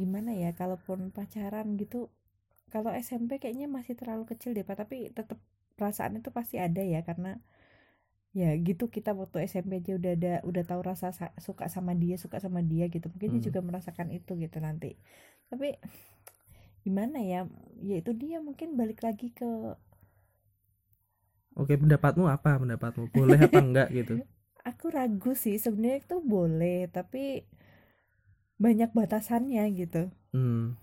gimana 0.00 0.30
ya 0.42 0.50
kalaupun 0.60 0.98
pacaran 1.16 1.66
gitu 1.80 2.10
kalau 2.74 2.90
SMP 2.94 3.30
kayaknya 3.42 3.66
masih 3.76 3.94
terlalu 4.00 4.24
kecil 4.30 4.50
deh 4.56 4.66
pak 4.68 4.76
tapi 4.82 4.96
tetap 5.18 5.38
perasaan 5.78 6.18
itu 6.20 6.30
pasti 6.38 6.56
ada 6.66 6.82
ya 6.94 7.00
karena 7.08 7.38
ya 8.34 8.50
gitu 8.66 8.84
kita 8.96 9.10
waktu 9.20 9.36
SMP 9.46 9.78
aja 9.80 9.92
udah 10.00 10.12
ada 10.18 10.32
udah 10.48 10.62
tahu 10.70 10.80
rasa 10.90 11.08
sa- 11.18 11.36
suka 11.46 11.64
sama 11.70 11.92
dia 12.02 12.16
suka 12.18 12.38
sama 12.42 12.60
dia 12.70 12.84
gitu 12.94 13.06
mungkin 13.12 13.30
dia 13.38 13.42
Hmm. 13.42 13.48
juga 13.48 13.60
merasakan 13.62 14.08
itu 14.10 14.32
gitu 14.42 14.58
nanti 14.66 14.98
tapi 15.50 15.78
gimana 16.84 17.18
ya 17.24 17.40
ya 17.88 17.94
itu 18.00 18.12
dia 18.12 18.36
mungkin 18.44 18.76
balik 18.80 19.00
lagi 19.06 19.32
ke 19.32 19.48
oke 21.58 21.74
pendapatmu 21.82 22.24
apa? 22.30 22.58
Pendapatmu? 22.62 23.10
Boleh 23.14 23.38
apa 23.46 23.58
enggak 23.62 23.88
gitu? 23.94 24.14
Aku 24.70 24.88
ragu 24.88 25.36
sih 25.36 25.60
sebenarnya 25.60 26.00
itu 26.00 26.16
boleh 26.24 26.88
tapi 26.88 27.44
banyak 28.56 28.90
batasannya 28.94 29.64
gitu. 29.76 30.08
Hmm. 30.32 30.74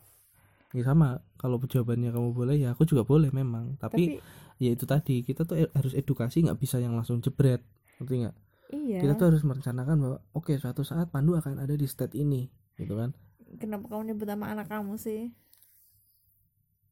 Ya 0.71 0.87
sama 0.87 1.19
kalau 1.35 1.59
jawabannya 1.59 2.15
kamu 2.15 2.29
boleh 2.31 2.55
ya 2.55 2.71
aku 2.71 2.87
juga 2.87 3.03
boleh 3.03 3.27
memang. 3.33 3.75
Tapi, 3.75 4.07
tapi 4.07 4.23
ya 4.61 4.69
itu 4.71 4.85
tadi 4.87 5.19
kita 5.25 5.43
tuh 5.43 5.59
e- 5.59 5.73
harus 5.75 5.91
edukasi 5.97 6.45
nggak 6.45 6.59
bisa 6.61 6.79
yang 6.79 6.95
langsung 6.95 7.19
jebret. 7.19 7.59
Ngerti 7.99 8.15
nggak? 8.23 8.35
Iya. 8.71 8.99
Kita 9.03 9.13
tuh 9.19 9.25
harus 9.33 9.43
merencanakan 9.43 9.95
bahwa 9.99 10.17
oke 10.31 10.53
suatu 10.55 10.81
saat 10.87 11.11
Pandu 11.11 11.35
akan 11.35 11.59
ada 11.59 11.75
di 11.75 11.87
state 11.89 12.15
ini 12.15 12.47
gitu 12.79 12.95
kan? 12.95 13.11
Kenapa 13.59 13.85
kamu 13.91 14.03
nyebut 14.11 14.27
nama 14.31 14.45
anak 14.55 14.67
kamu 14.71 14.95
sih? 14.95 15.21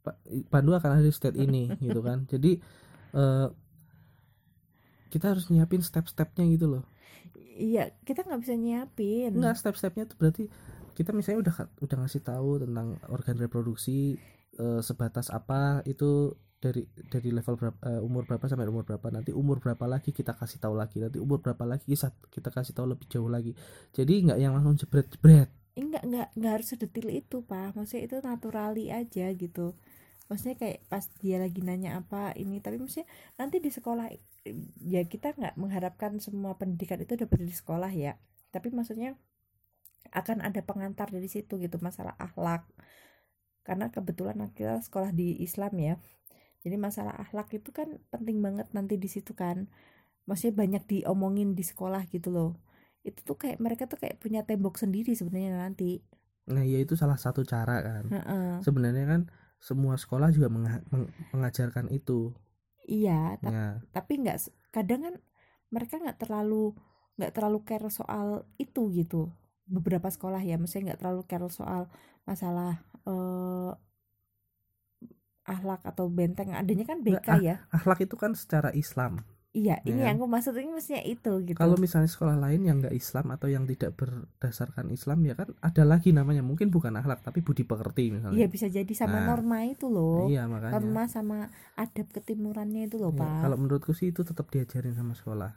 Pa- 0.04 0.20
Pandu 0.48 0.72
akan 0.76 1.00
ada 1.00 1.04
di 1.04 1.12
state 1.12 1.38
ini 1.39 1.72
gitu 1.84 2.00
kan? 2.04 2.24
Jadi 2.28 2.60
eh, 3.15 3.48
kita 5.10 5.36
harus 5.36 5.50
nyiapin 5.50 5.82
step-stepnya 5.84 6.45
gitu 6.50 6.69
loh. 6.69 6.84
Iya 7.60 7.91
kita 8.08 8.24
nggak 8.24 8.41
bisa 8.45 8.56
nyiapin. 8.56 9.36
Enggak 9.36 9.60
step-stepnya 9.60 10.08
tuh 10.08 10.17
berarti 10.17 10.43
kita 10.95 11.12
misalnya 11.12 11.50
udah 11.50 11.56
udah 11.84 11.98
ngasih 12.06 12.22
tahu 12.24 12.63
tentang 12.63 12.95
organ 13.12 13.38
reproduksi 13.41 14.15
eh, 14.56 14.82
sebatas 14.86 15.34
apa 15.34 15.84
itu 15.84 16.38
dari 16.60 16.84
dari 17.08 17.32
level 17.32 17.56
berapa 17.56 17.80
eh, 17.88 18.02
umur 18.04 18.24
berapa 18.30 18.45
sampai 18.48 18.69
umur 18.69 18.88
berapa. 18.88 19.08
Nanti 19.12 19.36
umur 19.36 19.60
berapa 19.60 19.86
lagi 19.89 20.15
kita 20.15 20.38
kasih 20.38 20.62
tahu 20.62 20.78
lagi. 20.78 21.04
Nanti 21.04 21.19
umur 21.19 21.43
berapa 21.43 21.65
lagi 21.67 21.89
kita 21.89 22.15
kita 22.32 22.54
kasih 22.54 22.72
tahu 22.72 22.95
lebih 22.95 23.10
jauh 23.12 23.28
lagi. 23.28 23.52
Jadi 23.91 24.30
nggak 24.30 24.39
yang 24.39 24.56
langsung 24.56 24.80
jebret 24.80 25.10
jebret 25.12 25.50
Eh, 25.80 25.86
nggak 25.88 26.04
nggak 26.04 26.28
nggak 26.36 26.52
harus 26.60 26.67
sedetil 26.76 27.08
itu 27.08 27.39
pak. 27.48 27.72
Maksudnya 27.72 28.04
itu 28.12 28.15
naturali 28.19 28.91
aja 28.91 29.32
gitu 29.32 29.80
maksudnya 30.30 30.56
kayak 30.62 30.86
pas 30.86 31.10
dia 31.20 31.42
lagi 31.42 31.65
nanya 31.65 31.98
apa 31.98 32.38
ini 32.38 32.62
tapi 32.62 32.78
maksudnya 32.78 33.10
nanti 33.42 33.58
di 33.58 33.74
sekolah 33.74 34.08
ya 34.86 35.02
kita 35.10 35.36
nggak 35.36 35.58
mengharapkan 35.58 36.22
semua 36.22 36.56
pendidikan 36.56 37.02
itu 37.02 37.18
dapat 37.18 37.42
di 37.44 37.54
sekolah 37.54 37.92
ya. 37.92 38.15
Tapi 38.54 38.70
maksudnya 38.70 39.18
akan 40.10 40.41
ada 40.41 40.62
pengantar 40.66 41.10
dari 41.10 41.30
situ 41.30 41.60
gitu 41.62 41.78
masalah 41.82 42.18
akhlak 42.18 42.66
karena 43.62 43.93
kebetulan 43.93 44.41
kita 44.53 44.82
sekolah 44.82 45.14
di 45.14 45.38
Islam 45.41 45.74
ya. 45.78 45.93
Jadi 46.60 46.76
masalah 46.76 47.16
akhlak 47.18 47.53
itu 47.56 47.70
kan 47.72 48.01
penting 48.10 48.41
banget 48.41 48.70
nanti 48.74 48.97
di 48.97 49.10
situ 49.10 49.34
kan. 49.34 49.70
Maksudnya 50.26 50.56
banyak 50.56 50.84
diomongin 50.86 51.58
di 51.58 51.66
sekolah 51.66 52.06
gitu 52.10 52.30
loh. 52.30 52.51
Itu 53.01 53.22
tuh 53.26 53.38
kayak 53.38 53.58
mereka 53.58 53.89
tuh 53.89 53.97
kayak 53.97 54.22
punya 54.22 54.45
tembok 54.45 54.78
sendiri 54.78 55.14
sebenarnya 55.14 55.58
nanti. 55.58 56.01
Nah 56.49 56.66
ya 56.66 56.82
itu 56.82 56.97
salah 56.97 57.18
satu 57.18 57.45
cara 57.45 57.82
kan. 57.82 58.03
Heeh. 58.10 58.49
sebenarnya 58.66 59.06
kan 59.06 59.22
semua 59.60 59.95
sekolah 59.99 60.32
juga 60.36 60.47
menga- 60.51 60.84
meng- 60.91 61.12
mengajarkan 61.36 61.88
itu. 61.91 62.32
Iya 62.89 63.38
ta- 63.43 63.53
ya. 63.53 63.68
tapi 63.93 64.14
nggak 64.24 64.38
kadang 64.74 65.01
kan 65.05 65.16
mereka 65.70 65.95
nggak 66.01 66.20
terlalu 66.26 66.74
nggak 67.20 67.32
terlalu 67.36 67.60
care 67.68 67.89
soal 67.91 68.28
itu 68.57 68.82
gitu. 68.95 69.30
Beberapa 69.70 70.10
sekolah 70.10 70.41
ya 70.41 70.55
maksudnya 70.57 70.93
nggak 70.95 71.01
terlalu 71.03 71.22
care 71.30 71.45
soal 71.51 71.82
masalah 72.26 72.82
eh 73.05 73.72
akhlak 75.49 75.82
atau 75.86 76.05
benteng. 76.10 76.53
Adanya 76.53 76.86
kan 76.86 77.01
BK 77.01 77.26
Nggak, 77.26 77.39
ya. 77.41 77.55
akhlak 77.74 77.99
itu 78.05 78.16
kan 78.18 78.32
secara 78.38 78.70
Islam 78.74 79.26
iya 79.50 79.82
Ya 79.82 79.89
ini 79.89 79.97
kan? 79.97 80.08
yang 80.08 80.18
aku 80.18 80.28
maksud 80.28 80.54
ini 80.56 80.70
maksudnya 80.70 81.02
itu 81.02 81.32
gitu. 81.41 81.58
Kalau 81.58 81.74
misalnya 81.76 82.06
sekolah 82.06 82.38
lain 82.38 82.62
yang 82.64 82.78
nggak 82.80 82.93
Islam 82.93 83.34
atau 83.34 83.50
yang 83.50 83.66
tidak 83.66 83.97
berdasarkan 83.97 84.88
Islam 84.89 85.26
ya 85.26 85.34
kan 85.34 85.50
ada 85.60 85.84
lagi 85.84 86.14
namanya. 86.14 86.45
Mungkin 86.45 86.70
bukan 86.70 86.93
akhlak 86.93 87.22
tapi 87.22 87.41
budi 87.41 87.66
pekerti 87.66 88.14
misalnya. 88.14 88.38
Iya 88.38 88.47
bisa 88.47 88.70
jadi 88.70 88.93
sama 88.93 89.20
Nah, 89.20 89.34
norma 89.34 89.66
itu 89.66 89.89
loh. 89.89 90.30
iya 90.30 90.45
makanya. 90.45 90.78
Norma 90.78 91.04
sama 91.10 91.38
adab 91.74 92.08
ketimurannya 92.10 92.86
itu 92.86 92.95
loh 92.95 93.10
Iya, 93.10 93.20
pak. 93.20 93.41
kalau 93.43 93.58
menurutku 93.58 93.91
sih 93.91 94.14
itu 94.14 94.22
tetap 94.22 94.45
diajarin 94.47 94.93
sama 94.93 95.18
sekolah. 95.18 95.52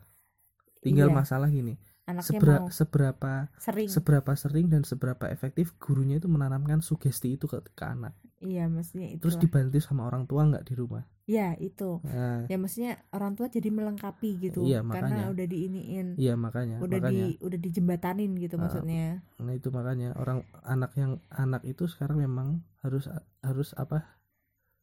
Tinggal 0.81 1.13
Iya. 1.13 1.15
masalah 1.15 1.47
gini 1.47 1.77
anaknya 2.03 2.29
sebera- 2.35 2.61
mau 2.61 2.69
seberapa 2.69 3.33
sering. 3.57 3.89
seberapa 3.89 4.33
sering 4.35 4.67
dan 4.69 4.83
seberapa 4.83 5.25
efektif 5.27 5.79
gurunya 5.79 6.19
itu 6.19 6.27
menanamkan 6.27 6.81
sugesti 6.81 7.35
itu 7.35 7.47
ke, 7.47 7.63
ke 7.69 7.85
anak. 7.85 8.13
Iya 8.39 8.67
maksudnya 8.67 9.15
itu 9.15 9.23
terus 9.23 9.39
dibantu 9.39 9.79
sama 9.79 10.03
orang 10.05 10.27
tua 10.27 10.43
nggak 10.45 10.67
di 10.67 10.75
rumah? 10.75 11.07
Ya 11.23 11.55
itu. 11.55 12.03
Nah, 12.03 12.51
ya 12.51 12.59
maksudnya 12.59 12.99
orang 13.11 13.39
tua 13.39 13.47
jadi 13.47 13.71
melengkapi 13.71 14.43
gitu 14.43 14.67
Iya, 14.67 14.83
karena 14.83 14.99
makanya. 15.23 15.25
udah 15.31 15.47
diiniin. 15.47 16.07
Iya 16.19 16.35
makanya 16.35 16.77
udah 16.83 16.99
makanya. 16.99 17.23
di 17.31 17.39
udah 17.39 17.59
dijembatanin 17.63 18.31
gitu 18.35 18.59
Ah, 18.59 18.67
maksudnya. 18.67 19.07
nah 19.39 19.55
itu 19.55 19.71
makanya 19.71 20.19
orang 20.19 20.43
anak 20.67 20.91
yang 20.99 21.23
anak 21.31 21.63
itu 21.63 21.87
sekarang 21.87 22.19
memang 22.19 22.67
harus 22.83 23.07
harus 23.39 23.71
apa 23.79 24.19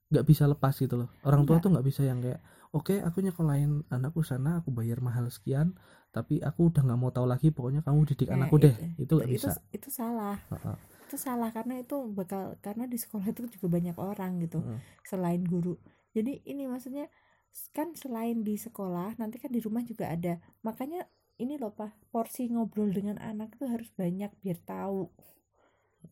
nggak 0.09 0.23
bisa 0.23 0.47
lepas 0.47 0.73
gitu 0.73 0.95
loh. 0.95 1.09
Orang 1.21 1.43
tua 1.43 1.59
Nggak. 1.59 1.63
tuh 1.67 1.71
nggak 1.75 1.85
bisa 1.85 2.01
yang 2.01 2.23
kayak 2.23 2.39
oke 2.71 2.95
aku 2.99 3.17
nyekolahin 3.19 3.81
anakku 3.87 4.21
sana 4.21 4.59
aku 4.59 4.69
bayar 4.69 4.99
mahal 4.99 5.25
sekian 5.27 5.73
tapi 6.09 6.37
aku 6.39 6.69
udah 6.69 6.81
nggak 6.81 6.97
mau 6.97 7.09
tahu 7.09 7.25
lagi 7.25 7.49
pokoknya 7.49 7.81
kamu 7.81 8.01
didik 8.05 8.29
Nah, 8.29 8.35
anakku 8.39 8.57
deh. 8.57 8.73
itu- 8.73 8.97
itu 8.99 9.13
nggak 9.15 9.29
itu 9.29 9.35
bisa. 9.39 9.51
itu 9.71 9.89
salah. 9.89 10.37
Heeh. 10.47 10.77
itu 11.05 11.17
salah 11.17 11.49
karena 11.49 11.81
itu 11.81 11.97
bakal 12.09 12.53
karena 12.59 12.85
di 12.85 12.93
sekolah 12.95 13.25
itu 13.27 13.49
juga 13.49 13.67
banyak 13.71 13.97
orang 13.97 14.37
gitu 14.39 14.61
Heeh. 14.61 14.77
selain 15.01 15.41
guru. 15.41 15.73
Jadi 16.11 16.45
ini 16.45 16.65
maksudnya 16.65 17.09
kan 17.71 17.93
selain 17.93 18.41
di 18.41 18.53
sekolah 18.55 19.17
nanti 19.17 19.37
kan 19.37 19.49
di 19.49 19.57
rumah 19.57 19.81
juga 19.81 20.05
ada. 20.07 20.37
Makanya 20.61 21.09
ini 21.37 21.57
loh 21.57 21.71
pak 21.71 21.97
porsi 22.09 22.45
ngobrol 22.47 22.89
dengan 22.89 23.17
anak 23.17 23.55
itu 23.55 23.65
harus 23.65 23.89
banyak 23.91 24.29
biar 24.37 24.61
tahu 24.61 25.09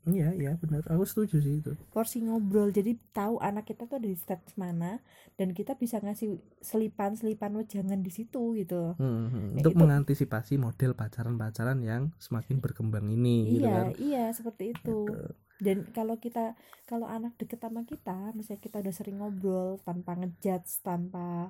iya 0.09 0.29
iya 0.33 0.51
benar. 0.55 0.83
Aku 0.87 1.03
setuju 1.03 1.43
sih 1.43 1.59
itu. 1.59 1.75
Porsi 1.91 2.23
ngobrol. 2.23 2.71
Jadi 2.71 2.95
tahu 3.11 3.37
anak 3.43 3.67
kita 3.67 3.85
tuh 3.85 3.99
ada 3.99 4.07
di 4.07 4.15
stage 4.15 4.55
mana 4.55 4.99
dan 5.35 5.51
kita 5.51 5.75
bisa 5.75 5.99
ngasih 5.99 6.39
selipan 6.63 7.13
selipan 7.13 7.53
wejangan 7.53 7.99
di 7.99 8.11
situ 8.11 8.55
gitu. 8.55 8.95
Hmm, 8.97 9.27
hmm. 9.29 9.47
Untuk 9.61 9.73
itu- 9.75 9.81
mengantisipasi 9.81 10.57
model 10.57 10.95
pacaran-pacaran 10.95 11.79
yang 11.83 12.09
semakin 12.17 12.57
berkembang 12.63 13.05
ini 13.11 13.57
gitu 13.59 13.67
iya 13.67 13.75
kan. 13.75 13.87
iya 13.99 14.25
seperti 14.31 14.73
itu. 14.73 15.05
Gitu. 15.07 15.33
dan 15.57 15.89
kalau 15.89 16.21
kita 16.21 16.53
kalau 16.85 17.09
anak 17.09 17.33
deket 17.41 17.57
sama 17.57 17.81
kita 17.81 18.29
misalnya 18.37 18.61
kita 18.61 18.77
udah 18.77 18.93
sering 18.93 19.17
ngobrol 19.17 19.81
tanpa 19.81 20.13
ngejudge 20.13 20.85
tanpa 20.85 21.49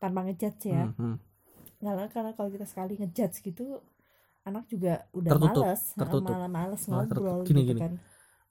tanpa 0.00 0.24
ngejudge 0.24 0.72
ya. 0.72 0.88
Hmm, 0.88 0.96
hmm. 0.96 1.16
karena 1.84 2.08
karena 2.08 2.32
kalau 2.32 2.48
kita 2.48 2.64
sekali 2.64 2.96
ngejudge 2.96 3.44
gitu 3.44 3.84
anak 4.48 4.64
juga 4.72 5.06
udah 5.14 5.32
Tertutup, 5.34 5.64
males 5.64 5.82
tertutup. 5.98 6.34
malah 6.34 6.50
males 6.50 6.82
Malah 6.90 7.06
tertutup. 7.10 7.24
ngobrol 7.24 7.40
Gini, 7.46 7.60
gitu 7.62 7.72
gini. 7.72 7.80
kan 7.80 7.92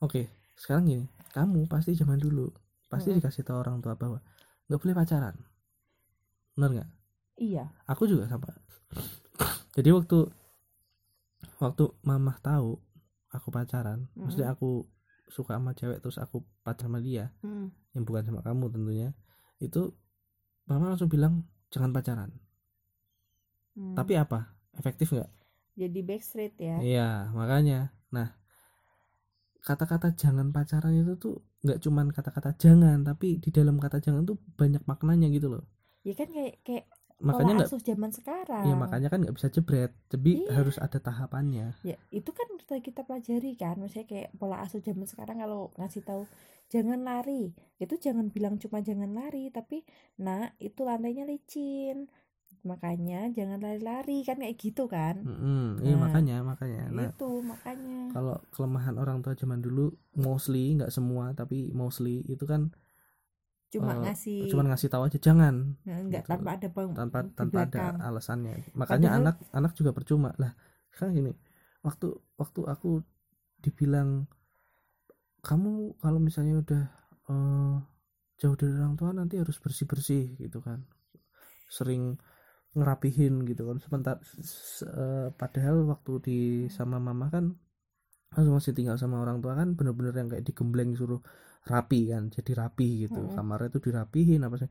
Oke, 0.01 0.21
sekarang 0.57 0.83
gini, 0.89 1.05
kamu 1.35 1.67
pasti 1.69 1.91
zaman 1.93 2.17
dulu 2.17 2.49
pasti 2.91 3.09
Mm-mm. 3.09 3.19
dikasih 3.21 3.43
tahu 3.47 3.57
orang 3.63 3.79
tua 3.83 3.95
bahwa 3.95 4.19
nggak 4.67 4.79
boleh 4.81 4.95
pacaran, 4.97 5.35
benar 6.55 6.69
nggak? 6.75 6.89
iya 7.37 7.71
Aku 7.91 8.03
juga 8.09 8.25
sama. 8.31 8.47
Jadi 9.75 9.89
waktu 9.95 10.17
waktu 11.63 11.83
mamah 12.09 12.37
tahu 12.47 12.69
aku 13.35 13.47
pacaran, 13.55 13.99
maksudnya 14.23 14.51
aku 14.53 14.69
suka 15.35 15.55
sama 15.55 15.71
cewek 15.79 15.99
terus 16.03 16.17
aku 16.19 16.37
pacar 16.65 16.85
sama 16.91 16.99
dia, 17.07 17.25
Mm. 17.43 17.71
yang 17.95 18.03
bukan 18.07 18.23
sama 18.27 18.41
kamu 18.47 18.65
tentunya, 18.73 19.09
itu 19.67 19.81
mama 20.69 20.85
langsung 20.93 21.09
bilang 21.15 21.33
jangan 21.73 21.91
pacaran. 21.95 22.31
Hmm. 23.75 23.95
Tapi 23.97 24.13
apa? 24.23 24.39
Efektif 24.79 25.07
nggak? 25.15 25.31
Jadi 25.81 25.99
backstreet 26.07 26.53
ya 26.69 26.77
Iya, 26.83 27.01
makanya. 27.37 27.75
Nah, 28.15 28.27
kata-kata 29.67 30.07
jangan 30.21 30.47
pacaran 30.55 30.93
itu 31.01 31.13
tuh 31.23 31.35
nggak 31.63 31.79
cuman 31.85 32.07
kata-kata 32.15 32.49
jangan, 32.63 32.97
tapi 33.09 33.27
di 33.43 33.49
dalam 33.57 33.75
kata 33.83 33.97
jangan 34.05 34.23
tuh 34.29 34.37
banyak 34.59 34.83
maknanya 34.91 35.27
gitu 35.35 35.47
loh. 35.53 35.63
ya 36.07 36.13
kan 36.19 36.27
kayak 36.35 36.55
kayak 36.65 36.85
Makanya 37.27 37.51
nggak, 37.57 37.71
zaman 37.87 38.11
sekarang 38.17 38.65
ya 38.67 38.73
makanya 38.81 39.07
kan 39.11 39.19
nggak 39.21 39.35
bisa 39.37 39.49
jebret, 39.55 39.91
tapi 40.11 40.31
Iya. 40.41 40.51
harus 40.55 40.75
ada 40.85 40.97
tahapannya. 41.07 41.67
ya 41.89 41.95
itu 42.13 42.29
kan 42.29 42.45
kita 42.61 42.75
kita 42.87 43.01
pelajari 43.07 43.57
kan 43.57 43.73
maksudnya 43.81 44.05
kayak 44.05 44.29
pola 44.37 44.61
asuh 44.61 44.81
zaman 44.87 45.05
sekarang 45.09 45.37
kalau 45.41 45.73
ngasih 45.81 46.03
tahu 46.05 46.23
jangan 46.73 46.99
lari 47.09 47.43
itu 47.81 47.95
jangan 48.05 48.29
bilang 48.35 48.55
cuma 48.61 48.77
jangan 48.85 49.09
lari 49.19 49.49
tapi 49.57 49.81
nah 50.21 50.53
itu 50.61 50.81
lantainya 50.85 51.23
licin 51.25 52.05
makanya 52.61 53.29
jangan 53.33 53.57
lari-lari 53.57 54.21
kan 54.21 54.37
kayak 54.37 54.55
gitu 54.55 54.85
kan? 54.85 55.21
Mm-mm, 55.21 55.81
iya 55.81 55.97
Nah, 55.97 55.99
makanya 56.05 56.35
makanya. 56.41 56.83
Nah, 56.89 57.09
itu 57.09 57.29
makanya. 57.41 57.99
kalau 58.11 58.37
kelemahan 58.49 58.95
orang 58.95 59.19
tua 59.19 59.33
zaman 59.33 59.59
dulu 59.59 59.89
mostly 60.13 60.77
nggak 60.77 60.89
semua, 60.89 61.33
tapi 61.33 61.73
mostly 61.73 62.21
itu 62.25 62.45
kan 62.45 62.69
cuma 63.71 63.95
eh, 63.95 64.03
ngasih 64.03 64.51
cuman 64.51 64.67
ngasih 64.69 64.89
tahu 64.91 65.07
aja 65.07 65.17
jangan. 65.17 65.79
Nah, 65.87 65.97
enggak 66.03 66.27
gitu. 66.27 66.31
tanpa 66.35 66.49
ada 66.59 66.67
peng- 66.69 66.93
tanpa 66.93 67.17
tanpa 67.33 67.59
ada 67.65 67.79
alasannya. 68.03 68.55
Makanya 68.75 69.09
Padahal- 69.09 69.23
anak 69.25 69.35
anak 69.55 69.71
juga 69.73 69.91
percuma. 69.91 70.29
Lah 70.37 70.51
sekarang 70.91 71.15
gini 71.15 71.31
waktu 71.81 72.07
waktu 72.35 72.61
aku 72.67 72.99
dibilang 73.59 74.27
kamu 75.41 75.97
kalau 75.97 76.19
misalnya 76.21 76.61
udah 76.61 76.83
eh, 77.31 77.75
jauh 78.37 78.57
dari 78.57 78.73
orang 78.75 78.93
tua 78.93 79.13
nanti 79.13 79.39
harus 79.39 79.57
bersih 79.57 79.87
bersih 79.87 80.35
gitu 80.37 80.61
kan. 80.61 80.85
Sering 81.71 82.19
ngerapihin 82.77 83.33
gitu 83.49 83.61
kan. 83.69 83.77
Sebentar 83.83 84.15
s- 84.23 84.85
eh, 84.87 85.27
padahal 85.41 85.75
waktu 85.91 86.11
di 86.27 86.37
sama 86.77 86.97
mama 87.07 87.27
kan 87.35 87.45
aku 88.35 88.49
masih 88.57 88.73
tinggal 88.77 88.97
sama 89.01 89.17
orang 89.23 89.39
tua 89.43 89.53
kan 89.59 89.69
bener-bener 89.77 90.13
yang 90.19 90.29
kayak 90.31 90.45
digembleng 90.49 90.91
suruh 90.99 91.21
rapi 91.71 91.99
kan 92.11 92.23
jadi 92.35 92.51
rapi 92.61 92.87
gitu. 93.07 93.19
Mm-mm. 93.19 93.35
kamarnya 93.35 93.69
itu 93.73 93.79
dirapihin 93.87 94.41
apa 94.47 94.55
sih. 94.61 94.69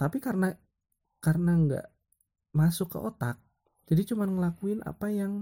Tapi 0.00 0.16
karena 0.26 0.48
karena 1.26 1.52
nggak 1.64 1.86
masuk 2.60 2.88
ke 2.94 2.98
otak 3.10 3.36
jadi 3.88 4.02
cuman 4.14 4.28
ngelakuin 4.36 4.80
apa 4.92 5.06
yang 5.20 5.32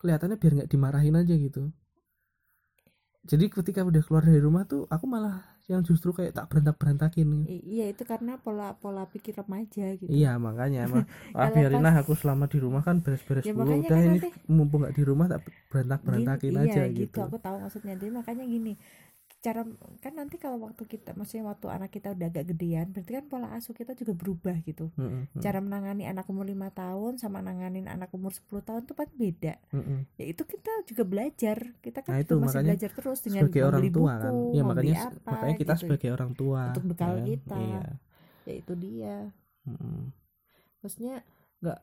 kelihatannya 0.00 0.38
biar 0.42 0.52
nggak 0.56 0.72
dimarahin 0.74 1.16
aja 1.22 1.34
gitu. 1.46 1.62
Jadi 3.30 3.46
ketika 3.52 3.80
udah 3.84 4.02
keluar 4.06 4.24
dari 4.26 4.40
rumah 4.40 4.64
tuh 4.72 4.82
aku 4.94 5.04
malah 5.06 5.47
yang 5.68 5.84
justru 5.84 6.10
kayak 6.10 6.32
tak 6.32 6.48
berantak 6.48 6.74
berantakin 6.74 7.44
I- 7.44 7.60
iya 7.62 7.84
itu 7.88 8.00
karena 8.02 8.36
pola 8.36 8.72
pola 8.74 9.04
pikir 9.04 9.36
remaja 9.36 9.94
gitu. 9.94 10.08
Iya 10.08 10.34
makanya 10.36 10.88
emang. 10.88 11.04
Ah 11.36 11.52
biarin 11.52 11.78
lah 11.78 11.92
aku 11.94 12.12
selama 12.12 12.48
di 12.48 12.56
rumah 12.56 12.80
kan 12.80 12.98
beres-beres 12.98 13.44
Ya, 13.44 13.52
dulu. 13.52 13.68
udah 13.68 13.84
kan 13.84 14.00
ini 14.00 14.16
nanti- 14.16 14.32
mumpung 14.48 14.80
nggak 14.80 14.96
di 14.96 15.04
rumah 15.04 15.28
tak 15.28 15.44
berantak 15.68 16.00
berantakin 16.02 16.50
Gini- 16.50 16.64
aja 16.64 16.82
iya, 16.82 16.96
gitu, 16.98 17.20
aku 17.20 17.36
tahu 17.36 17.56
maksudnya. 17.60 17.94
Jadi 17.94 18.10
makanya 18.10 18.44
gini 18.44 18.72
cara 19.38 19.62
kan 20.02 20.12
nanti 20.18 20.34
kalau 20.34 20.58
waktu 20.66 20.82
kita 20.82 21.14
maksudnya 21.14 21.46
waktu 21.46 21.70
anak 21.70 21.94
kita 21.94 22.10
udah 22.10 22.26
agak 22.26 22.50
gedean 22.50 22.90
berarti 22.90 23.22
kan 23.22 23.24
pola 23.30 23.54
asuh 23.54 23.70
kita 23.70 23.94
juga 23.94 24.10
berubah 24.18 24.58
gitu 24.66 24.90
mm, 24.98 25.38
cara 25.38 25.62
menangani 25.62 26.10
anak 26.10 26.26
umur 26.26 26.42
lima 26.42 26.74
tahun 26.74 27.22
sama 27.22 27.38
nanganin 27.38 27.86
anak 27.86 28.10
umur 28.10 28.34
10 28.34 28.50
tahun 28.66 28.82
tuh 28.90 28.98
kan 28.98 29.06
beda 29.14 29.54
mm-mm. 29.70 30.10
ya 30.18 30.24
itu 30.34 30.42
kita 30.42 30.72
juga 30.90 31.02
belajar 31.06 31.56
kita 31.78 32.02
kan 32.02 32.18
Nah, 32.18 32.20
itu 32.26 32.34
masih 32.34 32.46
makanya 32.50 32.66
belajar 32.74 32.90
terus 32.98 33.18
dengan 33.22 33.42
sebagai 33.46 33.62
orang 33.62 33.84
tua 33.94 34.12
buku 34.18 34.18
kan 34.18 34.34
ya 34.50 34.62
makanya 34.66 34.94
apa 35.06 35.30
makanya 35.30 35.54
kita 35.54 35.74
gitu. 35.74 35.82
sebagai 35.86 36.08
orang 36.10 36.30
tua 36.34 36.62
Untuk 36.74 36.84
bekal 36.90 37.12
ya 37.14 37.24
kita. 37.30 37.56
iya 37.62 37.82
ya 38.42 38.54
itu 38.58 38.72
dia 38.74 39.16
Mm-mm. 39.70 39.98
maksudnya 40.82 41.14
nggak 41.62 41.78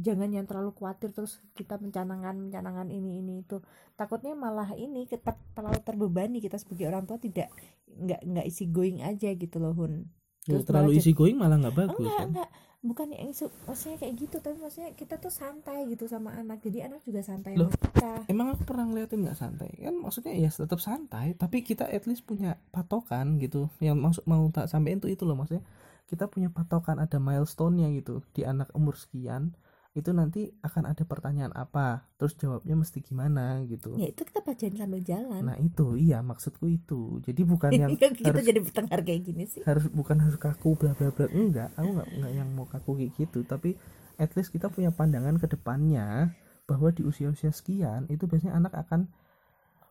jangan 0.00 0.32
yang 0.32 0.48
terlalu 0.48 0.72
khawatir 0.72 1.12
terus 1.12 1.38
kita 1.52 1.76
mencanangkan 1.76 2.32
mencanangkan 2.32 2.88
ini 2.88 3.20
ini 3.20 3.44
itu. 3.44 3.60
Takutnya 3.94 4.32
malah 4.32 4.72
ini 4.72 5.04
kita 5.04 5.36
terlalu 5.52 5.80
terbebani 5.84 6.40
kita 6.40 6.56
sebagai 6.56 6.88
orang 6.88 7.04
tua 7.04 7.20
tidak 7.20 7.52
nggak 7.84 8.20
nggak 8.24 8.46
isi 8.48 8.72
going 8.72 9.04
aja 9.04 9.28
gitu 9.36 9.60
loh 9.60 9.76
hun. 9.76 10.08
Ya, 10.48 10.56
Terus 10.56 10.64
terlalu 10.64 10.90
isi 10.96 11.12
going 11.12 11.36
malah 11.36 11.60
nggak 11.60 11.76
bagus 11.76 12.00
enggak 12.00 12.16
kan 12.16 12.28
enggak. 12.32 12.50
Bukan 12.80 13.12
yang 13.12 13.28
isu 13.28 13.52
maksudnya 13.68 14.00
kayak 14.00 14.14
gitu 14.16 14.36
tapi 14.40 14.56
maksudnya 14.56 14.90
kita 14.96 15.20
tuh 15.20 15.28
santai 15.28 15.84
gitu 15.92 16.08
sama 16.08 16.32
anak. 16.32 16.64
Jadi 16.64 16.80
anak 16.80 17.04
juga 17.04 17.20
santai 17.20 17.52
Loh. 17.60 17.68
sama 17.68 17.92
kita. 17.92 18.10
emang 18.32 18.56
aku 18.56 18.64
pernah 18.64 18.88
ngeliatin 18.88 19.20
nggak 19.20 19.36
santai? 19.36 19.70
Kan 19.76 20.00
maksudnya 20.00 20.32
ya 20.32 20.48
tetap 20.48 20.80
santai 20.80 21.36
tapi 21.36 21.60
kita 21.60 21.84
at 21.84 22.08
least 22.08 22.24
punya 22.24 22.56
patokan 22.72 23.36
gitu. 23.36 23.68
Yang 23.84 23.96
maksud 24.00 24.24
mau 24.24 24.48
tak 24.48 24.72
sampein 24.72 24.96
tuh 24.96 25.12
itu 25.12 25.28
loh 25.28 25.36
maksudnya. 25.36 25.60
Kita 26.08 26.26
punya 26.26 26.48
patokan 26.48 26.98
ada 26.98 27.20
milestone-nya 27.20 27.92
gitu 27.94 28.24
di 28.34 28.42
anak 28.42 28.72
umur 28.74 28.96
sekian 28.96 29.54
itu 29.90 30.14
nanti 30.14 30.54
akan 30.62 30.94
ada 30.94 31.02
pertanyaan 31.02 31.50
apa 31.50 32.06
terus 32.14 32.38
jawabnya 32.38 32.78
mesti 32.78 33.02
gimana 33.02 33.66
gitu. 33.66 33.98
Ya 33.98 34.14
itu 34.14 34.22
kita 34.22 34.38
pelajarin 34.46 34.78
sambil 34.78 35.02
jalan. 35.02 35.42
Nah 35.42 35.58
itu 35.58 35.98
iya 35.98 36.22
maksudku 36.22 36.70
itu. 36.70 37.18
Jadi 37.26 37.42
bukan 37.42 37.70
yang 37.74 37.90
kita 37.98 38.30
harus 38.30 38.46
jadi 38.46 38.60
bertengkar 38.62 39.02
kayak 39.02 39.20
gini 39.26 39.44
sih. 39.50 39.66
harus 39.66 39.90
bukan 39.90 40.22
harus 40.22 40.38
kaku 40.38 40.78
bla 40.78 40.94
bla 40.94 41.10
bla 41.10 41.26
enggak. 41.34 41.74
Aku 41.74 41.90
nggak 41.90 42.08
nggak 42.22 42.32
yang 42.38 42.48
mau 42.54 42.70
kaku 42.70 43.02
kayak 43.02 43.18
gitu. 43.18 43.42
Tapi 43.42 43.74
at 44.22 44.30
least 44.38 44.54
kita 44.54 44.70
punya 44.70 44.94
pandangan 44.94 45.42
ke 45.42 45.50
depannya 45.50 46.38
bahwa 46.70 46.94
di 46.94 47.02
usia-usia 47.02 47.50
sekian 47.50 48.06
itu 48.06 48.30
biasanya 48.30 48.62
anak 48.62 48.78
akan 48.78 49.10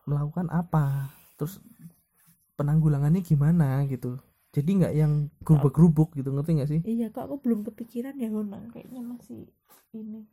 melakukan 0.08 0.48
apa 0.48 1.12
terus 1.36 1.60
penanggulangannya 2.56 3.20
gimana 3.20 3.84
gitu 3.84 4.16
jadi 4.50 4.70
nggak 4.82 4.92
yang 4.98 5.12
gerubuk-gerubuk 5.46 6.14
gitu 6.18 6.30
ngerti 6.34 6.50
nggak 6.58 6.70
sih? 6.70 6.80
Iya 6.82 7.06
kok 7.14 7.30
aku 7.30 7.36
belum 7.44 7.60
kepikiran 7.70 8.14
ya 8.18 8.28
Honang 8.34 8.70
kayaknya 8.74 9.02
masih 9.02 9.46
ini 9.94 10.26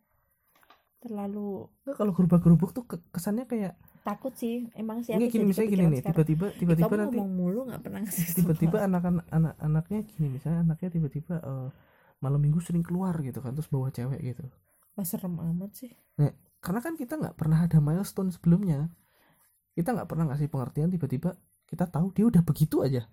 terlalu 0.98 1.70
Nggak, 1.86 1.96
kalau 1.96 2.12
gerubuk-gerubuk 2.18 2.70
tuh 2.74 2.84
ke- 2.90 3.06
kesannya 3.14 3.46
kayak 3.46 3.78
takut 4.02 4.34
sih 4.34 4.66
emang 4.74 5.04
sih 5.06 5.14
aku 5.14 5.30
gini 5.30 5.46
misalnya 5.52 5.70
gini 5.70 5.86
nih 5.94 6.02
tiba-tiba 6.02 6.46
tiba-tiba 6.56 6.88
kamu 6.90 7.02
nanti 7.06 7.18
mulu 7.22 7.60
nggak 7.70 7.82
pernah 7.84 8.02
tiba-tiba 8.38 8.78
solusi. 8.82 8.88
anak-anak 8.90 9.26
anak 9.30 9.54
anaknya 9.62 10.00
gini 10.10 10.28
misalnya 10.34 10.60
anaknya 10.66 10.90
tiba-tiba 10.96 11.36
eh, 11.44 11.70
malam 12.24 12.40
minggu 12.42 12.58
sering 12.64 12.82
keluar 12.82 13.14
gitu 13.22 13.38
kan 13.46 13.54
terus 13.54 13.70
bawa 13.70 13.94
cewek 13.94 14.18
gitu. 14.34 14.44
Wah, 14.98 15.06
serem 15.06 15.38
amat 15.38 15.78
sih. 15.78 15.94
Karena 16.58 16.82
kan 16.82 16.98
kita 16.98 17.14
nggak 17.22 17.38
pernah 17.38 17.70
ada 17.70 17.78
milestone 17.78 18.34
sebelumnya. 18.34 18.90
Kita 19.78 19.94
nggak 19.94 20.10
pernah 20.10 20.34
ngasih 20.34 20.50
pengertian 20.50 20.90
tiba-tiba 20.90 21.38
kita 21.70 21.86
tahu 21.86 22.10
dia 22.10 22.26
udah 22.26 22.42
begitu 22.42 22.82
aja 22.82 23.06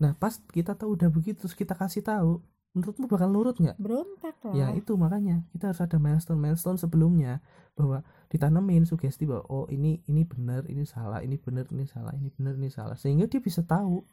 nah 0.00 0.16
pas 0.16 0.40
kita 0.48 0.72
tahu 0.72 0.96
udah 0.96 1.12
begitu 1.12 1.44
terus 1.44 1.52
kita 1.52 1.76
kasih 1.76 2.00
tahu 2.00 2.40
menurutmu 2.70 3.10
bakal 3.10 3.28
nurut 3.34 3.56
nggak? 3.58 3.76
Berontak 3.82 4.38
lah. 4.46 4.54
Ya 4.54 4.66
itu 4.78 4.94
makanya 4.94 5.42
kita 5.50 5.74
harus 5.74 5.82
ada 5.82 5.98
milestone 5.98 6.38
milestone 6.38 6.78
sebelumnya 6.78 7.42
bahwa 7.74 8.06
ditanemin 8.30 8.86
sugesti 8.86 9.26
bahwa 9.26 9.42
oh 9.50 9.66
ini 9.66 10.06
ini 10.06 10.22
benar 10.22 10.62
ini 10.70 10.86
salah 10.86 11.18
ini 11.18 11.34
benar 11.34 11.66
ini 11.74 11.84
salah 11.90 12.14
ini 12.14 12.30
benar 12.30 12.54
ini 12.54 12.70
salah. 12.70 12.94
Sehingga 12.94 13.26
dia 13.26 13.42
bisa 13.42 13.66
tahu 13.66 14.06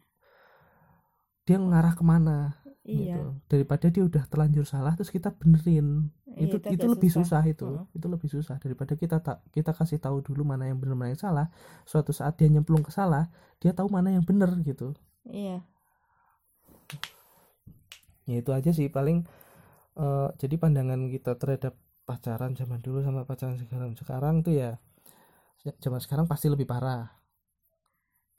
dia 1.46 1.62
mengarah 1.62 1.94
ke 1.94 2.04
mana 2.04 2.58
iya. 2.84 3.22
Gitu 3.22 3.24
daripada 3.46 3.86
dia 3.94 4.04
udah 4.04 4.24
terlanjur 4.26 4.66
salah 4.66 4.98
terus 4.98 5.14
kita 5.14 5.30
benerin. 5.38 6.10
Iya, 6.38 6.54
itu 6.54 6.58
itu, 6.70 6.86
lebih 6.86 7.10
susah, 7.10 7.42
itu. 7.50 7.66
Heeh. 7.66 7.98
itu 7.98 8.08
lebih 8.10 8.30
susah. 8.30 8.58
Daripada 8.58 8.94
kita 8.98 9.22
tak 9.22 9.46
kita 9.54 9.70
kasih 9.74 10.02
tahu 10.02 10.26
dulu 10.26 10.42
mana 10.42 10.66
yang 10.66 10.82
benar 10.82 10.98
mana 10.98 11.14
yang 11.14 11.22
salah 11.22 11.54
suatu 11.86 12.10
saat 12.10 12.42
dia 12.42 12.50
nyemplung 12.50 12.82
ke 12.82 12.90
salah 12.90 13.30
dia 13.62 13.70
tahu 13.70 13.86
mana 13.86 14.18
yang 14.18 14.26
benar 14.26 14.50
gitu. 14.66 14.98
Iya 15.30 15.62
ya 18.28 18.36
itu 18.44 18.52
aja 18.52 18.72
sih 18.76 18.88
paling 18.92 19.24
eh, 19.98 20.30
jadi 20.38 20.56
pandangan 20.60 21.08
kita 21.08 21.40
terhadap 21.40 21.74
pacaran 22.08 22.56
zaman 22.56 22.80
dulu 22.80 23.04
sama 23.04 23.28
pacaran 23.28 23.60
sekarang. 23.60 23.92
Sekarang 24.00 24.36
tuh 24.40 24.56
ya 24.56 24.80
zaman 25.84 26.00
sekarang 26.00 26.26
pasti 26.26 26.48
lebih 26.48 26.64
parah. 26.64 27.12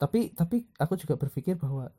Tapi 0.01 0.33
tapi 0.33 0.65
aku 0.81 0.97
juga 0.97 1.13
berpikir 1.21 1.61
bahwa 1.61 1.93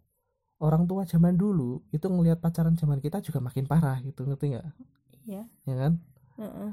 orang 0.59 0.91
tua 0.91 1.07
zaman 1.07 1.39
dulu 1.39 1.87
itu 1.95 2.03
ngelihat 2.11 2.43
pacaran 2.43 2.75
zaman 2.75 2.99
kita 2.99 3.23
juga 3.23 3.39
makin 3.39 3.71
parah 3.71 4.03
gitu 4.03 4.27
ngerti 4.27 4.59
nggak? 4.59 4.67
Iya. 5.31 5.45
Ya 5.71 5.77
kan? 5.79 5.95
Heeh. 6.41 6.73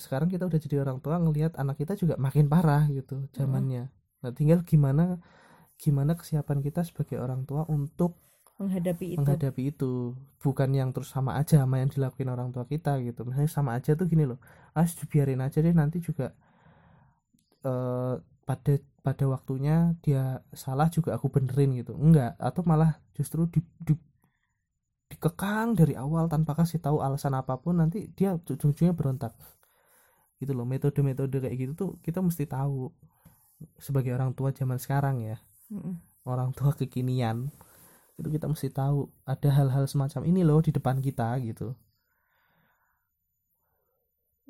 sekarang 0.00 0.32
kita 0.32 0.48
udah 0.48 0.56
jadi 0.56 0.80
orang 0.80 0.96
tua 1.04 1.20
ngelihat 1.20 1.60
anak 1.60 1.76
kita 1.76 1.92
juga 2.00 2.16
makin 2.16 2.48
parah 2.48 2.88
gitu 2.88 3.28
zamannya. 3.36 3.92
Nah 4.24 4.32
tinggal 4.32 4.64
gimana 4.64 5.20
gimana 5.76 6.16
kesiapan 6.16 6.64
kita 6.64 6.80
sebagai 6.80 7.20
orang 7.20 7.44
tua 7.44 7.68
untuk 7.68 8.16
menghadapi 8.64 9.06
itu. 9.14 9.20
Menghadapi 9.20 9.62
itu. 9.74 10.16
Bukan 10.42 10.70
yang 10.74 10.90
terus 10.94 11.10
sama 11.10 11.38
aja 11.38 11.62
sama 11.62 11.82
yang 11.82 11.90
dilakuin 11.90 12.30
orang 12.30 12.50
tua 12.54 12.64
kita 12.66 12.98
gitu. 13.02 13.26
Misalnya 13.26 13.50
sama 13.50 13.70
aja 13.78 13.92
tuh 13.98 14.06
gini 14.06 14.24
loh. 14.26 14.38
Ah 14.72 14.86
biarin 15.10 15.42
aja 15.44 15.58
deh 15.60 15.74
nanti 15.74 15.98
juga 16.00 16.32
eh 17.62 18.14
pada 18.42 18.74
pada 19.06 19.24
waktunya 19.30 19.94
dia 20.02 20.42
salah 20.54 20.88
juga 20.90 21.14
aku 21.18 21.30
benerin 21.30 21.74
gitu. 21.78 21.94
Enggak. 21.94 22.38
Atau 22.38 22.62
malah 22.66 22.98
justru 23.14 23.46
di, 23.50 23.60
di 23.82 23.94
dikekang 25.12 25.76
dari 25.76 25.92
awal 25.92 26.24
tanpa 26.32 26.56
kasih 26.56 26.80
tahu 26.80 27.04
alasan 27.04 27.36
apa 27.36 27.60
pun 27.60 27.76
nanti 27.76 28.08
dia 28.16 28.34
ujung-ujungnya 28.34 28.94
berontak. 28.96 29.34
Gitu 30.40 30.52
loh. 30.56 30.66
Metode-metode 30.66 31.38
kayak 31.42 31.56
gitu 31.58 31.72
tuh 31.74 31.90
kita 32.02 32.18
mesti 32.18 32.44
tahu 32.48 32.90
sebagai 33.78 34.10
orang 34.16 34.34
tua 34.34 34.50
zaman 34.50 34.78
sekarang 34.80 35.22
ya. 35.22 35.38
Heeh. 35.72 35.96
orang 36.28 36.54
tua 36.54 36.70
kekinian 36.76 37.50
itu 38.20 38.28
kita 38.28 38.46
mesti 38.48 38.68
tahu 38.68 39.08
ada 39.24 39.48
hal-hal 39.48 39.84
semacam 39.88 40.22
ini 40.28 40.40
loh 40.44 40.60
di 40.60 40.70
depan 40.74 41.00
kita 41.00 41.32
gitu. 41.40 41.72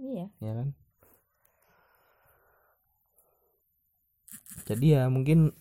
Iya. 0.02 0.26
Ya 0.42 0.52
kan? 0.58 0.68
Jadi 4.66 4.86
ya 4.94 5.06
mungkin 5.08 5.54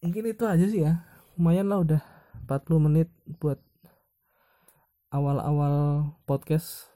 mungkin 0.00 0.22
itu 0.30 0.44
aja 0.46 0.66
sih 0.70 0.86
ya. 0.86 1.02
Lumayan 1.34 1.66
lah 1.68 1.78
udah 1.82 2.02
40 2.46 2.86
menit 2.86 3.08
buat 3.42 3.58
awal-awal 5.10 6.06
podcast. 6.24 6.88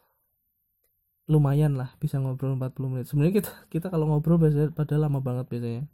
Lumayan 1.26 1.74
lah 1.74 1.96
bisa 1.98 2.20
ngobrol 2.22 2.54
40 2.54 2.92
menit. 2.92 3.06
Sebenarnya 3.10 3.34
kita 3.42 3.52
kita 3.72 3.86
kalau 3.90 4.06
ngobrol 4.08 4.38
biasanya 4.38 4.70
pada 4.70 4.94
lama 4.94 5.18
banget 5.18 5.46
biasanya 5.50 5.84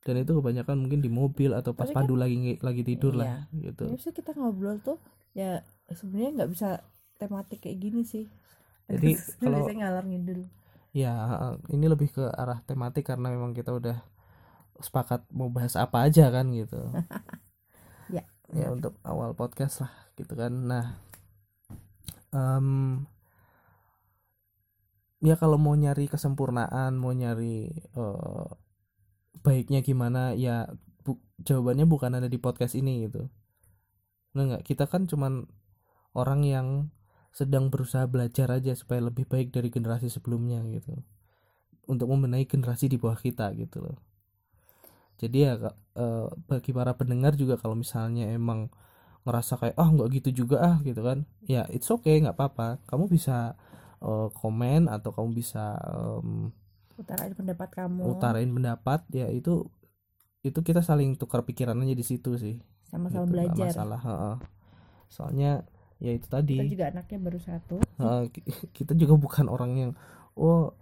dan 0.00 0.14
itu 0.16 0.32
kebanyakan 0.32 0.80
mungkin 0.80 1.00
di 1.00 1.08
mobil 1.08 1.52
atau 1.52 1.72
pas 1.72 1.84
Tapi 1.84 1.92
kan- 1.92 2.04
pandu 2.04 2.16
lagi 2.16 2.56
lagi 2.58 2.82
tidur 2.82 3.12
Iya. 3.14 3.20
lah 3.20 3.34
gitu 3.52 3.84
ya 3.84 3.94
bisa 3.94 4.10
kita 4.10 4.30
ngobrol 4.32 4.80
tuh 4.80 4.96
ya 5.32 5.60
sebenarnya 5.86 6.30
nggak 6.40 6.50
bisa 6.50 6.68
tematik 7.16 7.60
kayak 7.60 7.78
gini 7.78 8.02
sih 8.02 8.24
Jadi, 8.86 9.12
kalau- 9.38 9.60
biasanya 9.60 9.78
ngalor 9.86 10.06
ngidul 10.06 10.42
Ya, 10.90 11.14
ini 11.70 11.86
lebih 11.86 12.10
ke 12.10 12.26
arah 12.26 12.66
tematik 12.66 13.06
karena 13.06 13.30
memang 13.30 13.54
kita 13.54 13.70
udah 13.70 14.02
sepakat 14.76 15.22
mau 15.30 15.46
bahas 15.46 15.78
apa 15.78 16.02
aja 16.02 16.26
kan 16.28 16.50
gitu. 16.50 16.82
Ya, 18.10 18.26
Ya 18.50 18.74
untuk 18.74 18.98
awal 19.06 19.38
podcast 19.38 19.86
lah 19.86 19.92
gitu 20.18 20.34
kan. 20.34 20.50
Nah, 20.50 20.98
em, 22.30 23.06
ya 25.20 25.36
kalau 25.36 25.62
mau 25.62 25.76
nyari 25.76 26.08
kesempurnaan, 26.08 26.96
mau 26.96 27.12
nyari 27.12 27.70
eh, 27.70 28.46
baiknya 29.46 29.80
gimana, 29.88 30.34
ya 30.36 30.68
bu- 31.04 31.22
jawabannya 31.46 31.86
bukan 31.88 32.12
ada 32.18 32.28
di 32.30 32.38
podcast 32.42 32.74
ini 32.80 33.06
gitu. 33.08 33.30
Bener 34.32 34.44
nggak? 34.48 34.62
Kita 34.68 34.84
kan 34.92 35.02
cuman 35.10 35.32
orang 36.22 36.42
yang 36.54 36.68
sedang 37.38 37.64
berusaha 37.72 38.06
belajar 38.14 38.48
aja 38.58 38.72
supaya 38.80 39.00
lebih 39.08 39.24
baik 39.32 39.48
dari 39.56 39.68
generasi 39.76 40.08
sebelumnya 40.16 40.60
gitu 40.76 40.94
untuk 41.92 42.08
membenahi 42.12 42.46
generasi 42.52 42.86
di 42.92 42.98
bawah 43.02 43.18
kita 43.26 43.46
gitu 43.62 43.78
loh 43.84 43.96
jadi 45.20 45.36
ya 45.46 45.52
eh, 46.00 46.26
bagi 46.48 46.70
para 46.72 46.92
pendengar 46.96 47.36
juga 47.36 47.60
kalau 47.60 47.76
misalnya 47.76 48.30
emang 48.32 48.72
ngerasa 49.24 49.54
kayak 49.60 49.76
ah 49.80 49.88
nggak 49.92 50.10
gitu 50.20 50.44
juga 50.44 50.56
ah 50.64 50.76
gitu 50.84 51.00
kan 51.04 51.24
ya 51.46 51.64
it's 51.72 51.88
okay 51.92 52.20
nggak 52.20 52.36
apa-apa 52.36 52.80
kamu 52.90 53.06
bisa 53.12 53.56
eh, 54.04 54.28
komen 54.36 54.88
atau 54.88 55.10
kamu 55.16 55.30
bisa 55.40 55.76
em, 55.88 56.52
utarain 57.00 57.32
pendapat 57.32 57.68
kamu. 57.72 58.02
Utarain 58.04 58.50
pendapat 58.52 59.00
ya 59.10 59.26
itu 59.32 59.66
itu 60.40 60.60
kita 60.64 60.80
saling 60.80 61.16
tukar 61.20 61.44
pikiran 61.44 61.76
aja 61.80 61.94
di 61.96 62.04
situ 62.04 62.36
sih. 62.36 62.56
Sama-sama 62.88 63.24
Gitu, 63.28 63.32
belajar. 63.36 63.70
masalah 63.70 64.00
heeh. 64.00 64.36
soalnya 65.10 65.66
ya 65.98 66.14
itu 66.14 66.30
tadi. 66.30 66.54
Kita 66.54 66.70
juga 66.70 66.86
anaknya 66.94 67.18
baru 67.18 67.38
satu. 67.42 67.76
Ki- 68.30 68.46
kita 68.76 68.94
juga 68.94 69.14
bukan 69.18 69.46
orang 69.50 69.72
yang 69.76 69.90
oh 70.38 70.72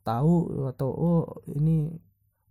tahu 0.00 0.64
atau 0.72 0.88
oh 0.90 1.24
ini 1.50 1.92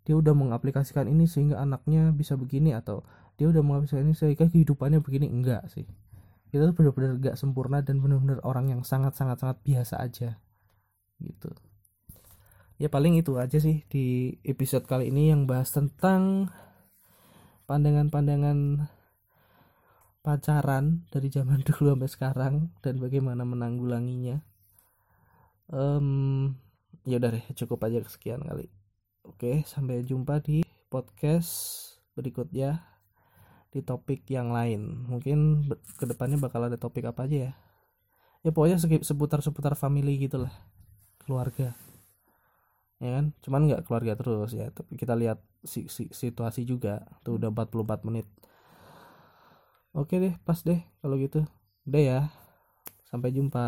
dia 0.06 0.14
udah 0.14 0.38
mengaplikasikan 0.38 1.10
ini 1.10 1.26
sehingga 1.26 1.58
anaknya 1.58 2.14
bisa 2.14 2.38
begini 2.38 2.78
atau 2.78 3.02
dia 3.42 3.50
udah 3.50 3.66
mengaplikasikan 3.66 4.06
ini 4.06 4.16
sehingga 4.16 4.46
kehidupannya 4.48 5.02
begini. 5.02 5.28
Enggak 5.28 5.66
sih. 5.74 5.90
Kita 6.54 6.72
tuh 6.72 6.76
benar-benar 6.78 7.20
gak 7.20 7.36
sempurna 7.42 7.82
dan 7.84 8.00
benar-benar 8.00 8.40
orang 8.46 8.70
yang 8.72 8.82
sangat 8.86 9.18
sangat 9.18 9.42
sangat 9.42 9.58
biasa 9.66 10.00
aja. 10.00 10.38
Gitu 11.20 11.50
ya 12.76 12.92
paling 12.92 13.16
itu 13.16 13.40
aja 13.40 13.56
sih 13.60 13.88
di 13.88 14.36
episode 14.44 14.84
kali 14.84 15.08
ini 15.08 15.32
yang 15.32 15.48
bahas 15.48 15.72
tentang 15.72 16.52
pandangan-pandangan 17.66 18.90
pacaran 20.26 21.06
dari 21.14 21.30
zaman 21.30 21.62
dulu 21.68 21.94
sampai 21.94 22.10
sekarang 22.10 22.56
dan 22.82 22.98
bagaimana 22.98 23.46
menanggulanginya. 23.46 24.42
Em, 25.70 26.08
ya 27.06 27.22
udah 27.22 27.30
deh, 27.38 27.46
cukup 27.54 27.86
aja 27.86 28.02
sekian 28.10 28.42
kali. 28.42 28.66
Oke, 29.26 29.62
sampai 29.66 30.02
jumpa 30.02 30.42
di 30.42 30.66
podcast 30.90 31.82
berikutnya 32.18 32.82
di 33.70 33.82
topik 33.86 34.26
yang 34.30 34.50
lain. 34.50 35.06
Mungkin 35.10 35.70
ke 35.98 36.06
depannya 36.10 36.42
bakal 36.42 36.66
ada 36.66 36.78
topik 36.78 37.06
apa 37.06 37.30
aja 37.30 37.50
ya. 37.50 37.54
Ya 38.46 38.54
pokoknya 38.54 38.78
seputar-seputar 39.02 39.74
family 39.74 40.22
gitulah, 40.22 40.54
keluarga. 41.26 41.74
Ya 43.06 43.10
kan? 43.18 43.26
Cuman 43.44 43.62
nggak 43.68 43.82
keluarga 43.86 44.14
terus 44.20 44.52
ya, 44.60 44.68
tapi 44.78 44.94
kita 45.02 45.14
lihat 45.22 45.38
si, 45.72 45.80
si- 45.96 46.12
situasi 46.24 46.62
juga. 46.72 46.94
Tuh 47.24 47.34
udah 47.38 47.50
44 47.54 48.00
menit. 48.08 48.28
Oke 49.96 50.16
deh, 50.24 50.34
pas 50.48 50.60
deh 50.68 50.80
kalau 51.02 51.16
gitu. 51.24 51.40
Udah 51.88 52.02
ya. 52.10 52.20
Sampai 53.10 53.30
jumpa. 53.38 53.64